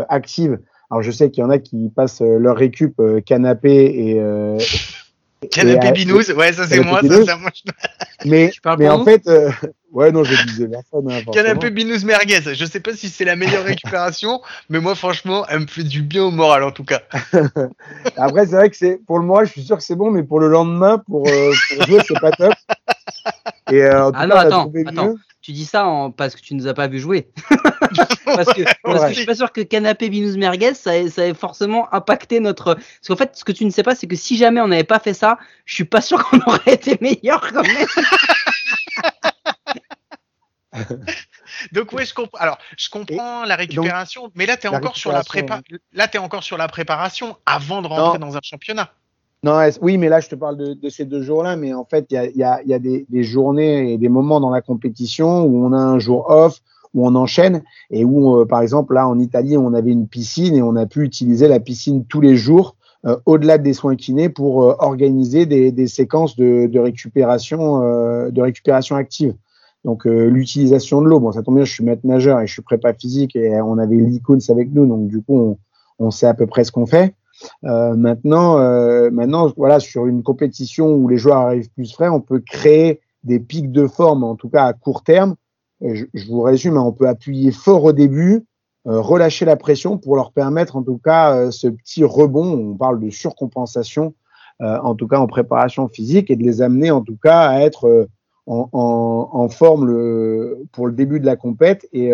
active 0.10 0.60
alors 0.90 1.02
je 1.02 1.12
sais 1.12 1.30
qu'il 1.30 1.42
y 1.42 1.46
en 1.46 1.50
a 1.50 1.60
qui 1.60 1.92
passent 1.96 2.22
euh, 2.22 2.38
leur 2.38 2.58
récup 2.58 2.94
euh, 3.00 3.22
canapé 3.22 3.86
et 3.86 4.20
euh, 4.20 4.58
canapé 5.52 5.92
binouze, 5.92 6.32
ouais 6.32 6.54
ça 6.54 6.68
c'est 6.68 6.80
moi, 6.80 7.02
ça, 7.02 7.26
ça 7.26 7.38
moi. 7.38 7.52
Mais 8.26 8.52
mais 8.80 8.90
en 8.90 9.06
fait, 9.06 9.28
euh, 9.28 9.52
ouais 9.92 10.12
non 10.12 10.24
je 10.24 10.44
disais 10.48 10.68
personne. 10.68 11.12
Hein, 11.12 11.22
canapé 11.32 11.70
binouze 11.70 12.04
merguez, 12.04 12.42
je 12.54 12.66
sais 12.66 12.80
pas 12.80 12.94
si 12.94 13.10
c'est 13.10 13.26
la 13.26 13.36
meilleure 13.36 13.64
récupération, 13.64 14.42
mais 14.70 14.80
moi 14.80 14.96
franchement 14.96 15.46
elle 15.50 15.60
me 15.62 15.68
fait 15.68 15.84
du 15.84 16.02
bien 16.02 16.24
au 16.24 16.32
moral 16.32 16.64
en 16.64 16.72
tout 16.72 16.84
cas. 16.84 17.02
Après 18.18 18.48
c'est 18.48 18.56
vrai 18.56 18.70
que 18.70 18.76
c'est 18.76 19.00
pour 19.06 19.20
le 19.20 19.26
moral 19.26 19.46
je 19.46 19.52
suis 19.52 19.64
sûr 19.64 19.78
que 19.78 19.84
c'est 19.84 19.96
bon, 19.96 20.10
mais 20.10 20.24
pour 20.24 20.40
le 20.40 20.48
lendemain 20.48 20.98
pour, 20.98 21.28
euh, 21.28 21.52
pour 21.76 21.86
jouer 21.86 22.00
c'est 22.08 22.20
pas 22.20 22.32
top. 22.32 22.54
Et 23.72 23.82
euh, 23.82 24.06
en 24.06 24.12
tout 24.12 24.18
ah 24.20 24.28
cas, 24.28 24.28
non, 24.28 24.36
attends, 24.36 24.72
attends. 24.86 25.16
Tu 25.42 25.52
dis 25.52 25.66
ça 25.66 25.86
en... 25.86 26.12
parce 26.12 26.36
que 26.36 26.42
tu 26.42 26.56
nous 26.56 26.68
as 26.68 26.74
pas 26.74 26.88
vu 26.88 27.00
jouer. 27.00 27.30
parce 28.26 28.54
que, 28.54 28.64
parce 28.84 29.04
que 29.04 29.10
je 29.10 29.14
suis 29.14 29.26
pas 29.26 29.36
sûr 29.36 29.52
que 29.52 29.62
canapé 29.62 30.10
binous 30.10 30.38
merguez 30.38 30.74
ça 30.74 30.98
ait, 30.98 31.10
ça 31.10 31.26
ait 31.26 31.34
forcément 31.34 31.94
impacté 31.94 32.40
notre. 32.40 32.76
Parce 32.76 33.08
qu'en 33.08 33.16
fait, 33.16 33.36
ce 33.36 33.46
que 33.46 33.52
tu 33.52 33.66
ne 33.66 33.70
sais 33.70 33.84
pas, 33.84 33.96
c'est 33.96 34.08
que 34.08 34.16
si 34.16 34.38
jamais 34.38 34.62
on 34.62 34.68
n'avait 34.68 34.84
pas 34.84 35.00
fait 35.00 35.14
ça, 35.14 35.38
je 35.66 35.76
suis 35.76 35.86
pas 35.86 36.02
sûr 36.02 36.24
qu'on 36.28 36.40
aurait 36.48 36.74
été 36.74 36.98
meilleur 37.02 37.42
quand 37.54 37.64
même. 37.64 37.88
Donc 41.72 41.92
oui, 41.94 42.06
je 42.06 42.14
comprends. 42.14 42.38
Alors, 42.40 42.58
je 42.78 42.90
comprends 42.90 43.46
la 43.46 43.56
récupération, 43.56 44.32
mais 44.36 44.46
là 44.46 44.58
tu 44.58 44.68
es 44.68 44.70
encore 44.70 44.98
sur 44.98 45.12
la 45.12 45.24
prépa. 45.24 45.62
Là 45.94 46.08
tu 46.08 46.18
es 46.18 46.20
encore 46.20 46.44
sur 46.44 46.58
la 46.58 46.68
préparation 46.68 47.38
avant 47.46 47.82
de 47.82 47.88
rentrer 47.88 48.20
dans 48.20 48.36
un 48.36 48.42
championnat. 48.44 48.92
Oui, 49.82 49.98
mais 49.98 50.10
là, 50.10 50.20
je 50.20 50.30
te 50.30 50.36
parle 50.36 50.58
de, 50.58 50.90
ces 50.90 51.06
deux 51.06 51.22
jours-là, 51.22 51.56
mais 51.56 51.74
en 51.74 51.86
fait, 51.86 52.08
il 52.12 52.32
y 52.36 52.44
a, 52.44 52.80
des, 52.80 53.24
journées 53.24 53.94
et 53.94 53.98
des 53.98 54.10
moments 54.10 54.40
dans 54.40 54.50
la 54.50 54.62
compétition 54.62 55.44
où 55.44 55.66
on 55.66 55.74
a 55.74 55.78
un 55.78 56.00
jour 56.00 56.30
off, 56.30 56.60
où 56.94 57.08
on 57.08 57.16
enchaîne, 57.16 57.62
et 57.92 58.04
où, 58.04 58.38
euh, 58.38 58.46
par 58.46 58.62
exemple, 58.62 58.94
là, 58.94 59.08
en 59.08 59.20
Italie, 59.20 59.58
on 59.58 59.74
avait 59.74 59.92
une 59.92 60.08
piscine 60.08 60.56
et 60.56 60.62
on 60.62 60.76
a 60.76 60.86
pu 60.86 61.04
utiliser 61.04 61.48
la 61.48 61.60
piscine 61.60 62.06
tous 62.06 62.22
les 62.22 62.36
jours, 62.36 62.76
euh, 63.06 63.18
au-delà 63.26 63.58
des 63.58 63.74
soins 63.74 63.96
kinés, 63.96 64.30
pour 64.30 64.64
euh, 64.64 64.76
organiser 64.80 65.46
des, 65.46 65.88
séquences 65.88 66.36
de, 66.36 66.80
récupération, 66.80 67.82
active. 68.96 69.34
Donc, 69.86 70.06
l'utilisation 70.06 71.02
de 71.02 71.08
l'eau, 71.08 71.22
bon, 71.22 71.32
ça 71.32 71.44
tombe 71.44 71.56
bien, 71.56 71.64
je 71.64 71.72
suis 71.72 71.84
maître 71.84 72.06
nageur 72.06 72.42
et 72.42 72.48
je 72.48 72.52
suis 72.52 72.62
prépa 72.62 72.94
physique, 72.94 73.38
et 73.38 73.62
on 73.62 73.78
avait 73.78 73.96
l'icône 73.96 74.40
avec 74.50 74.74
nous, 74.74 74.86
donc 74.86 75.08
du 75.08 75.22
coup, 75.22 75.58
on 76.00 76.12
sait 76.12 76.28
à 76.28 76.34
peu 76.34 76.48
près 76.48 76.66
ce 76.66 76.74
qu'on 76.74 76.86
fait. 76.86 77.14
Euh, 77.64 77.96
maintenant, 77.96 78.60
euh, 78.60 79.10
maintenant, 79.12 79.52
voilà, 79.56 79.80
sur 79.80 80.08
une 80.08 80.24
compétition 80.24 80.94
où 80.94 81.08
les 81.08 81.18
joueurs 81.18 81.38
arrivent 81.38 81.70
plus 81.72 81.92
frais, 81.92 82.10
on 82.10 82.22
peut 82.22 82.40
créer 82.40 83.02
des 83.24 83.40
pics 83.40 83.72
de 83.72 83.88
forme, 83.88 84.24
en 84.24 84.36
tout 84.36 84.50
cas 84.50 84.66
à 84.66 84.74
court 84.74 85.04
terme. 85.04 85.36
Je, 85.82 86.06
vous 86.28 86.42
résume, 86.42 86.78
hein, 86.78 86.84
on 86.84 86.92
peut 86.92 87.08
appuyer 87.08 87.52
fort 87.52 87.84
au 87.84 87.94
début, 87.94 88.46
euh, 88.88 89.00
relâcher 89.00 89.46
la 89.46 89.56
pression 89.56 89.98
pour 89.98 90.16
leur 90.16 90.32
permettre, 90.32 90.76
en 90.76 90.84
tout 90.84 90.98
cas, 90.98 91.36
euh, 91.36 91.52
ce 91.52 91.68
petit 91.68 92.04
rebond. 92.04 92.72
On 92.72 92.76
parle 92.76 93.00
de 93.00 93.10
surcompensation, 93.10 94.16
euh, 94.62 94.80
en 94.80 94.96
tout 94.96 95.08
cas 95.08 95.20
en 95.20 95.28
préparation 95.28 95.88
physique, 95.88 96.32
et 96.32 96.36
de 96.36 96.44
les 96.44 96.62
amener, 96.62 96.90
en 96.90 97.02
tout 97.02 97.18
cas, 97.22 97.48
à 97.50 97.62
être 97.62 98.08
en, 98.48 98.70
en, 98.72 99.30
en, 99.34 99.50
forme 99.50 99.86
le, 99.86 100.66
pour 100.72 100.88
le 100.88 100.94
début 100.94 101.20
de 101.20 101.26
la 101.26 101.36
compète 101.36 101.88
et, 101.92 102.12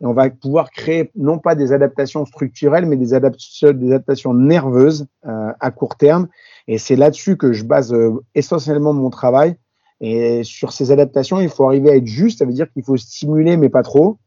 on 0.00 0.12
va 0.12 0.30
pouvoir 0.30 0.70
créer 0.70 1.10
non 1.16 1.38
pas 1.38 1.54
des 1.54 1.72
adaptations 1.72 2.24
structurelles, 2.24 2.86
mais 2.86 2.96
des 2.96 3.14
adaptations, 3.14 3.72
des 3.72 3.88
adaptations 3.88 4.32
nerveuses 4.32 5.06
euh, 5.26 5.52
à 5.58 5.70
court 5.70 5.96
terme. 5.96 6.28
Et 6.68 6.78
c'est 6.78 6.96
là-dessus 6.96 7.36
que 7.36 7.52
je 7.52 7.64
base 7.64 7.92
euh, 7.92 8.12
essentiellement 8.34 8.92
mon 8.92 9.10
travail. 9.10 9.56
Et 10.00 10.44
sur 10.44 10.72
ces 10.72 10.92
adaptations, 10.92 11.40
il 11.40 11.48
faut 11.48 11.64
arriver 11.64 11.90
à 11.90 11.96
être 11.96 12.06
juste. 12.06 12.38
Ça 12.38 12.44
veut 12.44 12.52
dire 12.52 12.70
qu'il 12.72 12.84
faut 12.84 12.96
stimuler, 12.96 13.56
mais 13.56 13.68
pas 13.68 13.82
trop. 13.82 14.18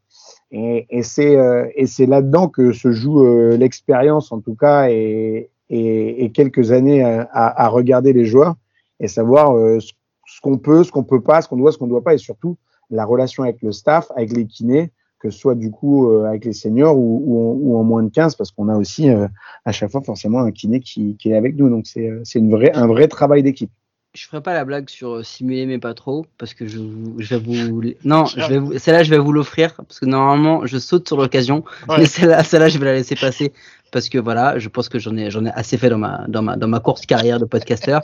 Et, 0.52 0.86
et 0.90 1.04
c'est 1.04 1.38
euh, 1.38 1.66
là-dedans 2.00 2.50
que 2.50 2.74
se 2.74 2.92
joue 2.92 3.26
l'expérience, 3.56 4.34
en 4.34 4.42
tout 4.42 4.56
cas, 4.56 4.90
et, 4.90 5.50
et, 5.70 6.26
et 6.26 6.32
quelques 6.32 6.74
années 6.74 7.02
à, 7.04 7.28
à, 7.32 7.70
regarder 7.70 8.12
les 8.12 8.26
joueurs 8.26 8.56
et 9.00 9.08
savoir 9.08 9.56
ce, 9.80 9.94
ce 10.28 10.42
qu'on 10.42 10.58
peut, 10.58 10.84
ce 10.84 10.92
qu'on 10.92 11.06
peut 11.06 11.22
pas, 11.22 11.42
ce 11.42 11.48
qu'on 11.48 11.56
doit, 11.56 11.72
ce 11.72 11.78
qu'on 11.78 11.88
doit 11.88 12.04
pas, 12.04 12.16
et 12.16 12.18
surtout 12.18 12.58
la 12.90 13.06
relation 13.06 13.44
avec 13.44 13.62
le 13.62 13.72
staff, 13.72 14.12
avec 14.18 14.36
les 14.36 14.46
kinés, 14.46 14.92
que 15.22 15.30
ce 15.30 15.38
soit 15.38 15.56
du 15.56 15.70
coup 15.70 16.10
euh, 16.10 16.26
avec 16.26 16.46
les 16.46 16.54
seniors 16.54 16.98
ou, 16.98 17.60
ou, 17.62 17.78
en, 17.78 17.84
moins 17.84 18.04
de 18.04 18.10
15, 18.10 18.36
parce 18.36 18.52
qu'on 18.52 18.70
a 18.70 18.76
aussi 18.76 19.10
euh, 19.10 19.28
à 19.66 19.72
chaque 19.72 19.92
fois 19.92 20.02
forcément 20.02 20.40
un 20.40 20.52
kiné 20.52 20.80
qui, 20.80 21.16
qui 21.18 21.32
est 21.32 21.36
avec 21.36 21.56
nous. 21.56 21.70
Donc 21.70 21.86
c'est 21.86 22.10
euh, 22.10 22.24
une 22.36 22.50
vraie, 22.50 22.72
un 22.74 22.88
vrai 22.88 23.08
travail 23.08 23.44
d'équipe. 23.44 23.72
Je 24.14 24.26
ferai 24.26 24.42
pas 24.42 24.54
la 24.54 24.66
blague 24.66 24.90
sur 24.90 25.26
simuler 25.26 25.66
mais 25.66 25.80
pas 25.80 25.94
trop 25.94 26.26
parce 26.38 26.54
que 26.54 26.68
je, 26.68 26.80
je 27.18 27.36
vais 27.36 27.40
vous 27.40 27.82
non 28.04 28.26
je 28.26 28.46
vais 28.46 28.58
vous 28.58 28.78
celle-là 28.78 29.04
je 29.04 29.10
vais 29.10 29.18
vous 29.18 29.32
l'offrir 29.32 29.74
parce 29.74 30.02
que 30.02 30.06
normalement 30.06 30.66
je 30.66 30.80
saute 30.80 31.08
sur 31.08 31.16
l'occasion 31.16 31.64
mais 31.88 32.06
celle-là 32.06 32.44
celle-là 32.44 32.68
je 32.68 32.78
vais 32.78 32.88
la 32.88 32.94
laisser 32.96 33.16
passer 33.16 33.54
parce 33.92 34.08
que 34.10 34.18
voilà, 34.18 34.58
je 34.58 34.70
pense 34.70 34.90
que 34.90 34.98
j'en 35.00 35.16
ai, 35.18 35.30
assez 35.54 35.78
fait 35.78 35.90
dans 35.90 35.98
ma, 35.98 36.26
dans 36.28 36.80
courte 36.80 37.06
carrière 37.06 37.40
de 37.40 37.46
podcasteur. 37.46 38.02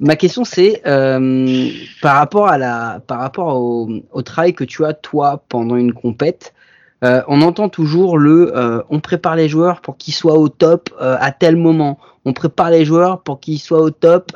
ma 0.00 0.16
question 0.16 0.44
c'est 0.44 0.82
euh, 0.86 1.68
par 2.00 2.16
rapport 2.16 3.56
au, 3.56 4.22
travail 4.22 4.54
que 4.54 4.64
tu 4.64 4.84
as 4.84 4.94
toi 4.94 5.42
pendant 5.48 5.76
une 5.76 5.92
compète. 5.92 6.54
Euh, 7.04 7.22
on 7.28 7.42
entend 7.42 7.68
toujours 7.68 8.16
le, 8.16 8.56
euh, 8.56 8.82
on 8.88 9.00
prépare 9.00 9.36
les 9.36 9.48
joueurs 9.48 9.82
pour 9.82 9.98
qu'ils 9.98 10.14
soient 10.14 10.38
au 10.38 10.48
top 10.48 10.90
à 11.00 11.30
tel 11.32 11.56
moment. 11.56 11.98
On 12.24 12.32
prépare 12.32 12.70
les 12.70 12.84
joueurs 12.84 13.22
pour 13.22 13.40
qu'ils 13.40 13.60
soient 13.60 13.82
au 13.82 13.90
top 13.90 14.32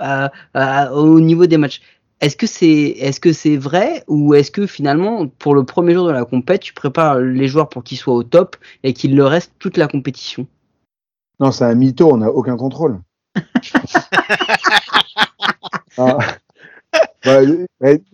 au 0.93 1.21
niveau 1.21 1.47
des 1.47 1.57
matchs. 1.57 1.81
Est-ce 2.21 2.37
que 2.37 2.47
c'est 2.47 2.67
est-ce 2.99 3.19
que 3.19 3.33
c'est 3.33 3.57
vrai 3.57 4.05
ou 4.07 4.35
est-ce 4.35 4.51
que 4.51 4.67
finalement 4.67 5.27
pour 5.27 5.55
le 5.55 5.65
premier 5.65 5.95
jour 5.95 6.07
de 6.07 6.13
la 6.13 6.27
compète 6.27 6.61
tu 6.61 6.75
prépares 6.75 7.19
les 7.19 7.49
joueurs 7.49 7.71
pour 7.71 7.83
qu'ils 7.83 7.97
soient 7.97 8.15
au 8.15 8.25
top 8.25 8.57
et 8.83 8.93
qu'ils 8.93 9.17
le 9.17 9.25
restent 9.25 9.55
toute 9.59 9.79
la 9.79 9.89
compétition? 9.89 10.47
Non, 11.41 11.51
c'est 11.53 11.65
un 11.65 11.75
mytho, 11.75 12.13
on 12.13 12.19
n'a 12.19 12.31
aucun 12.31 12.57
contrôle. 12.57 13.01
Ah. 15.99 16.17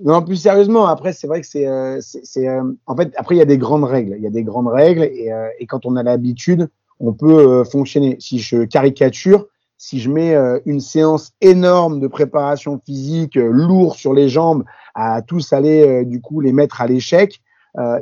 non, 0.03 0.23
plus 0.23 0.37
sérieusement, 0.37 0.87
après, 0.87 1.13
c'est 1.13 1.29
vrai 1.29 1.41
que 1.41 1.47
c'est. 1.47 1.69
Euh, 1.69 2.01
euh, 2.39 2.73
en 2.87 2.97
fait, 2.97 3.13
après, 3.17 3.37
il 3.37 3.39
y 3.39 3.43
a 3.43 3.47
des 3.47 3.59
grandes 3.59 3.85
règles. 3.85 4.15
Il 4.17 4.23
y 4.23 4.27
a 4.27 4.31
des 4.31 4.43
grandes 4.43 4.67
règles 4.67 5.05
et, 5.05 5.31
euh, 5.31 5.49
et 5.61 5.67
quand 5.67 5.87
on 5.87 5.95
a 5.95 6.03
l'habitude, 6.03 6.69
on 6.99 7.13
peut 7.13 7.63
fonctionner. 7.65 8.17
Si 8.19 8.41
je 8.41 8.65
caricature, 8.65 9.47
si 9.79 10.01
je 10.01 10.11
mets 10.11 10.35
une 10.65 10.81
séance 10.81 11.33
énorme 11.41 12.01
de 12.01 12.09
préparation 12.09 12.81
physique, 12.85 13.37
lourd 13.37 13.95
sur 13.95 14.15
les 14.15 14.29
jambes, 14.29 14.65
à 14.95 15.23
tous 15.23 15.53
aller, 15.53 16.05
du 16.05 16.21
coup, 16.21 16.41
les 16.41 16.53
mettre 16.53 16.81
à 16.81 16.87
l'échec, 16.89 17.41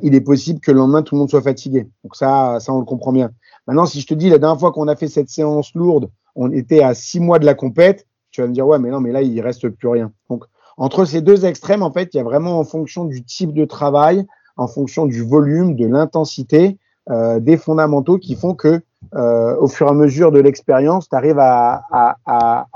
il 0.03 0.15
est 0.15 0.21
possible 0.21 0.61
que 0.61 0.71
le 0.71 0.79
lendemain, 0.79 1.03
tout 1.03 1.17
le 1.17 1.19
monde 1.19 1.31
soit 1.31 1.43
fatigué. 1.43 1.89
Donc 2.05 2.17
ça, 2.17 2.59
ça, 2.61 2.73
on 2.73 2.79
le 2.79 2.87
comprend 2.87 3.13
bien. 3.13 3.33
Maintenant, 3.67 3.87
si 3.87 4.01
je 4.01 4.07
te 4.07 4.15
dis 4.15 4.29
la 4.29 4.39
dernière 4.39 4.61
fois 4.61 4.73
qu'on 4.73 4.89
a 4.89 4.97
fait 4.97 5.09
cette 5.09 5.31
séance 5.31 5.75
lourde, 5.75 6.11
on 6.35 6.53
était 6.53 6.83
à 6.83 6.95
six 6.95 7.21
mois 7.21 7.39
de 7.39 7.47
la 7.47 7.55
compète, 7.55 8.07
tu 8.31 8.41
vas 8.41 8.47
me 8.47 8.53
dire 8.53 8.67
ouais, 8.67 8.79
mais 8.79 8.91
non, 8.91 9.01
mais 9.01 9.13
là 9.13 9.23
il 9.23 9.41
reste 9.41 9.69
plus 9.69 9.89
rien. 9.89 10.13
Donc 10.29 10.45
entre 10.77 11.05
ces 11.05 11.21
deux 11.21 11.47
extrêmes, 11.47 11.83
en 11.83 11.93
fait, 11.93 12.11
il 12.13 12.17
y 12.17 12.21
a 12.21 12.25
vraiment 12.25 12.59
en 12.59 12.65
fonction 12.65 13.05
du 13.05 13.25
type 13.25 13.55
de 13.55 13.65
travail, 13.65 14.27
en 14.57 14.67
fonction 14.67 15.07
du 15.07 15.23
volume, 15.23 15.77
de 15.77 15.87
l'intensité, 15.87 16.79
euh, 17.11 17.39
des 17.39 17.57
fondamentaux 17.57 18.19
qui 18.19 18.35
font 18.35 18.55
que 18.55 18.81
euh, 19.15 19.57
au 19.57 19.69
fur 19.69 19.87
et 19.87 19.91
à 19.91 19.93
mesure 19.93 20.33
de 20.33 20.41
l'expérience, 20.41 21.09
tu 21.09 21.15
arrives 21.15 21.39
à, 21.39 21.85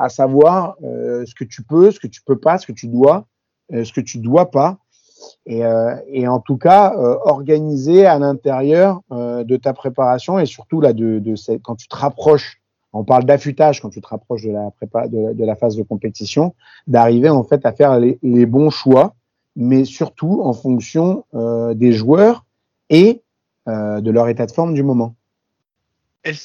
savoir 0.09 0.76
euh, 0.84 1.24
ce 1.26 1.34
que 1.34 1.45
tu 1.45 1.62
peux, 1.62 1.91
ce 1.91 1.99
que 1.99 2.07
tu 2.07 2.22
peux 2.22 2.39
pas, 2.39 2.59
ce 2.59 2.66
que 2.66 2.72
tu 2.72 2.89
dois, 2.89 3.26
ce 3.70 3.93
que 3.93 4.01
tu 4.01 4.18
dois 4.18 4.51
pas. 4.51 4.78
Et, 5.46 5.64
euh, 5.64 5.94
et, 6.08 6.28
en 6.28 6.40
tout 6.40 6.56
cas 6.56 6.94
euh, 6.94 7.16
organiser 7.24 8.06
à 8.06 8.18
l'intérieur 8.18 9.00
euh, 9.12 9.44
de 9.44 9.56
ta 9.56 9.72
préparation 9.72 10.38
et 10.38 10.46
surtout 10.46 10.80
là 10.80 10.92
de, 10.92 11.18
de 11.18 11.34
quand 11.62 11.76
tu 11.76 11.88
te 11.88 11.96
rapproches 11.96 12.60
on 12.92 13.04
parle 13.04 13.24
d'affûtage 13.24 13.80
quand 13.80 13.90
tu 13.90 14.00
te 14.00 14.08
rapproches 14.08 14.44
de 14.44 15.44
la 15.44 15.56
phase 15.56 15.76
de 15.76 15.82
compétition 15.82 16.54
d'arriver 16.86 17.28
en 17.28 17.44
fait 17.44 17.66
à 17.66 17.72
faire 17.72 17.98
les, 17.98 18.46
bons 18.46 18.70
choix 18.70 19.14
mais 19.56 19.84
surtout 19.84 20.40
en 20.42 20.52
fonction 20.52 21.24
des 21.74 21.92
joueurs 21.92 22.44
et 22.88 23.22
de 23.66 24.10
leur 24.10 24.28
état 24.28 24.46
de 24.46 24.52
forme 24.52 24.72
du 24.72 24.82
moment 24.82 25.14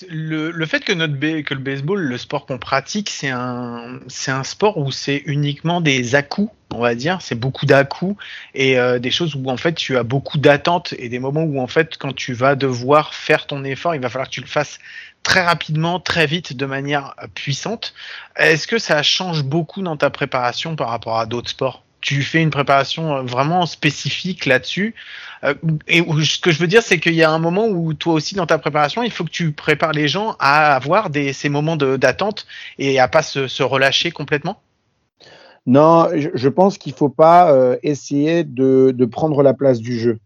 le, 0.09 0.51
le, 0.51 0.65
fait 0.65 0.81
que, 0.81 0.93
notre 0.93 1.13
que 1.41 1.53
le 1.53 1.59
baseball, 1.59 1.99
le 2.01 2.17
sport 2.17 2.45
qu'on 2.45 2.57
pratique, 2.57 3.09
c'est 3.09 3.29
un, 3.29 3.99
un 4.27 4.43
sport 4.43 4.77
où 4.77 4.91
c'est 4.91 5.23
uniquement 5.25 5.81
des 5.81 6.15
à-coups, 6.15 6.51
on 6.73 6.79
va 6.79 6.95
dire, 6.95 7.21
c'est 7.21 7.35
beaucoup 7.35 7.65
d'à-coups 7.65 8.21
et 8.53 8.79
euh, 8.79 8.99
des 8.99 9.11
choses 9.11 9.35
où 9.35 9.49
en 9.49 9.57
fait 9.57 9.73
tu 9.73 9.97
as 9.97 10.03
beaucoup 10.03 10.37
d'attentes 10.37 10.93
et 10.97 11.09
des 11.09 11.19
moments 11.19 11.43
où 11.43 11.59
en 11.59 11.67
fait 11.67 11.97
quand 11.97 12.13
tu 12.13 12.33
vas 12.33 12.55
devoir 12.55 13.13
faire 13.13 13.47
ton 13.47 13.63
effort, 13.63 13.95
il 13.95 14.01
va 14.01 14.09
falloir 14.09 14.29
que 14.29 14.33
tu 14.33 14.41
le 14.41 14.47
fasses 14.47 14.79
très 15.23 15.41
rapidement, 15.41 15.99
très 15.99 16.27
vite, 16.27 16.55
de 16.55 16.65
manière 16.65 17.15
puissante. 17.33 17.93
Est-ce 18.35 18.67
que 18.67 18.77
ça 18.77 19.01
change 19.03 19.43
beaucoup 19.43 19.81
dans 19.81 19.97
ta 19.97 20.09
préparation 20.09 20.75
par 20.75 20.89
rapport 20.89 21.19
à 21.19 21.25
d'autres 21.25 21.49
sports? 21.49 21.83
Tu 22.03 22.21
fais 22.21 22.41
une 22.41 22.49
préparation 22.49 23.15
euh, 23.15 23.21
vraiment 23.21 23.65
spécifique 23.65 24.45
là-dessus. 24.45 24.93
Euh, 25.43 25.55
et 25.87 26.01
ce 26.01 26.39
que 26.39 26.51
je 26.51 26.59
veux 26.59 26.67
dire, 26.67 26.83
c'est 26.83 26.99
qu'il 26.99 27.15
y 27.15 27.23
a 27.23 27.31
un 27.31 27.39
moment 27.39 27.67
où 27.67 27.93
toi 27.93 28.13
aussi 28.13 28.35
dans 28.35 28.45
ta 28.45 28.57
préparation, 28.57 29.03
il 29.03 29.11
faut 29.11 29.23
que 29.23 29.31
tu 29.31 29.53
prépares 29.53 29.93
les 29.93 30.09
gens 30.09 30.35
à 30.39 30.75
avoir 30.75 31.09
ces 31.33 31.49
moments 31.49 31.77
d'attente 31.77 32.45
et 32.77 32.99
à 32.99 33.07
pas 33.07 33.23
se, 33.23 33.63
relâcher 33.63 34.11
complètement? 34.11 34.57
Non, 35.65 36.09
je, 36.13 36.49
pense 36.49 36.77
qu'il 36.77 36.91
faut 36.91 37.07
pas 37.07 37.53
euh, 37.53 37.77
essayer 37.83 38.43
de, 38.43 38.93
de, 38.93 39.05
prendre 39.05 39.41
la 39.41 39.53
place 39.53 39.79
du 39.79 39.97
jeu. 39.97 40.19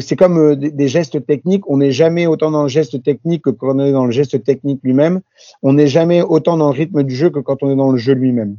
C'est 0.00 0.16
comme 0.16 0.56
des, 0.56 0.88
gestes 0.88 1.24
techniques. 1.24 1.62
On 1.70 1.76
n'est 1.76 1.92
jamais 1.92 2.26
autant 2.26 2.50
dans 2.50 2.64
le 2.64 2.68
geste 2.68 3.00
technique 3.04 3.42
que 3.42 3.50
quand 3.50 3.76
on 3.76 3.78
est 3.78 3.92
dans 3.92 4.06
le 4.06 4.10
geste 4.10 4.42
technique 4.42 4.80
lui-même. 4.82 5.20
On 5.62 5.74
n'est 5.74 5.86
jamais 5.86 6.22
autant 6.22 6.56
dans 6.56 6.72
le 6.72 6.76
rythme 6.76 7.04
du 7.04 7.14
jeu 7.14 7.30
que 7.30 7.38
quand 7.38 7.62
on 7.62 7.70
est 7.70 7.76
dans 7.76 7.92
le 7.92 7.98
jeu 7.98 8.14
lui-même. 8.14 8.56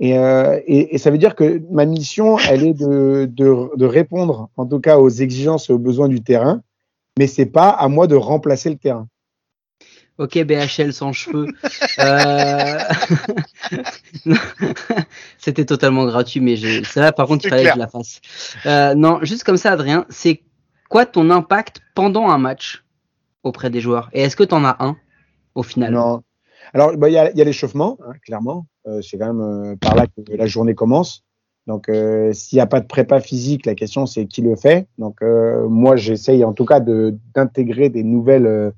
Et, 0.00 0.16
euh, 0.16 0.60
et, 0.66 0.94
et, 0.94 0.98
ça 0.98 1.10
veut 1.10 1.18
dire 1.18 1.34
que 1.34 1.60
ma 1.70 1.84
mission, 1.84 2.38
elle 2.38 2.62
est 2.62 2.74
de, 2.74 3.28
de, 3.30 3.76
de, 3.76 3.84
répondre, 3.84 4.48
en 4.56 4.64
tout 4.64 4.78
cas, 4.78 4.96
aux 4.98 5.08
exigences 5.08 5.70
et 5.70 5.72
aux 5.72 5.78
besoins 5.78 6.08
du 6.08 6.22
terrain, 6.22 6.62
mais 7.18 7.26
c'est 7.26 7.46
pas 7.46 7.70
à 7.70 7.88
moi 7.88 8.06
de 8.06 8.14
remplacer 8.14 8.70
le 8.70 8.76
terrain. 8.76 9.08
Ok, 10.18 10.36
BHL 10.36 10.92
sans 10.92 11.12
cheveux. 11.12 11.46
Euh... 12.00 12.78
C'était 15.38 15.64
totalement 15.64 16.06
gratuit, 16.06 16.40
mais 16.40 16.56
ça 16.84 17.00
là, 17.00 17.12
par 17.12 17.28
contre, 17.28 17.44
il 17.46 17.50
fallait 17.50 17.64
que 17.64 17.74
je 17.74 17.78
la 17.78 17.86
fasse. 17.86 18.20
Euh, 18.66 18.94
non, 18.94 19.20
juste 19.22 19.44
comme 19.44 19.56
ça, 19.56 19.72
Adrien, 19.72 20.06
c'est 20.08 20.42
quoi 20.88 21.06
ton 21.06 21.30
impact 21.30 21.80
pendant 21.94 22.28
un 22.30 22.38
match 22.38 22.84
auprès 23.44 23.70
des 23.70 23.80
joueurs? 23.80 24.10
Et 24.12 24.22
est-ce 24.22 24.34
que 24.34 24.42
tu 24.42 24.54
en 24.54 24.64
as 24.64 24.76
un 24.80 24.96
au 25.54 25.62
final? 25.62 25.92
Non. 25.92 26.22
Alors, 26.74 26.96
bah, 26.96 27.08
il 27.08 27.12
y 27.12 27.18
a, 27.18 27.30
y 27.32 27.40
a 27.40 27.44
l'échauffement, 27.44 27.96
hein, 28.04 28.12
clairement. 28.24 28.66
Euh, 28.88 29.00
c'est 29.02 29.18
quand 29.18 29.32
même 29.32 29.40
euh, 29.40 29.76
par 29.76 29.94
là 29.94 30.06
que 30.06 30.22
la 30.34 30.46
journée 30.46 30.74
commence. 30.74 31.24
Donc, 31.66 31.88
euh, 31.88 32.32
s'il 32.32 32.56
n'y 32.56 32.62
a 32.62 32.66
pas 32.66 32.80
de 32.80 32.86
prépa 32.86 33.20
physique, 33.20 33.66
la 33.66 33.74
question 33.74 34.06
c'est 34.06 34.26
qui 34.26 34.40
le 34.40 34.56
fait. 34.56 34.86
Donc, 34.96 35.20
moi, 35.68 35.96
j'essaye 35.96 36.42
en 36.44 36.54
tout 36.54 36.64
cas 36.64 36.80
d'intégrer 36.80 37.90
des 37.90 38.04
nouvelles, 38.04 38.72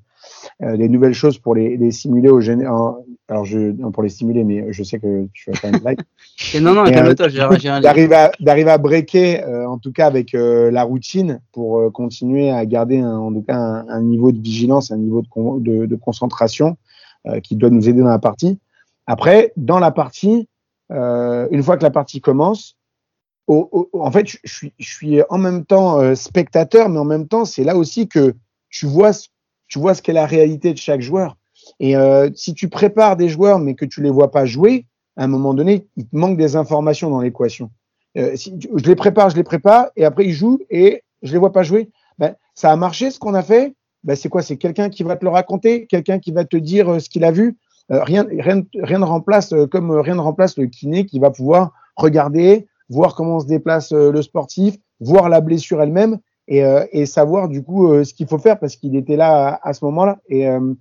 des 0.59 0.89
nouvelles 0.89 1.13
choses 1.13 1.37
pour 1.37 1.55
les, 1.55 1.77
les 1.77 1.91
simuler 1.91 2.29
au 2.29 2.41
géné 2.41 2.65
alors 2.65 3.45
je 3.45 3.71
pour 3.91 4.03
les 4.03 4.09
simuler 4.09 4.43
mais 4.43 4.73
je 4.73 4.83
sais 4.83 4.99
que 4.99 5.27
tu 5.33 5.49
vas 5.49 5.57
faire 5.57 5.73
une 5.73 5.79
blague 5.79 5.99
non 6.61 6.73
non 6.73 6.83
calme-toi 6.83 7.29
d'arriver 7.79 8.13
à 8.15 8.31
d'arriver 8.39 8.69
à 8.69 8.77
breaker 8.77 9.41
en 9.67 9.77
tout 9.77 9.93
cas 9.93 10.05
avec 10.05 10.33
la 10.33 10.83
routine 10.83 11.39
pour 11.53 11.91
continuer 11.93 12.51
à 12.51 12.65
garder 12.65 12.99
un, 12.99 13.17
en 13.17 13.33
tout 13.33 13.41
cas 13.41 13.55
un, 13.57 14.01
niveau 14.01 14.33
de 14.33 14.39
vigilance 14.39 14.91
un 14.91 14.97
niveau 14.97 15.21
de, 15.21 15.59
de, 15.61 15.85
de 15.85 15.95
concentration 15.95 16.75
qui 17.41 17.55
doit 17.55 17.69
nous 17.69 17.87
aider 17.87 18.01
dans 18.01 18.09
la 18.09 18.19
partie 18.19 18.59
après, 19.11 19.51
dans 19.57 19.79
la 19.79 19.91
partie, 19.91 20.47
euh, 20.89 21.45
une 21.51 21.63
fois 21.63 21.75
que 21.75 21.83
la 21.83 21.91
partie 21.91 22.21
commence, 22.21 22.77
en 23.45 24.09
fait, 24.09 24.25
je, 24.45 24.69
suis, 24.79 25.21
en 25.29 25.37
même 25.37 25.65
temps 25.65 25.99
euh, 25.99 26.15
spectateur, 26.15 26.87
mais 26.87 26.97
en 26.97 27.03
même 27.03 27.27
temps, 27.27 27.43
c'est 27.43 27.65
là 27.65 27.75
aussi 27.75 28.07
que 28.07 28.33
tu 28.69 28.85
vois, 28.85 29.11
ce 29.11 30.01
qu'est 30.01 30.13
la 30.13 30.25
réalité 30.25 30.71
de 30.71 30.77
chaque 30.77 31.01
joueur. 31.01 31.35
Et 31.81 31.97
euh, 31.97 32.29
si 32.35 32.53
tu 32.53 32.69
prépares 32.69 33.17
des 33.17 33.27
joueurs, 33.27 33.59
mais 33.59 33.75
que 33.75 33.83
tu 33.83 34.01
les 34.01 34.09
vois 34.09 34.31
pas 34.31 34.45
jouer, 34.45 34.85
à 35.17 35.25
un 35.25 35.27
moment 35.27 35.53
donné, 35.53 35.85
il 35.97 36.07
te 36.07 36.15
manque 36.15 36.37
des 36.37 36.55
informations 36.55 37.09
dans 37.09 37.19
l'équation. 37.19 37.69
je 38.15 38.87
les 38.87 38.95
prépare, 38.95 39.29
je 39.29 39.35
les 39.35 39.43
prépare, 39.43 39.87
et 39.97 40.05
après 40.05 40.23
ils 40.23 40.31
jouent 40.33 40.61
et 40.69 41.03
je 41.21 41.33
les 41.33 41.37
vois 41.37 41.51
pas 41.51 41.63
jouer. 41.63 41.89
Ben, 42.17 42.33
ça 42.55 42.71
a 42.71 42.77
marché 42.77 43.11
ce 43.11 43.19
qu'on 43.19 43.33
a 43.33 43.43
fait? 43.43 43.75
Ben, 44.05 44.15
c'est 44.15 44.29
quoi? 44.29 44.41
C'est 44.41 44.55
quelqu'un 44.55 44.89
qui 44.89 45.03
va 45.03 45.17
te 45.17 45.25
le 45.25 45.31
raconter, 45.31 45.85
quelqu'un 45.85 46.19
qui 46.19 46.31
va 46.31 46.45
te 46.45 46.55
dire 46.55 47.01
ce 47.01 47.09
qu'il 47.09 47.25
a 47.25 47.31
vu? 47.31 47.57
Euh, 47.91 48.03
rien, 48.03 48.25
rien, 48.29 48.63
rien 48.81 48.99
ne 48.99 49.05
remplace, 49.05 49.53
euh, 49.53 49.67
comme 49.67 49.91
euh, 49.91 50.01
rien 50.01 50.15
ne 50.15 50.21
remplace 50.21 50.57
le 50.57 50.67
kiné 50.67 51.05
qui 51.05 51.19
va 51.19 51.29
pouvoir 51.29 51.73
regarder, 51.97 52.67
voir 52.89 53.15
comment 53.15 53.39
se 53.39 53.47
déplace 53.47 53.91
le 53.91 54.21
sportif, 54.21 54.77
voir 54.99 55.29
la 55.29 55.41
blessure 55.41 55.81
elle-même 55.81 56.19
et, 56.47 56.63
euh, 56.63 56.85
et 56.91 57.05
savoir 57.05 57.47
du 57.47 57.63
coup 57.63 57.91
euh, 57.91 58.03
ce 58.03 58.13
qu'il 58.13 58.27
faut 58.27 58.37
faire 58.37 58.59
parce 58.59 58.75
qu'il 58.75 58.95
était 58.95 59.15
là 59.15 59.59
à, 59.63 59.73
ce 59.73 59.85
moment-là. 59.85 60.19
Et, 60.27 60.47
euh, 60.47 60.73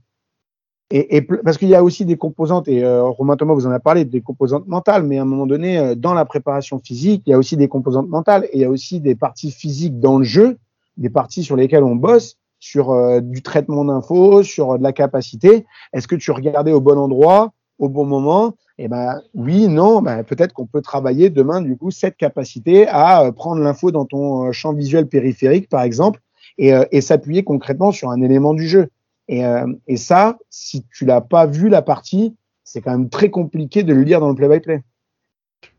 et, 0.90 1.16
et, 1.16 1.22
parce 1.22 1.56
qu'il 1.58 1.68
y 1.68 1.74
a 1.76 1.84
aussi 1.84 2.04
des 2.04 2.16
composantes, 2.16 2.66
et 2.66 2.84
Romain 2.84 3.36
Thomas 3.36 3.54
vous 3.54 3.66
en 3.68 3.70
a 3.70 3.78
parlé, 3.78 4.04
des 4.04 4.22
composantes 4.22 4.66
mentales, 4.66 5.04
mais 5.04 5.18
à 5.18 5.22
un 5.22 5.24
moment 5.24 5.46
donné, 5.46 5.94
dans 5.94 6.14
la 6.14 6.24
préparation 6.24 6.80
physique, 6.80 7.22
il 7.26 7.30
y 7.30 7.32
a 7.32 7.38
aussi 7.38 7.56
des 7.56 7.68
composantes 7.68 8.08
mentales 8.08 8.46
et 8.46 8.56
il 8.56 8.60
y 8.60 8.64
a 8.64 8.70
aussi 8.70 9.00
des 9.00 9.14
parties 9.14 9.52
physiques 9.52 10.00
dans 10.00 10.18
le 10.18 10.24
jeu, 10.24 10.58
des 10.96 11.08
parties 11.08 11.44
sur 11.44 11.54
lesquelles 11.54 11.84
on 11.84 11.94
bosse, 11.94 12.39
sur 12.60 13.20
du 13.22 13.42
traitement 13.42 13.84
d'infos, 13.84 14.42
sur 14.42 14.78
de 14.78 14.82
la 14.82 14.92
capacité. 14.92 15.66
Est-ce 15.92 16.06
que 16.06 16.16
tu 16.16 16.30
regardais 16.30 16.72
au 16.72 16.80
bon 16.80 16.98
endroit, 16.98 17.52
au 17.78 17.88
bon 17.88 18.04
moment? 18.04 18.54
Eh 18.82 18.88
ben 18.88 19.20
oui, 19.34 19.68
non, 19.68 20.00
ben, 20.00 20.24
peut-être 20.24 20.54
qu'on 20.54 20.64
peut 20.64 20.80
travailler 20.80 21.28
demain 21.28 21.60
du 21.60 21.76
coup 21.76 21.90
cette 21.90 22.16
capacité 22.16 22.88
à 22.88 23.24
euh, 23.24 23.30
prendre 23.30 23.60
l'info 23.60 23.90
dans 23.90 24.06
ton 24.06 24.46
euh, 24.46 24.52
champ 24.52 24.72
visuel 24.72 25.06
périphérique 25.06 25.68
par 25.68 25.82
exemple 25.82 26.20
et, 26.56 26.72
euh, 26.72 26.86
et 26.90 27.02
s'appuyer 27.02 27.44
concrètement 27.44 27.92
sur 27.92 28.08
un 28.08 28.22
élément 28.22 28.54
du 28.54 28.66
jeu. 28.66 28.88
Et, 29.28 29.44
et 29.86 29.96
ça, 29.96 30.38
si 30.48 30.84
tu 30.92 31.04
l'as 31.04 31.20
pas 31.20 31.46
vu 31.46 31.68
la 31.68 31.82
partie, 31.82 32.34
c'est 32.64 32.80
quand 32.80 32.90
même 32.90 33.08
très 33.08 33.30
compliqué 33.30 33.84
de 33.84 33.94
le 33.94 34.02
lire 34.02 34.18
dans 34.18 34.28
le 34.28 34.34
play-by-play. 34.34 34.82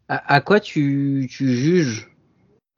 À, 0.08 0.40
quoi 0.40 0.62
tu, 0.62 1.28
tu 1.30 1.50
juges? 1.50 2.16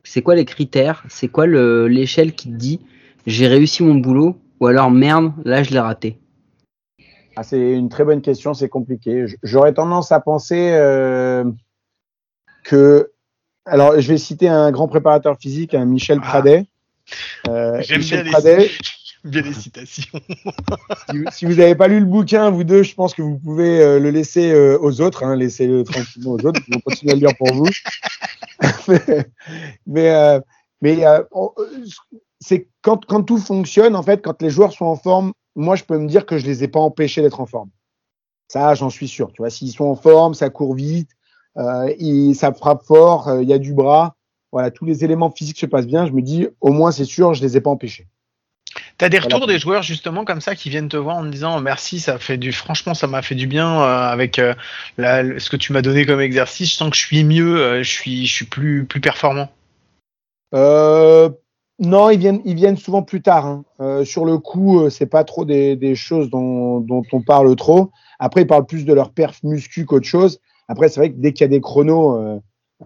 C'est 0.03 0.23
quoi 0.23 0.33
les 0.33 0.45
critères? 0.45 1.03
C'est 1.09 1.27
quoi 1.27 1.45
l'échelle 1.45 2.33
qui 2.33 2.49
te 2.49 2.55
dit 2.55 2.79
j'ai 3.25 3.47
réussi 3.47 3.83
mon 3.83 3.95
boulot 3.95 4.37
ou 4.59 4.67
alors 4.67 4.91
merde, 4.91 5.33
là 5.45 5.63
je 5.63 5.71
l'ai 5.71 5.79
raté 5.79 6.17
ah, 7.35 7.43
c'est 7.43 7.73
une 7.73 7.89
très 7.89 8.03
bonne 8.03 8.21
question, 8.21 8.53
c'est 8.53 8.69
compliqué. 8.69 9.25
J'aurais 9.41 9.73
tendance 9.73 10.11
à 10.11 10.19
penser 10.19 10.69
euh, 10.73 11.43
que. 12.63 13.11
Alors, 13.65 13.99
je 13.99 14.07
vais 14.07 14.17
citer 14.17 14.47
un 14.49 14.71
grand 14.71 14.87
préparateur 14.87 15.37
physique, 15.39 15.73
un 15.73 15.85
Michel 15.85 16.19
ah. 16.21 16.27
Pradet. 16.27 16.65
Euh, 17.47 17.81
J'aime 17.81 18.01
bien, 18.01 18.23
Pradet, 18.25 18.69
bien, 19.23 19.41
les 19.41 19.53
citations. 19.53 20.19
si, 21.31 21.45
vous 21.45 21.55
n'avez 21.55 21.75
pas 21.75 21.87
lu 21.87 21.99
le 21.99 22.05
bouquin, 22.05 22.49
vous 22.51 22.63
deux, 22.63 22.83
je 22.83 22.93
pense 22.93 23.13
que 23.13 23.21
vous 23.21 23.39
pouvez 23.39 23.81
euh, 23.81 23.99
le 23.99 24.11
laisser 24.11 24.51
euh, 24.51 24.77
aux 24.79 25.01
autres. 25.01 25.23
Hein, 25.23 25.35
Laissez-le 25.35 25.83
tranquillement 25.83 26.31
aux 26.31 26.45
autres. 26.45 26.61
Ils 26.67 26.73
vont 26.75 26.81
continuer 26.81 27.13
à 27.13 27.15
le 27.15 27.21
lire 27.21 27.35
pour 27.37 27.53
vous. 27.53 27.69
mais 29.87 30.11
euh, 30.11 30.39
mais 30.81 31.03
c'est 32.43 32.67
quand, 32.81 33.05
quand 33.05 33.23
tout 33.23 33.37
fonctionne, 33.37 33.95
en 33.95 34.03
fait, 34.03 34.21
quand 34.21 34.41
les 34.41 34.49
joueurs 34.49 34.73
sont 34.73 34.85
en 34.85 34.95
forme, 34.95 35.33
moi, 35.55 35.75
je 35.75 35.83
peux 35.83 35.97
me 35.97 36.07
dire 36.07 36.25
que 36.25 36.37
je 36.37 36.45
les 36.45 36.63
ai 36.63 36.67
pas 36.67 36.79
empêchés 36.79 37.21
d'être 37.21 37.39
en 37.39 37.45
forme. 37.45 37.69
Ça, 38.47 38.75
j'en 38.75 38.89
suis 38.89 39.07
sûr. 39.07 39.31
Tu 39.31 39.41
vois, 39.41 39.49
s'ils 39.49 39.71
sont 39.71 39.85
en 39.85 39.95
forme, 39.95 40.33
ça 40.33 40.49
court 40.49 40.75
vite, 40.75 41.09
euh, 41.57 42.33
ça 42.33 42.53
frappe 42.53 42.83
fort, 42.83 43.27
euh, 43.27 43.41
il 43.41 43.49
y 43.49 43.53
a 43.53 43.59
du 43.59 43.73
bras. 43.73 44.15
Voilà, 44.51 44.69
tous 44.69 44.85
les 44.85 45.03
éléments 45.03 45.31
physiques 45.31 45.59
se 45.59 45.65
passent 45.65 45.87
bien. 45.87 46.05
Je 46.05 46.11
me 46.11 46.21
dis, 46.21 46.47
au 46.61 46.71
moins, 46.71 46.91
c'est 46.91 47.05
sûr, 47.05 47.33
je 47.33 47.41
les 47.41 47.57
ai 47.57 47.61
pas 47.61 47.71
empêchés. 47.71 48.07
T'as 48.97 49.09
des 49.09 49.19
retours 49.19 49.47
des 49.47 49.59
joueurs 49.59 49.83
justement 49.83 50.25
comme 50.25 50.41
ça 50.41 50.55
qui 50.55 50.69
viennent 50.69 50.89
te 50.89 50.97
voir 50.97 51.17
en 51.17 51.25
disant 51.25 51.59
merci, 51.61 51.99
ça 51.99 52.17
fait 52.19 52.37
du, 52.37 52.51
franchement, 52.51 52.93
ça 52.93 53.07
m'a 53.07 53.21
fait 53.21 53.35
du 53.35 53.47
bien 53.47 53.81
euh, 53.81 54.09
avec 54.09 54.39
euh, 54.39 54.53
ce 54.97 55.49
que 55.49 55.57
tu 55.57 55.73
m'as 55.73 55.81
donné 55.81 56.05
comme 56.05 56.21
exercice. 56.21 56.71
Je 56.71 56.75
sens 56.75 56.89
que 56.89 56.95
je 56.95 57.01
suis 57.01 57.23
mieux, 57.23 57.61
euh, 57.61 57.83
je 57.83 57.89
suis, 57.89 58.25
je 58.25 58.33
suis 58.33 58.45
plus, 58.45 58.85
plus 58.85 59.01
performant? 59.01 59.51
Euh, 61.81 61.85
non, 61.85 62.09
ils 62.09 62.19
viennent, 62.19 62.41
ils 62.45 62.55
viennent 62.55 62.77
souvent 62.77 63.03
plus 63.03 63.21
tard. 63.21 63.45
Hein. 63.45 63.65
Euh, 63.79 64.05
sur 64.05 64.25
le 64.25 64.37
coup, 64.37 64.79
euh, 64.79 64.89
c'est 64.89 65.05
pas 65.05 65.23
trop 65.23 65.45
des, 65.45 65.75
des 65.75 65.95
choses 65.95 66.29
dont, 66.29 66.79
dont, 66.79 67.03
on 67.11 67.21
parle 67.21 67.55
trop. 67.55 67.91
Après, 68.19 68.41
ils 68.41 68.47
parlent 68.47 68.65
plus 68.65 68.85
de 68.85 68.93
leur 68.93 69.11
perf 69.11 69.41
muscu 69.43 69.85
qu'autre 69.85 70.05
chose. 70.05 70.39
Après, 70.67 70.89
c'est 70.89 70.99
vrai 70.99 71.11
que 71.11 71.17
dès 71.17 71.33
qu'il 71.33 71.41
y 71.41 71.45
a 71.45 71.49
des 71.49 71.61
chronos, 71.61 72.17
euh, 72.17 72.39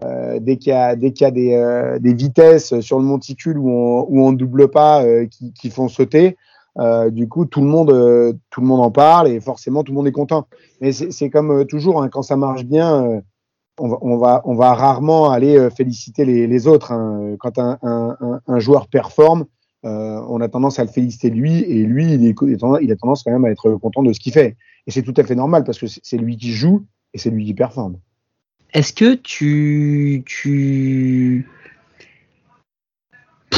euh 0.04 0.38
dès 0.40 0.56
qu'il 0.56 0.72
y 0.72 0.76
a, 0.76 0.96
dès 0.96 1.12
qu'il 1.12 1.24
y 1.24 1.28
a 1.28 1.30
des, 1.30 1.54
euh, 1.54 1.98
des, 1.98 2.14
vitesses 2.14 2.80
sur 2.80 2.98
le 2.98 3.04
monticule 3.04 3.58
où 3.58 3.70
on, 3.70 4.06
où 4.08 4.26
on 4.26 4.32
double 4.32 4.68
pas 4.68 5.04
qui, 5.26 5.52
qui, 5.52 5.70
font 5.70 5.88
sauter, 5.88 6.36
du 7.10 7.28
coup, 7.28 7.44
tout 7.44 7.60
le 7.60 7.66
monde, 7.66 8.38
tout 8.50 8.60
le 8.60 8.66
monde 8.66 8.80
en 8.80 8.90
parle 8.90 9.28
et 9.28 9.40
forcément, 9.40 9.82
tout 9.82 9.92
le 9.92 9.96
monde 9.96 10.06
est 10.06 10.12
content. 10.12 10.46
Mais 10.80 10.92
c'est 10.92 11.30
comme 11.30 11.66
toujours, 11.66 12.02
hein, 12.02 12.08
quand 12.08 12.22
ça 12.22 12.36
marche 12.36 12.64
bien 12.64 13.22
on 13.78 14.16
va, 14.16 14.42
on 14.44 14.54
va, 14.54 14.74
rarement 14.74 15.30
aller 15.30 15.56
euh, 15.56 15.70
féliciter 15.70 16.24
les, 16.24 16.66
autres. 16.66 16.92
Hein. 16.92 17.36
Quand 17.38 17.58
un, 17.58 18.58
joueur 18.58 18.88
performe, 18.88 19.46
euh, 19.84 20.20
on 20.28 20.40
a 20.40 20.48
tendance 20.48 20.78
à 20.78 20.84
le 20.84 20.90
féliciter 20.90 21.30
lui, 21.30 21.60
et 21.62 21.84
lui, 21.84 22.12
il, 22.12 22.34
il 22.82 22.92
a 22.92 22.96
tendance 22.96 23.22
quand 23.22 23.30
même 23.30 23.44
à 23.44 23.50
être 23.50 23.70
content 23.74 24.02
de 24.02 24.12
ce 24.12 24.20
qu'il 24.20 24.32
fait. 24.32 24.56
Et 24.86 24.90
c'est 24.90 25.02
tout 25.02 25.14
à 25.16 25.24
fait 25.24 25.34
normal 25.34 25.64
parce 25.64 25.78
que 25.78 25.86
c'est 25.86 26.16
lui 26.16 26.36
qui 26.36 26.52
joue 26.52 26.86
et 27.12 27.18
c'est 27.18 27.30
lui 27.30 27.44
qui 27.44 27.54
performe. 27.54 27.98
Est-ce 28.74 28.92
que 28.92 29.14
tu, 29.14 30.22
tu, 30.26 31.48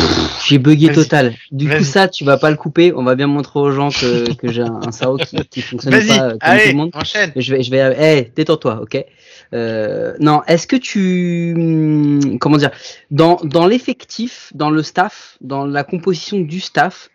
j'ai 0.46 0.58
bugué 0.58 0.92
total. 0.92 1.34
Du 1.50 1.68
coup, 1.68 1.84
ça, 1.84 2.08
tu 2.08 2.24
vas 2.24 2.36
pas 2.36 2.50
le 2.50 2.56
couper. 2.56 2.92
On 2.94 3.02
va 3.02 3.14
bien 3.14 3.26
montrer 3.26 3.60
aux 3.60 3.70
gens 3.70 3.90
que, 3.90 4.32
que 4.34 4.50
j'ai 4.50 4.62
un, 4.62 4.80
un 4.82 5.16
qui, 5.16 5.36
qui 5.48 5.62
fonctionne 5.62 5.92
pas 5.92 6.30
comme 6.30 6.38
tout 6.38 6.68
le 6.68 6.72
monde. 6.74 6.90
Enchaîne. 6.94 7.32
Je 7.36 7.54
vais, 7.54 7.62
je 7.62 7.70
vais, 7.70 7.78
hey, 7.78 8.32
détends-toi, 8.34 8.80
ok? 8.82 9.04
Euh, 9.52 10.14
non, 10.20 10.42
est-ce 10.46 10.66
que 10.66 10.76
tu, 10.76 11.54
hum, 11.56 12.38
comment 12.38 12.56
dire, 12.56 12.70
dans 13.10 13.40
dans 13.42 13.66
l'effectif, 13.66 14.52
dans 14.54 14.70
le 14.70 14.82
staff, 14.82 15.36
dans 15.40 15.66
la 15.66 15.82
composition 15.82 16.38
du 16.40 16.60
staff, 16.60 17.10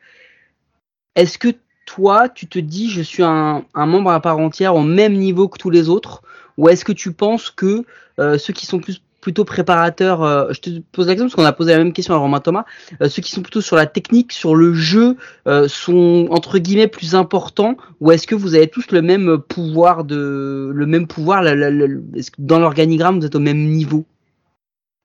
est-ce 1.15 1.37
que 1.37 1.49
toi, 1.85 2.29
tu 2.29 2.47
te 2.47 2.59
dis, 2.59 2.89
je 2.89 3.01
suis 3.01 3.23
un, 3.23 3.63
un 3.73 3.85
membre 3.85 4.11
à 4.11 4.19
part 4.19 4.39
entière 4.39 4.75
au 4.75 4.81
même 4.81 5.13
niveau 5.13 5.47
que 5.47 5.57
tous 5.57 5.69
les 5.69 5.87
autres, 5.87 6.23
ou 6.57 6.67
est-ce 6.67 6.83
que 6.83 6.91
tu 6.91 7.13
penses 7.13 7.49
que 7.51 7.85
euh, 8.19 8.37
ceux 8.37 8.53
qui 8.53 8.65
sont 8.65 8.79
plus 8.79 9.01
plutôt 9.25 9.43
préparateur 9.43 10.21
euh, 10.21 10.49
Je 10.51 10.61
te 10.61 10.69
pose 10.91 11.07
la 11.07 11.13
question 11.13 11.25
parce 11.25 11.33
qu'on 11.33 11.45
a 11.45 11.51
posé 11.51 11.71
la 11.71 11.79
même 11.79 11.93
question 11.93 12.13
à 12.13 12.17
Romain 12.17 12.41
Thomas. 12.41 12.63
Euh, 13.01 13.09
ceux 13.09 13.23
qui 13.23 13.31
sont 13.31 13.41
plutôt 13.41 13.59
sur 13.59 13.75
la 13.75 13.87
technique, 13.87 14.31
sur 14.31 14.55
le 14.55 14.75
jeu, 14.75 15.17
euh, 15.47 15.67
sont 15.67 16.27
entre 16.29 16.59
guillemets 16.59 16.85
plus 16.87 17.15
importants 17.15 17.75
ou 18.01 18.11
est-ce 18.11 18.27
que 18.27 18.35
vous 18.35 18.53
avez 18.53 18.67
tous 18.67 18.91
le 18.91 19.01
même 19.01 19.39
pouvoir 19.39 20.03
de 20.03 20.71
le 20.71 20.85
même 20.85 21.07
pouvoir 21.07 21.43
est-ce 21.47 22.29
que 22.29 22.35
dans 22.37 22.59
l'organigramme 22.59 23.19
vous 23.19 23.25
êtes 23.25 23.33
au 23.33 23.39
même 23.39 23.65
niveau? 23.65 24.05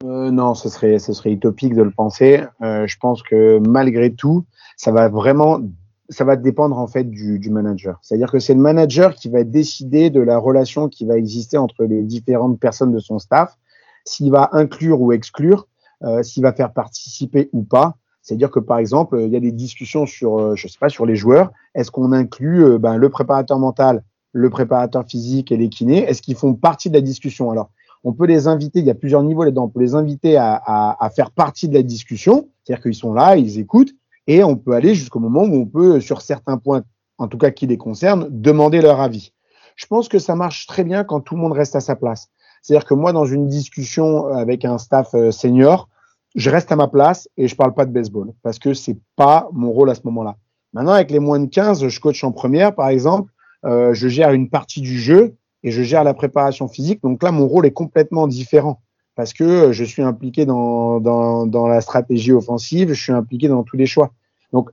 Non, 0.04 0.54
ce 0.54 0.68
serait 0.68 0.98
ce 0.98 1.14
serait 1.14 1.32
utopique 1.32 1.74
de 1.74 1.82
le 1.82 1.90
penser. 1.90 2.44
je 2.60 2.96
pense 3.00 3.22
que 3.22 3.58
malgré 3.66 4.12
tout, 4.12 4.44
ça 4.76 4.92
va 4.92 5.08
vraiment 5.08 5.62
ça 6.10 6.24
va 6.24 6.36
dépendre 6.36 6.76
en 6.78 6.88
fait 6.88 7.04
du 7.04 7.50
manager. 7.50 7.98
C'est-à-dire 8.02 8.30
que 8.30 8.38
c'est 8.38 8.54
le 8.54 8.60
manager 8.60 9.14
qui 9.14 9.30
va 9.30 9.44
décider 9.44 10.10
de 10.10 10.20
la 10.20 10.36
relation 10.36 10.90
qui 10.90 11.06
va 11.06 11.16
exister 11.16 11.56
entre 11.56 11.84
les 11.84 12.02
différentes 12.02 12.60
personnes 12.60 12.92
de 12.92 12.98
son 12.98 13.18
staff 13.18 13.56
s'il 14.04 14.30
va 14.30 14.50
inclure 14.52 15.00
ou 15.00 15.12
exclure, 15.12 15.66
euh, 16.02 16.22
s'il 16.22 16.42
va 16.42 16.52
faire 16.52 16.72
participer 16.72 17.50
ou 17.52 17.62
pas. 17.62 17.96
C'est-à-dire 18.22 18.50
que 18.50 18.60
par 18.60 18.78
exemple, 18.78 19.18
il 19.20 19.30
y 19.30 19.36
a 19.36 19.40
des 19.40 19.52
discussions 19.52 20.06
sur, 20.06 20.38
euh, 20.38 20.56
je 20.56 20.68
sais 20.68 20.78
pas, 20.78 20.88
sur 20.88 21.06
les 21.06 21.16
joueurs. 21.16 21.50
Est-ce 21.74 21.90
qu'on 21.90 22.12
inclut 22.12 22.64
euh, 22.64 22.78
ben, 22.78 22.96
le 22.96 23.08
préparateur 23.08 23.58
mental, 23.58 24.04
le 24.32 24.50
préparateur 24.50 25.04
physique 25.06 25.50
et 25.52 25.56
les 25.56 25.68
kinés? 25.68 26.04
Est-ce 26.04 26.22
qu'ils 26.22 26.36
font 26.36 26.54
partie 26.54 26.90
de 26.90 26.94
la 26.94 27.00
discussion? 27.00 27.50
Alors, 27.50 27.70
on 28.04 28.12
peut 28.12 28.26
les 28.26 28.46
inviter. 28.46 28.78
Il 28.80 28.86
y 28.86 28.90
a 28.90 28.94
plusieurs 28.94 29.22
niveaux 29.22 29.44
là-dedans. 29.44 29.64
On 29.64 29.68
peut 29.68 29.80
les 29.80 29.94
inviter 29.94 30.36
à, 30.36 30.54
à, 30.54 31.04
à 31.04 31.10
faire 31.10 31.30
partie 31.30 31.68
de 31.68 31.74
la 31.74 31.82
discussion, 31.82 32.48
c'est-à-dire 32.62 32.82
qu'ils 32.82 32.94
sont 32.94 33.12
là, 33.12 33.36
ils 33.36 33.58
écoutent, 33.58 33.92
et 34.26 34.44
on 34.44 34.56
peut 34.56 34.72
aller 34.72 34.94
jusqu'au 34.94 35.18
moment 35.18 35.42
où 35.42 35.54
on 35.54 35.66
peut, 35.66 36.00
sur 36.00 36.20
certains 36.20 36.56
points, 36.56 36.82
en 37.18 37.28
tout 37.28 37.38
cas 37.38 37.50
qui 37.50 37.66
les 37.66 37.76
concernent, 37.76 38.26
demander 38.30 38.80
leur 38.80 39.00
avis. 39.00 39.32
Je 39.76 39.86
pense 39.86 40.08
que 40.08 40.18
ça 40.18 40.34
marche 40.34 40.66
très 40.66 40.84
bien 40.84 41.04
quand 41.04 41.20
tout 41.20 41.34
le 41.34 41.40
monde 41.40 41.52
reste 41.52 41.74
à 41.74 41.80
sa 41.80 41.96
place. 41.96 42.28
C'est-à-dire 42.62 42.86
que 42.86 42.94
moi, 42.94 43.12
dans 43.12 43.24
une 43.24 43.48
discussion 43.48 44.28
avec 44.28 44.64
un 44.64 44.78
staff 44.78 45.14
euh, 45.14 45.30
senior, 45.30 45.88
je 46.34 46.50
reste 46.50 46.70
à 46.70 46.76
ma 46.76 46.88
place 46.88 47.28
et 47.36 47.48
je 47.48 47.56
parle 47.56 47.74
pas 47.74 47.86
de 47.86 47.92
baseball 47.92 48.32
parce 48.42 48.58
que 48.58 48.74
c'est 48.74 48.98
pas 49.16 49.48
mon 49.52 49.72
rôle 49.72 49.90
à 49.90 49.94
ce 49.94 50.02
moment-là. 50.04 50.36
Maintenant, 50.72 50.92
avec 50.92 51.10
les 51.10 51.18
moins 51.18 51.40
de 51.40 51.46
15, 51.46 51.88
je 51.88 52.00
coach 52.00 52.22
en 52.22 52.32
première, 52.32 52.74
par 52.74 52.88
exemple, 52.88 53.32
euh, 53.64 53.92
je 53.94 54.08
gère 54.08 54.30
une 54.32 54.48
partie 54.48 54.80
du 54.80 54.98
jeu 54.98 55.34
et 55.62 55.70
je 55.70 55.82
gère 55.82 56.04
la 56.04 56.14
préparation 56.14 56.68
physique. 56.68 57.02
Donc 57.02 57.22
là, 57.22 57.32
mon 57.32 57.48
rôle 57.48 57.66
est 57.66 57.72
complètement 57.72 58.28
différent 58.28 58.80
parce 59.16 59.32
que 59.32 59.72
je 59.72 59.84
suis 59.84 60.02
impliqué 60.02 60.46
dans 60.46 61.68
la 61.68 61.80
stratégie 61.80 62.32
offensive, 62.32 62.92
je 62.92 63.02
suis 63.02 63.12
impliqué 63.12 63.48
dans 63.48 63.64
tous 63.64 63.76
les 63.76 63.86
choix. 63.86 64.12
Donc, 64.52 64.70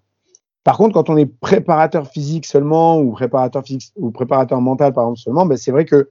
par 0.64 0.78
contre, 0.78 0.94
quand 0.94 1.10
on 1.10 1.16
est 1.16 1.26
préparateur 1.26 2.08
physique 2.08 2.46
seulement 2.46 3.00
ou 3.00 3.12
préparateur 3.12 3.64
physique 3.64 3.94
ou 3.96 4.12
préparateur 4.12 4.60
mental, 4.60 4.94
par 4.94 5.06
exemple, 5.06 5.20
seulement, 5.20 5.46
ben 5.46 5.58
c'est 5.58 5.72
vrai 5.72 5.86
que 5.86 6.10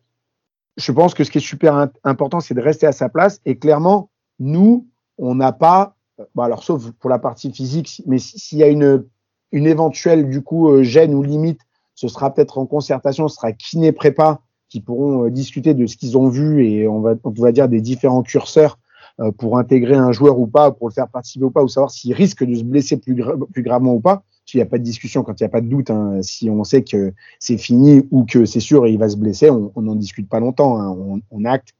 je 0.77 0.93
pense 0.93 1.14
que 1.14 1.24
ce 1.24 1.31
qui 1.31 1.39
est 1.39 1.41
super 1.41 1.89
important, 2.05 2.41
c'est 2.41 2.55
de 2.55 2.61
rester 2.61 2.87
à 2.87 2.93
sa 2.93 3.09
place. 3.09 3.41
Et 3.45 3.57
clairement, 3.57 4.11
nous, 4.39 4.87
on 5.18 5.35
n'a 5.35 5.53
pas, 5.53 5.97
bon 6.35 6.43
alors 6.43 6.62
sauf 6.62 6.91
pour 6.93 7.11
la 7.11 7.18
partie 7.18 7.51
physique, 7.51 8.03
mais 8.07 8.18
s'il 8.18 8.59
y 8.59 8.62
a 8.62 8.68
une, 8.68 9.05
une 9.53 9.66
éventuelle 9.66 10.29
du 10.29 10.43
coup 10.43 10.68
euh, 10.68 10.83
gêne 10.83 11.14
ou 11.14 11.22
limite, 11.22 11.61
ce 11.95 12.09
sera 12.09 12.33
peut-être 12.33 12.59
en 12.59 12.66
concertation, 12.66 13.29
ce 13.29 13.37
sera 13.37 13.53
kiné 13.53 13.93
prépa 13.93 14.41
qui 14.68 14.81
pourront 14.81 15.24
euh, 15.24 15.31
discuter 15.31 15.72
de 15.74 15.87
ce 15.87 15.97
qu'ils 15.97 16.18
ont 16.18 16.29
vu 16.29 16.66
et 16.66 16.87
on 16.89 17.01
va, 17.01 17.14
on 17.24 17.31
va 17.31 17.53
dire 17.53 17.68
des 17.68 17.81
différents 17.81 18.22
curseurs 18.22 18.79
euh, 19.20 19.33
pour 19.33 19.59
intégrer 19.59 19.95
un 19.95 20.12
joueur 20.12 20.39
ou 20.39 20.47
pas, 20.47 20.72
pour 20.72 20.89
le 20.89 20.93
faire 20.93 21.09
participer 21.09 21.47
ou 21.47 21.51
pas, 21.51 21.62
ou 21.62 21.68
savoir 21.68 21.91
s'il 21.91 22.12
risque 22.12 22.45
de 22.45 22.55
se 22.55 22.64
blesser 22.64 22.99
plus, 22.99 23.16
plus 23.53 23.62
gravement 23.62 23.95
ou 23.95 24.01
pas. 24.01 24.24
S'il 24.47 24.59
n'y 24.59 24.62
a 24.62 24.66
pas 24.66 24.78
de 24.78 24.84
discussion, 24.84 25.24
quand 25.24 25.38
il 25.40 25.42
n'y 25.42 25.47
a 25.47 25.51
pas 25.51 25.61
de 25.61 25.68
doute, 25.68 25.90
hein, 25.90 26.20
si 26.22 26.49
on 26.49 26.62
sait 26.64 26.82
que 26.82 27.12
c'est 27.40 27.59
fini 27.59 28.07
ou 28.12 28.24
que 28.24 28.44
c'est 28.44 28.61
sûr 28.61 28.86
et 28.86 28.92
il 28.92 28.99
va 28.99 29.09
se 29.09 29.16
blesser, 29.16 29.51
on 29.51 29.82
n'en 29.82 29.97
discute 29.97 30.28
pas 30.28 30.40
longtemps, 30.40 30.80
hein, 30.80 30.97
on, 31.30 31.44
acte 31.44 31.74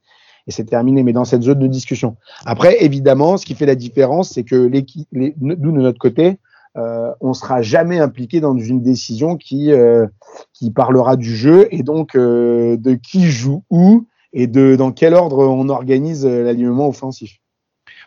et 0.48 0.50
c'est 0.50 0.64
terminé. 0.64 1.04
Mais 1.04 1.12
dans 1.12 1.24
cette 1.24 1.42
zone 1.42 1.60
de 1.60 1.68
discussion. 1.68 2.16
Après, 2.44 2.84
évidemment, 2.84 3.36
ce 3.36 3.46
qui 3.46 3.54
fait 3.54 3.66
la 3.66 3.76
différence, 3.76 4.30
c'est 4.30 4.42
que 4.42 4.68
nous 5.12 5.54
de 5.56 5.80
notre 5.80 5.98
côté, 5.98 6.38
euh, 6.76 7.12
on 7.20 7.32
sera 7.32 7.62
jamais 7.62 8.00
impliqué 8.00 8.40
dans 8.40 8.56
une 8.58 8.82
décision 8.82 9.36
qui 9.36 9.72
euh, 9.72 10.06
parlera 10.74 11.16
du 11.16 11.34
jeu 11.34 11.68
et 11.70 11.82
donc 11.82 12.14
euh, 12.14 12.76
de 12.76 12.94
qui 12.94 13.30
joue 13.30 13.62
où 13.70 14.06
et 14.32 14.46
de 14.46 14.76
dans 14.76 14.92
quel 14.92 15.14
ordre 15.14 15.46
on 15.46 15.68
organise 15.68 16.26
euh, 16.26 16.44
l'alignement 16.44 16.88
offensif. 16.88 17.38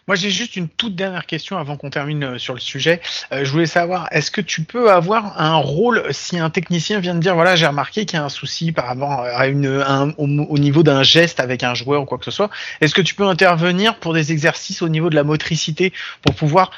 Moi, 0.10 0.16
j'ai 0.16 0.32
juste 0.32 0.56
une 0.56 0.68
toute 0.68 0.96
dernière 0.96 1.28
question 1.28 1.60
avant 1.60 1.78
qu'on 1.78 1.92
termine 1.92 2.24
euh, 2.24 2.38
sur 2.40 2.56
le 2.56 2.60
sujet. 2.60 3.00
Euh, 3.32 3.46
je 3.46 3.52
voulais 3.52 3.68
savoir, 3.68 4.08
est-ce 4.10 4.32
que 4.32 4.42
tu 4.42 4.64
peux 4.64 4.92
avoir 4.92 5.40
un 5.40 5.58
rôle 5.58 6.04
si 6.10 6.40
un 6.40 6.50
technicien 6.50 7.00
vient 7.00 7.14
de 7.14 7.20
dire, 7.20 7.36
voilà, 7.36 7.56
j'ai 7.56 7.68
remarqué 7.68 8.08
qu'il 8.08 8.18
y 8.18 8.20
a 8.20 8.26
un 8.26 8.30
souci 8.30 8.72
par 8.72 8.88
rapport 8.88 9.12
à 9.12 9.46
une, 9.46 9.68
au, 10.18 10.58
niveau 10.58 10.82
d'un 10.82 11.04
geste 11.04 11.40
avec 11.40 11.62
un 11.62 11.76
joueur 11.76 12.02
ou 12.02 12.06
quoi 12.06 12.18
que 12.18 12.26
ce 12.26 12.32
soit. 12.32 12.50
Est-ce 12.82 12.96
que 12.96 13.04
tu 13.04 13.14
peux 13.14 13.28
intervenir 13.28 14.00
pour 14.00 14.16
des 14.16 14.32
exercices 14.32 14.82
au 14.82 14.90
niveau 14.90 15.12
de 15.12 15.16
la 15.16 15.24
motricité 15.24 15.94
pour 16.24 16.34
pouvoir 16.34 16.72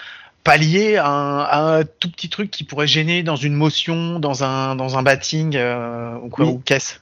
pallier 0.43 0.97
à 0.97 1.77
un, 1.77 1.83
tout 1.85 2.11
petit 2.11 2.27
truc 2.27 2.51
qui 2.51 2.65
pourrait 2.65 2.85
gêner 2.85 3.23
dans 3.23 3.37
une 3.37 3.53
motion, 3.53 4.19
dans 4.19 4.43
un, 4.43 4.75
dans 4.75 4.97
un 4.97 5.03
batting 5.03 5.55
euh, 5.55 6.17
ou 6.21 6.27
quoi, 6.27 6.47
ou 6.47 6.61
qu'est-ce 6.65 6.95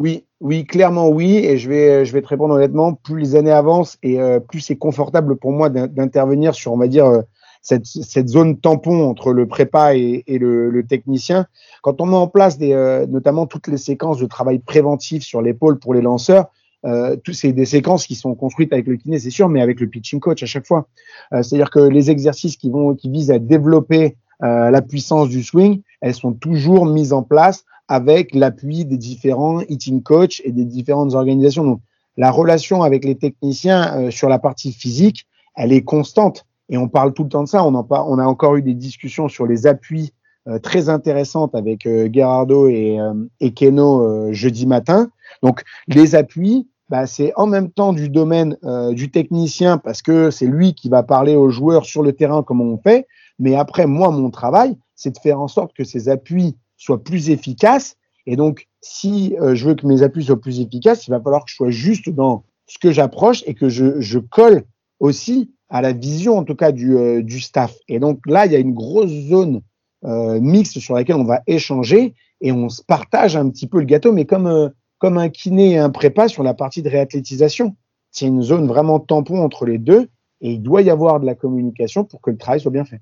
oui, 0.00 0.22
oui, 0.40 0.66
clairement 0.66 1.08
oui. 1.08 1.38
Et 1.38 1.58
je 1.58 1.68
vais, 1.68 2.04
je 2.04 2.12
vais 2.12 2.22
te 2.22 2.28
répondre 2.28 2.54
honnêtement. 2.54 2.94
Plus 2.94 3.18
les 3.18 3.36
années 3.36 3.50
avancent 3.50 3.98
et 4.02 4.20
euh, 4.20 4.38
plus 4.38 4.60
c'est 4.60 4.76
confortable 4.76 5.36
pour 5.36 5.52
moi 5.52 5.68
d'intervenir 5.68 6.54
sur, 6.54 6.72
on 6.72 6.76
va 6.76 6.86
dire, 6.86 7.06
euh, 7.06 7.22
cette, 7.60 7.86
cette, 7.86 8.28
zone 8.28 8.58
tampon 8.58 9.08
entre 9.08 9.32
le 9.32 9.48
prépa 9.48 9.96
et, 9.96 10.22
et 10.28 10.38
le, 10.38 10.70
le, 10.70 10.86
technicien. 10.86 11.46
Quand 11.82 12.00
on 12.00 12.06
met 12.06 12.16
en 12.16 12.28
place 12.28 12.56
des, 12.56 12.72
euh, 12.72 13.04
notamment 13.06 13.46
toutes 13.46 13.66
les 13.66 13.76
séquences 13.78 14.18
de 14.18 14.26
travail 14.26 14.60
préventif 14.60 15.24
sur 15.24 15.42
l'épaule 15.42 15.80
pour 15.80 15.92
les 15.92 16.00
lanceurs, 16.00 16.46
euh, 16.86 17.16
c'est 17.32 17.52
des 17.52 17.64
séquences 17.64 18.06
qui 18.06 18.14
sont 18.14 18.36
construites 18.36 18.72
avec 18.72 18.86
le 18.86 18.96
kiné, 18.96 19.18
c'est 19.18 19.30
sûr, 19.30 19.48
mais 19.48 19.60
avec 19.60 19.80
le 19.80 19.88
pitching 19.88 20.20
coach 20.20 20.40
à 20.44 20.46
chaque 20.46 20.66
fois. 20.66 20.86
C'est-à-dire 21.32 21.70
que 21.70 21.80
les 21.80 22.12
exercices 22.12 22.56
qui 22.56 22.70
vont, 22.70 22.94
qui 22.94 23.10
visent 23.10 23.32
à 23.32 23.40
développer 23.40 24.16
la 24.40 24.80
puissance 24.80 25.28
du 25.28 25.42
swing, 25.42 25.82
elles 26.00 26.14
sont 26.14 26.32
toujours 26.32 26.86
mises 26.86 27.12
en 27.12 27.24
place 27.24 27.64
avec 27.88 28.34
l'appui 28.34 28.84
des 28.84 28.98
différents 28.98 29.60
hitting 29.62 30.02
coach 30.02 30.42
et 30.44 30.52
des 30.52 30.64
différentes 30.64 31.14
organisations. 31.14 31.64
Donc, 31.64 31.80
la 32.18 32.30
relation 32.30 32.82
avec 32.82 33.04
les 33.04 33.16
techniciens 33.16 33.96
euh, 33.96 34.10
sur 34.10 34.28
la 34.28 34.38
partie 34.38 34.72
physique, 34.72 35.26
elle 35.56 35.72
est 35.72 35.82
constante. 35.84 36.44
Et 36.68 36.76
on 36.76 36.88
parle 36.88 37.14
tout 37.14 37.22
le 37.22 37.30
temps 37.30 37.44
de 37.44 37.48
ça. 37.48 37.64
On, 37.64 37.74
en 37.74 37.86
on 37.90 38.18
a 38.18 38.24
encore 38.24 38.56
eu 38.56 38.62
des 38.62 38.74
discussions 38.74 39.28
sur 39.28 39.46
les 39.46 39.66
appuis 39.66 40.12
euh, 40.48 40.58
très 40.58 40.88
intéressantes 40.90 41.54
avec 41.54 41.86
euh, 41.86 42.08
Gerardo 42.12 42.68
et, 42.68 42.98
et 43.40 43.52
Keno 43.54 44.32
jeudi 44.32 44.66
matin. 44.66 45.10
Donc, 45.42 45.62
les 45.86 46.14
appuis, 46.14 46.68
bah, 46.90 47.06
c'est 47.06 47.32
en 47.36 47.46
même 47.46 47.70
temps 47.70 47.92
du 47.92 48.08
domaine 48.08 48.56
du 48.92 49.10
technicien 49.10 49.78
parce 49.78 50.02
que 50.02 50.30
c'est 50.30 50.46
lui 50.46 50.74
qui 50.74 50.88
va 50.88 51.02
parler 51.02 51.36
aux 51.36 51.50
joueurs 51.50 51.84
sur 51.84 52.02
le 52.02 52.12
terrain 52.12 52.42
comment 52.42 52.64
on 52.64 52.78
fait. 52.78 53.06
Mais 53.38 53.54
après, 53.54 53.86
moi, 53.86 54.10
mon 54.10 54.30
travail, 54.30 54.76
c'est 54.94 55.10
de 55.10 55.18
faire 55.18 55.40
en 55.40 55.48
sorte 55.48 55.72
que 55.74 55.84
ces 55.84 56.08
appuis 56.08 56.56
soit 56.78 57.04
plus 57.04 57.28
efficace. 57.28 57.96
Et 58.24 58.36
donc, 58.36 58.66
si 58.80 59.36
euh, 59.40 59.54
je 59.54 59.68
veux 59.68 59.74
que 59.74 59.86
mes 59.86 60.02
appuis 60.02 60.24
soient 60.24 60.40
plus 60.40 60.60
efficaces, 60.60 61.06
il 61.06 61.10
va 61.10 61.20
falloir 61.20 61.44
que 61.44 61.50
je 61.50 61.56
sois 61.56 61.70
juste 61.70 62.08
dans 62.08 62.44
ce 62.66 62.78
que 62.78 62.92
j'approche 62.92 63.42
et 63.46 63.54
que 63.54 63.68
je, 63.68 64.00
je, 64.00 64.18
colle 64.18 64.64
aussi 65.00 65.50
à 65.68 65.82
la 65.82 65.92
vision, 65.92 66.38
en 66.38 66.44
tout 66.44 66.54
cas, 66.54 66.72
du, 66.72 66.96
euh, 66.96 67.22
du 67.22 67.40
staff. 67.40 67.74
Et 67.88 67.98
donc 67.98 68.20
là, 68.26 68.46
il 68.46 68.52
y 68.52 68.56
a 68.56 68.58
une 68.58 68.74
grosse 68.74 69.10
zone 69.10 69.62
euh, 70.04 70.40
mixte 70.40 70.78
sur 70.78 70.94
laquelle 70.94 71.16
on 71.16 71.24
va 71.24 71.42
échanger 71.46 72.14
et 72.40 72.52
on 72.52 72.68
se 72.68 72.82
partage 72.82 73.36
un 73.36 73.48
petit 73.50 73.66
peu 73.66 73.80
le 73.80 73.84
gâteau, 73.84 74.12
mais 74.12 74.26
comme, 74.26 74.46
euh, 74.46 74.68
comme 74.98 75.18
un 75.18 75.28
kiné 75.28 75.72
et 75.72 75.78
un 75.78 75.90
prépa 75.90 76.28
sur 76.28 76.42
la 76.42 76.54
partie 76.54 76.82
de 76.82 76.88
réathlétisation. 76.88 77.76
C'est 78.10 78.26
une 78.26 78.42
zone 78.42 78.66
vraiment 78.66 79.00
tampon 79.00 79.42
entre 79.42 79.66
les 79.66 79.78
deux 79.78 80.08
et 80.40 80.52
il 80.52 80.62
doit 80.62 80.82
y 80.82 80.90
avoir 80.90 81.20
de 81.20 81.26
la 81.26 81.34
communication 81.34 82.04
pour 82.04 82.20
que 82.20 82.30
le 82.30 82.36
travail 82.36 82.60
soit 82.60 82.70
bien 82.70 82.84
fait. 82.84 83.00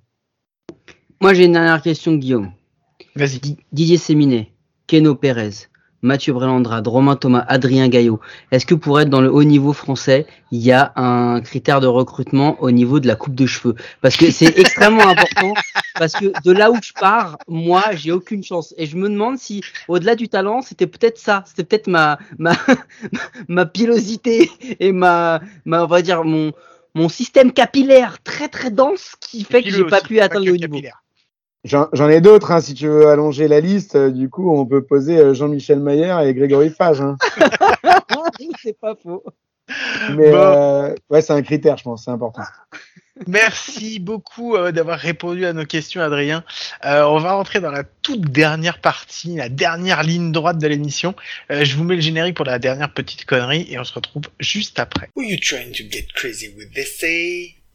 Moi, 1.20 1.34
j'ai 1.34 1.44
une 1.44 1.52
dernière 1.52 1.82
question, 1.82 2.14
Guillaume. 2.14 2.50
Vas-y. 3.14 3.56
Didier 3.72 3.96
Séminet, 3.96 4.52
Keno 4.86 5.14
Pérez, 5.14 5.68
Mathieu 6.02 6.32
Brelandrade, 6.32 6.86
Romain 6.86 7.16
Thomas, 7.16 7.44
Adrien 7.48 7.88
Gaillot. 7.88 8.20
Est-ce 8.52 8.66
que 8.66 8.74
pour 8.74 9.00
être 9.00 9.08
dans 9.08 9.20
le 9.20 9.32
haut 9.32 9.44
niveau 9.44 9.72
français, 9.72 10.26
il 10.52 10.60
y 10.60 10.70
a 10.70 10.92
un 10.96 11.40
critère 11.40 11.80
de 11.80 11.86
recrutement 11.86 12.60
au 12.62 12.70
niveau 12.70 13.00
de 13.00 13.06
la 13.06 13.16
coupe 13.16 13.34
de 13.34 13.46
cheveux? 13.46 13.74
Parce 14.02 14.16
que 14.16 14.30
c'est 14.30 14.58
extrêmement 14.58 15.08
important. 15.08 15.54
Parce 15.98 16.12
que 16.12 16.26
de 16.44 16.52
là 16.52 16.70
où 16.70 16.76
je 16.82 16.92
pars, 16.92 17.38
moi, 17.48 17.82
j'ai 17.92 18.12
aucune 18.12 18.44
chance. 18.44 18.74
Et 18.76 18.86
je 18.86 18.96
me 18.96 19.08
demande 19.08 19.38
si, 19.38 19.62
au-delà 19.88 20.14
du 20.14 20.28
talent, 20.28 20.60
c'était 20.60 20.86
peut-être 20.86 21.18
ça. 21.18 21.42
C'était 21.46 21.64
peut-être 21.64 21.88
ma, 21.88 22.18
ma, 22.38 22.52
ma 23.48 23.66
pilosité 23.66 24.50
et 24.78 24.92
ma, 24.92 25.40
ma, 25.64 25.84
on 25.84 25.86
va 25.86 26.02
dire, 26.02 26.22
mon, 26.24 26.52
mon 26.94 27.08
système 27.08 27.52
capillaire 27.52 28.22
très 28.22 28.48
très 28.48 28.70
dense 28.70 29.14
qui 29.20 29.44
fait 29.44 29.62
que 29.62 29.70
j'ai 29.70 29.84
pas 29.84 30.00
pu 30.00 30.20
atteindre 30.20 30.46
le 30.46 30.52
haut 30.52 30.56
niveau. 30.56 30.80
J'en 31.66 32.08
ai 32.08 32.20
d'autres, 32.20 32.52
hein, 32.52 32.60
si 32.60 32.74
tu 32.74 32.86
veux 32.86 33.08
allonger 33.08 33.48
la 33.48 33.60
liste. 33.60 33.96
Euh, 33.96 34.10
du 34.10 34.30
coup, 34.30 34.56
on 34.56 34.64
peut 34.64 34.84
poser 34.84 35.18
euh, 35.18 35.34
Jean-Michel 35.34 35.80
Maillard 35.80 36.22
et 36.22 36.32
Grégory 36.32 36.70
Fage. 36.70 37.00
Hein. 37.00 37.16
c'est 38.62 38.78
pas 38.78 38.94
faux. 38.94 39.24
Mais 40.14 40.30
euh, 40.32 40.94
ouais, 41.10 41.22
c'est 41.22 41.32
un 41.32 41.42
critère, 41.42 41.76
je 41.76 41.82
pense, 41.82 42.04
c'est 42.04 42.12
important. 42.12 42.42
Merci 43.26 43.98
beaucoup 43.98 44.56
d'avoir 44.70 44.98
répondu 44.98 45.46
à 45.46 45.54
nos 45.54 45.64
questions, 45.64 46.02
Adrien. 46.02 46.44
on 46.84 47.18
va 47.18 47.32
rentrer 47.32 47.60
dans 47.60 47.70
la 47.70 47.82
toute 47.82 48.30
dernière 48.30 48.78
partie, 48.78 49.36
la 49.36 49.48
dernière 49.48 50.02
ligne 50.02 50.32
droite 50.32 50.58
de 50.58 50.66
l'émission. 50.68 51.14
je 51.48 51.76
vous 51.76 51.84
mets 51.84 51.94
le 51.94 52.02
générique 52.02 52.36
pour 52.36 52.44
la 52.44 52.58
dernière 52.58 52.92
petite 52.92 53.24
connerie 53.24 53.66
et 53.70 53.78
on 53.78 53.84
se 53.84 53.94
retrouve 53.94 54.24
juste 54.38 54.78
après. 54.78 55.08
Were 55.16 55.24
you 55.24 55.38
trying 55.40 55.72
to 55.72 55.84
get 55.90 56.12
crazy 56.14 56.54
with 56.58 56.74
this? 56.74 57.02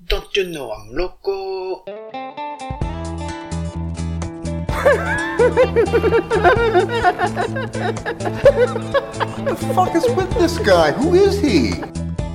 Don't 0.08 0.36
you 0.36 0.46
know 0.46 0.72
I'm 0.72 0.96
loco? 0.96 2.21
The 9.46 9.56
fuck 9.74 9.96
is 9.96 10.08
with 10.16 10.30
this 10.38 10.58
guy? 10.60 10.92
Who 10.92 11.16
is 11.16 11.40
he? 11.42 11.82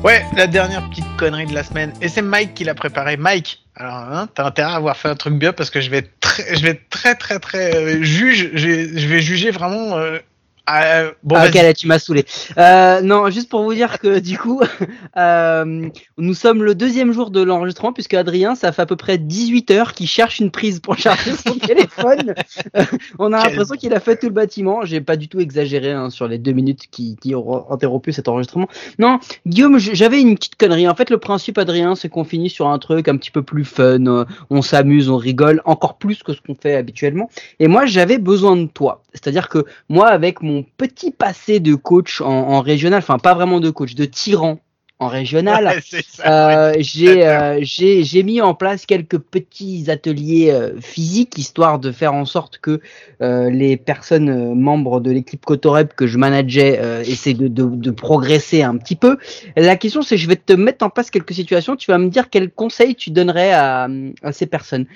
Ouais, 0.05 0.24
la 0.36 0.47
dernière 0.47 0.88
petite 0.88 1.05
connerie 1.16 1.47
de 1.47 1.55
la 1.55 1.64
semaine. 1.64 1.92
Et 2.01 2.09
c'est 2.09 2.22
Mike 2.22 2.55
qui 2.55 2.64
l'a 2.64 2.74
préparé. 2.74 3.16
Mike, 3.16 3.64
alors, 3.74 3.94
hein, 3.94 4.28
t'as 4.34 4.44
intérêt 4.47 4.72
à 4.72 4.76
avoir 4.76 4.97
fait 4.97 5.09
un 5.09 5.16
truc 5.16 5.34
bien 5.34 5.53
parce 5.53 5.70
que 5.70 5.80
je 5.80 5.90
vais 5.90 5.99
être 5.99 6.20
très, 6.20 6.55
je 6.55 6.62
vais 6.62 6.70
être 6.70 6.88
très, 6.90 7.14
très, 7.14 7.38
très 7.38 7.74
euh, 7.74 8.03
juge. 8.03 8.51
Je 8.55 9.07
vais, 9.07 9.20
juger 9.20 9.51
vraiment 9.51 9.97
euh, 9.97 10.18
ah, 10.67 11.12
bon, 11.23 11.37
ah, 11.39 11.47
ok, 11.47 11.55
là, 11.55 11.73
tu 11.73 11.87
m'as 11.87 12.01
saoulé. 12.01 12.25
Euh, 12.59 13.01
non, 13.01 13.31
juste 13.31 13.49
pour 13.49 13.62
vous 13.62 13.75
dire 13.75 14.01
que 14.01 14.19
du 14.27 14.37
coup, 14.37 14.61
euh, 15.17 15.89
nous 16.19 16.35
sommes 16.35 16.64
le 16.64 16.75
deuxième 16.75 17.12
jour 17.12 17.31
de 17.31 17.41
l'enregistrement 17.41 17.93
puisque 17.93 18.14
Adrien, 18.14 18.57
ça 18.57 18.73
fait 18.73 18.83
à 18.83 18.87
peu 18.87 18.97
près 18.97 19.17
18 19.17 19.71
heures 19.71 19.93
qu'il 19.93 20.09
cherche 20.09 20.41
une 20.41 20.51
prise 20.51 20.81
pour 20.81 20.99
charger 20.99 21.33
son 21.33 21.55
téléphone. 21.59 22.35
Euh, 22.77 22.85
on 23.19 23.33
a 23.33 23.45
l'impression 23.45 23.77
qu'il 23.77 23.95
a 23.95 24.01
fait 24.01 24.17
tout 24.17 24.27
le 24.27 24.33
bâtiment. 24.33 24.85
J'ai 24.85 25.01
pas 25.01 25.17
du 25.17 25.29
tout 25.29 25.39
exagéré 25.39 25.93
hein, 25.93 26.11
sur 26.11 26.27
les 26.27 26.39
deux 26.39 26.53
minutes 26.53 26.87
qui, 26.91 27.17
qui 27.17 27.35
ont 27.35 27.71
interrompu 27.71 28.12
cet 28.12 28.27
enregistrement. 28.27 28.69
Non, 28.99 29.21
Guillaume, 29.47 29.79
j'avais 29.79 30.21
une 30.21 30.35
petite 30.35 30.57
connerie. 30.57 30.89
En 30.89 30.97
fait, 30.97 31.11
le 31.11 31.19
principe, 31.19 31.59
Adrien, 31.59 31.95
c'est 31.95 32.09
qu'on 32.09 32.25
finit 32.25 32.51
sur 32.51 32.67
un 32.67 32.79
truc 32.81 33.07
un 33.07 33.17
petit 33.17 33.31
peu 33.31 33.43
plus 33.43 33.64
fun. 33.64 34.05
Euh, 34.07 34.25
on 34.51 34.62
s'amuse, 34.62 35.09
on 35.11 35.17
rigole 35.17 35.62
encore 35.64 35.97
plus 35.97 36.25
que 36.25 36.33
ce 36.33 36.41
qu'on 36.41 36.57
fait 36.57 36.75
habituellement. 36.75 37.31
Et 37.61 37.69
moi, 37.69 37.87
j'avais 37.87 38.19
besoin 38.19 38.57
de 38.57 38.67
toi. 38.67 39.03
C'est-à-dire 39.12 39.49
que 39.49 39.64
moi, 39.89 40.09
avec 40.09 40.43
mon 40.43 40.56
petit 40.63 41.11
passé 41.11 41.61
de 41.61 41.75
coach 41.75 42.21
en, 42.21 42.61
régional, 42.61 42.99
enfin 42.99 43.19
pas 43.19 43.35
vraiment 43.35 43.61
de 43.61 43.71
coach, 43.71 43.95
de 43.95 44.05
tyran 44.05 44.59
en 44.99 45.09
régional, 45.09 45.83
euh, 46.25 46.73
euh, 46.81 47.59
j'ai 47.61 48.03
j'ai 48.03 48.23
mis 48.23 48.41
en 48.41 48.55
place 48.55 48.87
quelques 48.87 49.19
petits 49.19 49.91
ateliers 49.91 50.51
euh, 50.51 50.81
physiques 50.81 51.37
histoire 51.37 51.79
de 51.79 51.93
faire 51.93 52.15
en 52.15 52.25
sorte 52.25 52.57
que 52.57 52.81
les 53.21 53.77
personnes 53.77 54.55
membres 54.55 55.01
de 55.01 55.11
l'équipe 55.11 55.45
Cotorep 55.45 55.95
que 55.95 56.07
je 56.07 56.17
manageais 56.17 56.81
essaient 57.07 57.35
de, 57.35 57.49
de, 57.49 57.65
de, 57.65 57.91
progresser 57.91 58.63
un 58.63 58.79
petit 58.79 58.97
peu. 58.97 59.19
La 59.55 59.77
question 59.77 60.01
c'est 60.01 60.17
je 60.17 60.29
vais 60.29 60.37
te 60.37 60.55
mettre 60.55 60.83
en 60.83 60.89
place 60.89 61.11
quelques 61.11 61.35
situations, 61.35 61.77
tu 61.77 61.91
vas 61.91 61.99
me 61.99 62.09
dire 62.09 62.31
quels 62.31 62.51
conseils 62.51 62.95
tu 62.95 63.11
donnerais 63.11 63.53
à, 63.53 63.89
à 64.23 64.33
ces 64.33 64.47
personnes 64.47 64.87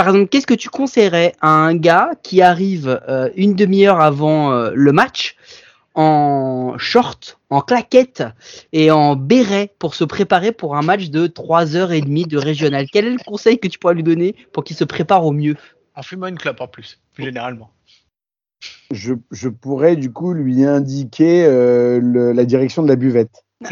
par 0.00 0.08
exemple, 0.08 0.30
qu'est-ce 0.30 0.46
que 0.46 0.54
tu 0.54 0.70
conseillerais 0.70 1.34
à 1.42 1.50
un 1.50 1.74
gars 1.74 2.12
qui 2.22 2.40
arrive 2.40 3.02
euh, 3.06 3.28
une 3.36 3.54
demi-heure 3.54 4.00
avant 4.00 4.50
euh, 4.50 4.70
le 4.74 4.92
match 4.92 5.36
en 5.94 6.72
short, 6.78 7.38
en 7.50 7.60
claquette 7.60 8.22
et 8.72 8.90
en 8.90 9.14
béret 9.14 9.74
pour 9.78 9.94
se 9.94 10.04
préparer 10.04 10.52
pour 10.52 10.74
un 10.74 10.80
match 10.80 11.10
de 11.10 11.26
3 11.26 11.76
heures 11.76 11.92
et 11.92 12.00
demie 12.00 12.24
de 12.24 12.38
régional? 12.38 12.86
Quel 12.90 13.04
est 13.08 13.10
le 13.10 13.22
conseil 13.22 13.58
que 13.58 13.68
tu 13.68 13.78
pourrais 13.78 13.92
lui 13.92 14.02
donner 14.02 14.34
pour 14.54 14.64
qu'il 14.64 14.74
se 14.74 14.84
prépare 14.84 15.26
au 15.26 15.32
mieux? 15.32 15.56
En 15.94 16.02
fumant 16.02 16.28
une 16.28 16.38
clope 16.38 16.62
en 16.62 16.66
plus, 16.66 16.98
plus 17.12 17.24
généralement. 17.24 17.70
Je, 18.90 19.48
pourrais 19.48 19.96
du 19.96 20.10
coup 20.10 20.32
lui 20.32 20.64
indiquer 20.64 21.44
euh, 21.44 22.32
la 22.32 22.46
direction 22.46 22.82
de 22.82 22.88
la 22.88 22.96
buvette. 22.96 23.44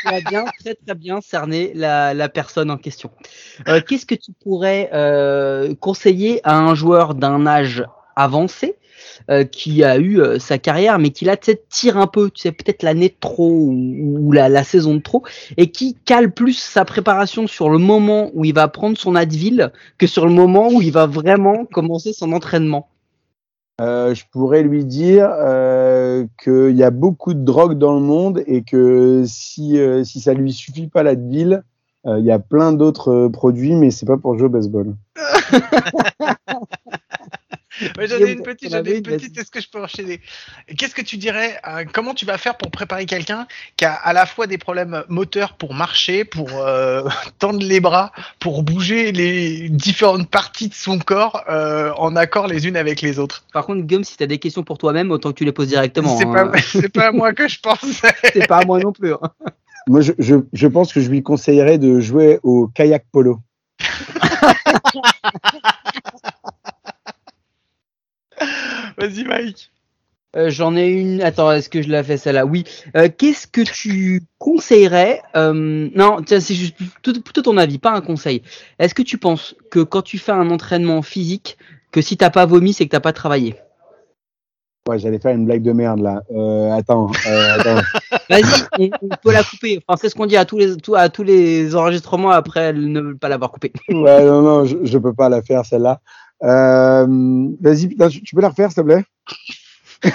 tu 0.00 0.08
as 0.08 0.20
bien, 0.20 0.44
très 0.58 0.74
très 0.74 0.94
bien 0.94 1.20
cerné 1.20 1.72
la, 1.74 2.14
la 2.14 2.28
personne 2.28 2.70
en 2.70 2.76
question. 2.76 3.10
Euh, 3.68 3.80
Qu'est-ce 3.86 4.06
que 4.06 4.14
tu 4.14 4.32
pourrais 4.32 4.90
euh, 4.92 5.74
conseiller 5.74 6.40
à 6.44 6.58
un 6.58 6.74
joueur 6.74 7.14
d'un 7.14 7.46
âge 7.46 7.84
avancé 8.16 8.76
qui 9.52 9.84
a 9.84 9.98
eu 9.98 10.20
sa 10.38 10.58
carrière, 10.58 10.98
mais 10.98 11.10
qui 11.10 11.24
là, 11.24 11.36
sais, 11.40 11.62
tire 11.68 11.96
un 11.98 12.06
peu, 12.06 12.30
tu 12.30 12.40
sais, 12.40 12.52
peut-être 12.52 12.82
l'année 12.82 13.10
de 13.10 13.14
trop 13.20 13.50
ou, 13.50 14.32
la, 14.32 14.48
la, 14.48 14.64
saison 14.64 14.94
de 14.94 15.00
trop, 15.00 15.22
et 15.56 15.70
qui 15.70 15.94
cale 16.04 16.32
plus 16.32 16.58
sa 16.58 16.84
préparation 16.84 17.46
sur 17.46 17.70
le 17.70 17.78
moment 17.78 18.30
où 18.34 18.44
il 18.44 18.54
va 18.54 18.66
prendre 18.68 18.98
son 18.98 19.14
Advil 19.14 19.72
que 19.98 20.06
sur 20.06 20.26
le 20.26 20.32
moment 20.32 20.68
où 20.68 20.82
il 20.82 20.92
va 20.92 21.06
vraiment 21.06 21.64
commencer 21.66 22.12
son 22.12 22.32
entraînement? 22.32 22.88
Euh, 23.80 24.14
je 24.14 24.24
pourrais 24.30 24.62
lui 24.62 24.84
dire 24.84 25.30
euh, 25.32 26.26
qu'il 26.42 26.76
y 26.76 26.82
a 26.82 26.90
beaucoup 26.90 27.32
de 27.32 27.42
drogue 27.42 27.78
dans 27.78 27.94
le 27.94 28.00
monde 28.00 28.42
et 28.46 28.62
que 28.62 29.24
si, 29.26 29.78
euh, 29.78 30.04
si 30.04 30.20
ça 30.20 30.34
lui 30.34 30.52
suffit 30.52 30.86
pas 30.86 31.02
la 31.02 31.14
ville, 31.14 31.62
euh, 32.06 32.18
il 32.18 32.26
y 32.26 32.30
a 32.30 32.38
plein 32.38 32.72
d'autres 32.72 33.28
produits, 33.28 33.74
mais 33.74 33.90
c'est 33.90 34.04
pas 34.04 34.18
pour 34.18 34.36
jouer 34.36 34.48
au 34.48 34.50
baseball. 34.50 34.94
j'en 37.80 38.18
ai 38.18 38.32
une 38.32 38.42
petite, 38.42 38.70
j'en 38.70 38.84
ai 38.84 38.96
une 38.96 39.02
petite. 39.02 39.36
Est-ce 39.38 39.50
que 39.50 39.60
je 39.60 39.68
peux 39.68 39.82
enchaîner? 39.82 40.20
Qu'est-ce 40.76 40.94
que 40.94 41.02
tu 41.02 41.16
dirais 41.16 41.58
euh, 41.66 41.84
Comment 41.92 42.14
tu 42.14 42.26
vas 42.26 42.38
faire 42.38 42.56
pour 42.56 42.70
préparer 42.70 43.06
quelqu'un 43.06 43.46
qui 43.76 43.84
a 43.84 43.92
à 43.92 44.12
la 44.12 44.26
fois 44.26 44.46
des 44.46 44.58
problèmes 44.58 45.04
moteurs 45.08 45.54
pour 45.54 45.74
marcher, 45.74 46.24
pour 46.24 46.48
euh, 46.54 47.08
tendre 47.38 47.64
les 47.64 47.80
bras, 47.80 48.12
pour 48.38 48.62
bouger 48.62 49.12
les 49.12 49.68
différentes 49.68 50.28
parties 50.28 50.68
de 50.68 50.74
son 50.74 50.98
corps 50.98 51.42
euh, 51.48 51.92
en 51.96 52.16
accord 52.16 52.46
les 52.46 52.66
unes 52.66 52.76
avec 52.76 53.00
les 53.00 53.18
autres? 53.18 53.44
Par 53.52 53.66
contre, 53.66 53.82
Guillaume, 53.82 54.04
si 54.04 54.16
tu 54.16 54.22
as 54.22 54.26
des 54.26 54.38
questions 54.38 54.62
pour 54.62 54.78
toi-même, 54.78 55.10
autant 55.10 55.30
que 55.30 55.38
tu 55.38 55.44
les 55.44 55.52
poses 55.52 55.68
directement. 55.68 56.16
C'est 56.16 56.26
hein. 56.26 56.32
pas, 56.32 56.88
pas 56.92 57.08
à 57.08 57.12
moi 57.12 57.32
que 57.32 57.48
je 57.48 57.58
pense. 57.60 57.80
c'est 58.32 58.46
pas 58.46 58.58
à 58.58 58.64
moi 58.64 58.78
non 58.78 58.92
plus. 58.92 59.12
Hein. 59.12 59.30
Moi, 59.86 60.02
je, 60.02 60.12
je, 60.18 60.36
je 60.52 60.66
pense 60.66 60.92
que 60.92 61.00
je 61.00 61.08
lui 61.08 61.22
conseillerais 61.22 61.78
de 61.78 62.00
jouer 62.00 62.38
au 62.42 62.68
kayak 62.68 63.04
polo. 63.10 63.40
Vas-y, 68.98 69.24
Mike. 69.24 69.70
Euh, 70.36 70.48
j'en 70.48 70.76
ai 70.76 70.88
une. 70.88 71.22
Attends, 71.22 71.50
est-ce 71.50 71.68
que 71.68 71.82
je 71.82 71.88
l'ai 71.88 72.02
fait 72.04 72.16
celle-là? 72.16 72.46
Oui. 72.46 72.64
Euh, 72.96 73.08
qu'est-ce 73.16 73.46
que 73.46 73.62
tu 73.62 74.22
conseillerais 74.38 75.22
euh, 75.36 75.88
Non, 75.94 76.18
c'est 76.26 76.54
juste 76.54 76.76
plutôt 77.02 77.42
ton 77.42 77.56
avis, 77.56 77.78
pas 77.78 77.92
un 77.92 78.00
conseil. 78.00 78.42
Est-ce 78.78 78.94
que 78.94 79.02
tu 79.02 79.18
penses 79.18 79.56
que 79.70 79.80
quand 79.80 80.02
tu 80.02 80.18
fais 80.18 80.32
un 80.32 80.50
entraînement 80.50 81.02
physique, 81.02 81.58
que 81.90 82.00
si 82.00 82.16
t'as 82.16 82.30
pas 82.30 82.46
vomi, 82.46 82.72
c'est 82.72 82.84
que 82.84 82.90
t'as 82.90 83.00
pas 83.00 83.12
travaillé? 83.12 83.56
Ouais, 84.88 84.98
j'allais 84.98 85.18
faire 85.18 85.34
une 85.34 85.44
blague 85.44 85.62
de 85.62 85.72
merde 85.72 86.00
là. 86.00 86.22
attends. 86.74 87.10
attends. 87.26 87.82
Vas-y, 88.30 88.90
on, 89.02 89.08
peut 89.22 89.32
la 89.32 89.42
couper. 89.42 89.82
Enfin, 89.86 89.98
c'est 90.00 90.08
ce 90.08 90.14
qu'on 90.14 90.26
dit 90.26 90.36
à 90.36 90.44
tous 90.44 90.58
les 90.58 90.76
à 90.94 91.08
tous 91.08 91.24
les 91.24 91.74
enregistrements 91.74 92.30
après 92.30 92.72
ne 92.72 93.12
pas 93.12 93.28
l'avoir 93.28 93.50
coupée. 93.50 93.72
ouais, 93.88 94.24
non, 94.24 94.42
non, 94.42 94.64
je, 94.64 94.76
je 94.82 94.98
peux 94.98 95.12
pas 95.12 95.28
la 95.28 95.42
faire 95.42 95.66
celle-là. 95.66 96.00
Euh, 96.42 97.06
Vas-y, 97.60 97.88
tu 98.22 98.34
peux 98.34 98.40
la 98.40 98.48
refaire, 98.48 98.70
s'il 98.70 98.82
te 98.82 98.86
plaît? 98.86 99.04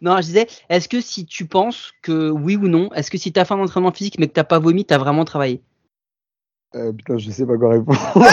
Non, 0.00 0.16
je 0.16 0.22
disais, 0.22 0.46
est-ce 0.68 0.88
que 0.88 1.00
si 1.00 1.24
tu 1.24 1.46
penses 1.46 1.92
que 2.02 2.30
oui 2.30 2.56
ou 2.56 2.66
non, 2.68 2.92
est-ce 2.94 3.10
que 3.10 3.18
si 3.18 3.32
tu 3.32 3.38
as 3.38 3.44
fait 3.44 3.54
un 3.54 3.60
entraînement 3.60 3.92
physique 3.92 4.18
mais 4.18 4.26
que 4.28 4.32
t'as 4.32 4.44
pas 4.44 4.58
vomi, 4.58 4.84
tu 4.84 4.92
as 4.92 4.98
vraiment 4.98 5.24
travaillé? 5.24 5.62
Euh, 6.74 6.92
Putain, 6.92 7.18
je 7.18 7.30
sais 7.30 7.46
pas 7.46 7.56
quoi 7.56 7.70
répondre. 7.70 7.98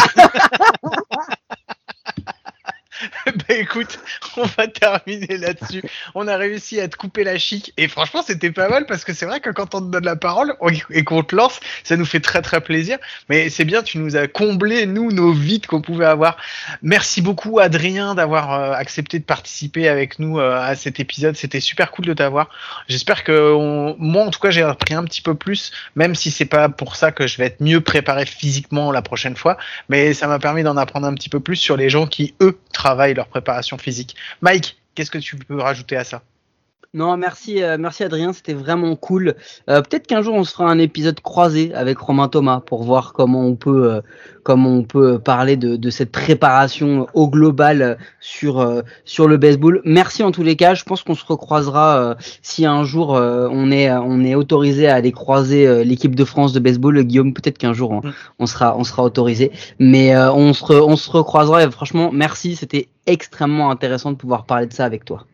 bah 3.48 3.56
écoute, 3.56 4.00
on 4.38 4.44
va 4.44 4.68
terminer 4.68 5.38
là-dessus. 5.38 5.84
On 6.16 6.28
a 6.28 6.38
réussi 6.38 6.80
à 6.80 6.88
te 6.88 6.96
couper 6.96 7.24
la 7.24 7.38
chic 7.38 7.74
et 7.78 7.88
franchement 7.88 8.22
c'était 8.26 8.52
pas 8.52 8.70
mal 8.70 8.86
parce 8.86 9.04
que 9.04 9.14
c'est 9.14 9.26
vrai 9.26 9.40
que 9.40 9.50
quand 9.50 9.76
on 9.76 9.82
te 9.82 9.92
donne 9.92 10.06
la 10.06 10.16
parole 10.16 10.56
et 10.92 11.04
qu'on 11.04 11.24
te 11.24 11.36
lance, 11.36 11.60
ça 11.84 11.98
nous 11.98 12.06
fait 12.06 12.20
très 12.20 12.42
très 12.42 12.62
plaisir. 12.62 12.98
Mais 13.30 13.50
c'est 13.50 13.66
bien, 13.66 13.84
tu 13.84 13.98
nous 13.98 14.16
as 14.16 14.28
comblé 14.28 14.86
nous 14.86 15.12
nos 15.12 15.32
vides 15.32 15.68
qu'on 15.68 15.82
pouvait 15.82 16.06
avoir. 16.06 16.38
Merci 16.82 17.22
beaucoup 17.22 17.60
Adrien 17.60 18.16
d'avoir 18.16 18.54
euh, 18.54 18.72
accepté 18.74 19.20
de 19.20 19.26
participer 19.26 19.90
avec 19.90 20.20
nous 20.20 20.40
euh, 20.40 20.60
à 20.60 20.76
cet 20.76 21.00
épisode. 21.00 21.36
C'était 21.36 21.60
super 21.60 21.92
cool 21.92 22.06
de 22.06 22.14
t'avoir. 22.14 22.50
J'espère 22.88 23.24
que 23.24 23.96
moi 23.98 24.24
en 24.24 24.30
tout 24.30 24.40
cas 24.40 24.52
j'ai 24.52 24.64
appris 24.64 24.94
un 24.94 25.04
petit 25.04 25.22
peu 25.22 25.36
plus, 25.36 25.72
même 25.96 26.16
si 26.16 26.32
c'est 26.32 26.46
pas 26.46 26.70
pour 26.70 26.96
ça 26.96 27.12
que 27.12 27.28
je 27.28 27.38
vais 27.38 27.46
être 27.46 27.62
mieux 27.62 27.82
préparé 27.82 28.26
physiquement 28.26 28.92
la 28.92 29.02
prochaine 29.02 29.36
fois, 29.36 29.58
mais 29.90 30.14
ça 30.14 30.28
m'a 30.28 30.40
permis 30.40 30.64
d'en 30.64 30.78
apprendre 30.78 31.08
un 31.08 31.14
petit 31.14 31.30
peu 31.30 31.40
plus 31.40 31.56
sur 31.56 31.78
les 31.78 31.90
gens 31.90 32.08
qui 32.08 32.34
eux 32.42 32.58
travaillent 32.72 33.17
leur 33.18 33.28
préparation 33.28 33.78
physique. 33.78 34.16
Mike, 34.42 34.78
qu'est-ce 34.96 35.12
que 35.12 35.18
tu 35.18 35.36
peux 35.36 35.60
rajouter 35.60 35.98
à 35.98 36.06
ça? 36.06 36.24
Non, 36.94 37.18
merci, 37.18 37.62
euh, 37.62 37.78
merci 37.78 38.04
Adrien, 38.04 38.32
c'était 38.32 38.54
vraiment 38.54 38.96
cool. 38.96 39.36
Euh, 39.70 39.82
peut-être 39.82 40.08
qu'un 40.08 40.22
jour 40.22 40.36
on 40.36 40.44
se 40.44 40.54
fera 40.54 40.70
un 40.70 40.80
épisode 40.80 41.20
croisé 41.20 41.74
avec 41.74 42.00
Romain 42.00 42.30
Thomas 42.30 42.62
pour 42.62 42.84
voir 42.84 43.12
comment 43.12 43.46
on 43.46 43.56
peut, 43.56 43.92
euh, 43.92 44.02
comment 44.44 44.72
on 44.72 44.84
peut 44.84 45.20
parler 45.20 45.58
de, 45.58 45.76
de, 45.76 45.90
cette 45.90 46.12
préparation 46.12 47.08
au 47.14 47.30
global 47.30 47.98
sur 48.22 48.84
sur 49.04 49.28
le 49.28 49.38
baseball. 49.38 49.82
Merci 49.84 50.24
en 50.24 50.32
tous 50.32 50.44
les 50.44 50.56
cas. 50.56 50.76
Je 50.76 50.86
pense 50.86 51.04
qu'on 51.04 51.16
se 51.16 51.26
recroisera 51.26 52.16
si 52.42 52.66
un 52.66 52.84
jour 52.84 53.10
on 53.10 53.72
est 53.72 53.92
on 53.92 54.24
est 54.24 54.36
autorisé 54.36 54.88
à 54.88 54.96
aller 54.96 55.12
croiser 55.12 55.84
l'équipe 55.84 56.16
de 56.16 56.26
France 56.26 56.54
de 56.54 56.60
baseball. 56.60 57.04
Guillaume, 57.04 57.34
peut-être 57.34 57.58
qu'un 57.58 57.74
jour 57.74 57.92
on, 57.92 58.02
mm. 58.08 58.14
on, 58.40 58.46
sera 58.46 58.78
on 58.78 58.84
sera 58.84 59.04
autorisé, 59.04 59.52
mais 59.80 60.18
on 60.18 60.54
se 60.54 60.74
on 60.74 60.96
se 60.96 61.12
recroisera. 61.12 61.64
Et 61.64 61.70
franchement, 61.70 62.12
merci, 62.14 62.56
c'était 62.56 62.88
extrêmement 63.06 63.72
intéressant 63.72 64.12
de 64.12 64.18
pouvoir 64.18 64.46
parler 64.46 64.68
de 64.68 64.74
ça 64.74 64.86
avec 64.86 65.04
toi. 65.06 65.26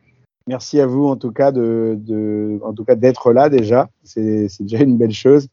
Merci 0.47 0.79
à 0.81 0.85
vous 0.85 1.07
en 1.07 1.15
tout 1.15 1.31
cas 1.31 1.51
de, 1.51 1.97
de 1.99 2.59
en 2.63 2.73
tout 2.73 2.83
cas 2.83 2.95
d'être 2.95 3.31
là 3.31 3.49
déjà. 3.49 3.89
C'est 4.03 4.49
déjà 4.59 4.79
une 4.79 4.97
belle 4.97 5.13
chose. 5.13 5.47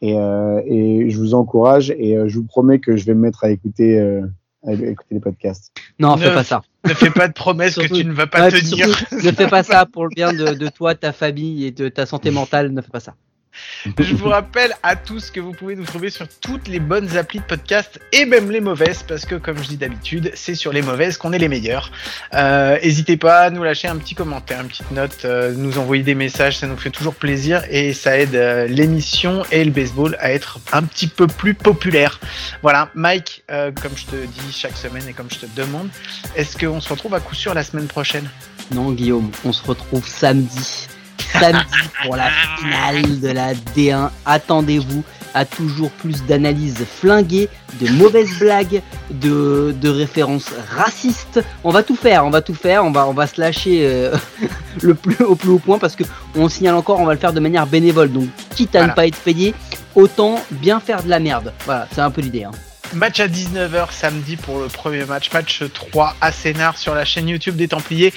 Et, 0.00 0.18
euh, 0.18 0.60
et, 0.66 1.10
je 1.10 1.16
vous 1.16 1.34
encourage 1.34 1.90
et 1.96 2.16
euh, 2.16 2.26
je 2.26 2.38
vous 2.38 2.44
promets 2.44 2.80
que 2.80 2.96
je 2.96 3.04
vais 3.04 3.14
me 3.14 3.20
mettre 3.20 3.44
à 3.44 3.50
écouter, 3.50 4.00
euh, 4.00 4.26
à 4.66 4.72
écouter 4.72 5.14
les 5.14 5.20
podcasts. 5.20 5.72
Non, 6.00 6.16
ne, 6.16 6.22
fais 6.22 6.34
pas 6.34 6.42
ça. 6.42 6.62
Ne 6.84 6.92
fais 6.92 7.10
pas 7.10 7.28
de 7.28 7.32
promesses 7.32 7.76
que 7.76 7.86
tu 7.86 8.04
ne 8.04 8.12
vas 8.12 8.26
pas 8.26 8.50
tenir. 8.50 8.88
ne 9.12 9.30
fais 9.30 9.46
pas 9.46 9.62
ça 9.62 9.86
pour 9.86 10.02
le 10.02 10.10
bien 10.12 10.32
de, 10.32 10.54
de 10.54 10.68
toi, 10.68 10.96
ta 10.96 11.12
famille 11.12 11.64
et 11.64 11.70
de 11.70 11.88
ta 11.88 12.04
santé 12.04 12.32
mentale. 12.32 12.72
Ne 12.72 12.82
fais 12.82 12.90
pas 12.90 12.98
ça. 12.98 13.14
Je 13.98 14.14
vous 14.14 14.28
rappelle 14.28 14.74
à 14.82 14.96
tous 14.96 15.30
que 15.30 15.40
vous 15.40 15.52
pouvez 15.52 15.76
nous 15.76 15.84
trouver 15.84 16.10
sur 16.10 16.26
toutes 16.28 16.68
les 16.68 16.80
bonnes 16.80 17.16
applis 17.16 17.40
de 17.40 17.44
podcast 17.44 18.00
et 18.12 18.24
même 18.24 18.50
les 18.50 18.60
mauvaises, 18.60 19.02
parce 19.02 19.24
que 19.24 19.34
comme 19.34 19.58
je 19.62 19.68
dis 19.68 19.76
d'habitude, 19.76 20.32
c'est 20.34 20.54
sur 20.54 20.72
les 20.72 20.82
mauvaises 20.82 21.16
qu'on 21.16 21.32
est 21.32 21.38
les 21.38 21.48
meilleurs. 21.48 21.90
Euh, 22.34 22.78
n'hésitez 22.82 23.16
pas 23.16 23.40
à 23.40 23.50
nous 23.50 23.62
lâcher 23.62 23.88
un 23.88 23.96
petit 23.96 24.14
commentaire, 24.14 24.60
une 24.60 24.68
petite 24.68 24.90
note, 24.90 25.24
euh, 25.24 25.52
nous 25.54 25.78
envoyer 25.78 26.02
des 26.02 26.14
messages, 26.14 26.58
ça 26.58 26.66
nous 26.66 26.76
fait 26.76 26.90
toujours 26.90 27.14
plaisir 27.14 27.62
et 27.70 27.92
ça 27.92 28.18
aide 28.18 28.34
euh, 28.34 28.66
l'émission 28.66 29.42
et 29.50 29.64
le 29.64 29.70
baseball 29.70 30.16
à 30.20 30.32
être 30.32 30.58
un 30.72 30.82
petit 30.82 31.06
peu 31.06 31.26
plus 31.26 31.54
populaire. 31.54 32.20
Voilà, 32.62 32.90
Mike, 32.94 33.44
comme 33.48 33.96
je 33.96 34.06
te 34.06 34.16
dis 34.16 34.52
chaque 34.52 34.76
semaine 34.76 35.06
et 35.08 35.12
comme 35.12 35.28
je 35.30 35.38
te 35.38 35.46
demande, 35.56 35.88
est-ce 36.36 36.56
qu'on 36.56 36.80
se 36.80 36.88
retrouve 36.88 37.14
à 37.14 37.20
coup 37.20 37.34
sûr 37.34 37.54
la 37.54 37.62
semaine 37.62 37.86
prochaine? 37.86 38.28
Non, 38.70 38.92
Guillaume, 38.92 39.30
on 39.44 39.52
se 39.52 39.62
retrouve 39.64 40.06
samedi 40.06 40.88
samedi 41.32 41.64
pour 42.04 42.16
la 42.16 42.30
finale 42.58 43.20
de 43.20 43.28
la 43.28 43.54
D1. 43.54 44.10
Attendez-vous 44.26 45.02
à 45.34 45.44
toujours 45.44 45.90
plus 45.90 46.24
d'analyses 46.24 46.84
flinguées, 46.84 47.48
de 47.80 47.90
mauvaises 47.90 48.38
blagues, 48.38 48.82
de, 49.10 49.74
de, 49.80 49.88
références 49.88 50.50
racistes. 50.76 51.42
On 51.64 51.70
va 51.70 51.82
tout 51.82 51.96
faire, 51.96 52.26
on 52.26 52.30
va 52.30 52.42
tout 52.42 52.54
faire, 52.54 52.84
on 52.84 52.90
va, 52.90 53.06
on 53.06 53.12
va 53.12 53.26
se 53.26 53.40
lâcher 53.40 53.86
euh, 53.86 54.14
le 54.82 54.94
plus, 54.94 55.24
au 55.24 55.34
plus 55.34 55.50
haut 55.50 55.58
point 55.58 55.78
parce 55.78 55.96
que 55.96 56.04
on 56.36 56.48
signale 56.48 56.74
encore, 56.74 57.00
on 57.00 57.06
va 57.06 57.14
le 57.14 57.18
faire 57.18 57.32
de 57.32 57.40
manière 57.40 57.66
bénévole. 57.66 58.12
Donc 58.12 58.28
quitte 58.50 58.76
à 58.76 58.86
ne 58.86 58.92
pas 58.92 59.06
être 59.06 59.18
payé, 59.18 59.54
autant 59.94 60.38
bien 60.50 60.80
faire 60.80 61.02
de 61.02 61.08
la 61.08 61.20
merde. 61.20 61.52
Voilà, 61.64 61.88
c'est 61.92 62.00
un 62.00 62.10
peu 62.10 62.20
l'idée. 62.20 62.44
Hein. 62.44 62.52
Match 62.94 63.20
à 63.20 63.26
19h 63.26 63.90
samedi 63.90 64.36
pour 64.36 64.58
le 64.58 64.66
premier 64.66 65.06
match, 65.06 65.32
match 65.32 65.62
3 65.72 66.14
à 66.20 66.30
Sénard 66.30 66.76
sur 66.76 66.94
la 66.94 67.06
chaîne 67.06 67.26
YouTube 67.26 67.56
des 67.56 67.66
Templiers. 67.66 68.12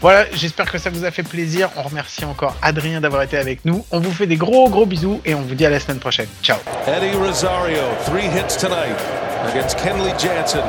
Voilà, 0.00 0.26
j'espère 0.32 0.70
que 0.70 0.78
ça 0.78 0.90
vous 0.90 1.04
a 1.04 1.10
fait 1.10 1.24
plaisir. 1.24 1.70
On 1.76 1.82
remercie 1.82 2.24
encore 2.24 2.54
Adrien 2.62 3.00
d'avoir 3.00 3.22
été 3.22 3.36
avec 3.36 3.64
nous. 3.64 3.84
On 3.90 3.98
vous 3.98 4.12
fait 4.12 4.28
des 4.28 4.36
gros 4.36 4.70
gros 4.70 4.86
bisous 4.86 5.20
et 5.24 5.34
on 5.34 5.40
vous 5.40 5.56
dit 5.56 5.66
à 5.66 5.70
la 5.70 5.80
semaine 5.80 5.98
prochaine. 5.98 6.28
Ciao. 6.40 6.58
Eddie 6.86 7.16
Rosario, 7.16 7.82
three 8.06 8.26
hits 8.26 8.56
tonight 8.56 8.94
against 9.50 9.76
Kenley 9.78 10.12
Jansen. 10.16 10.62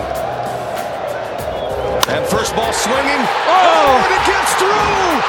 And 2.10 2.26
first 2.26 2.56
ball 2.56 2.74
swinging. 2.74 3.22
Oh, 3.47 4.01
and 4.01 4.14
it 4.18 4.26
gets 4.26 4.54
through. 4.58 5.22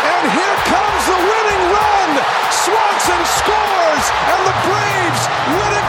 And 0.00 0.32
here 0.32 0.56
comes 0.64 1.04
the 1.12 1.18
winning 1.28 1.62
run. 1.76 2.10
Swanson 2.50 3.22
scores, 3.36 4.06
and 4.32 4.40
the 4.48 4.56
Braves 4.64 5.24
win 5.52 5.72
again 5.76 5.85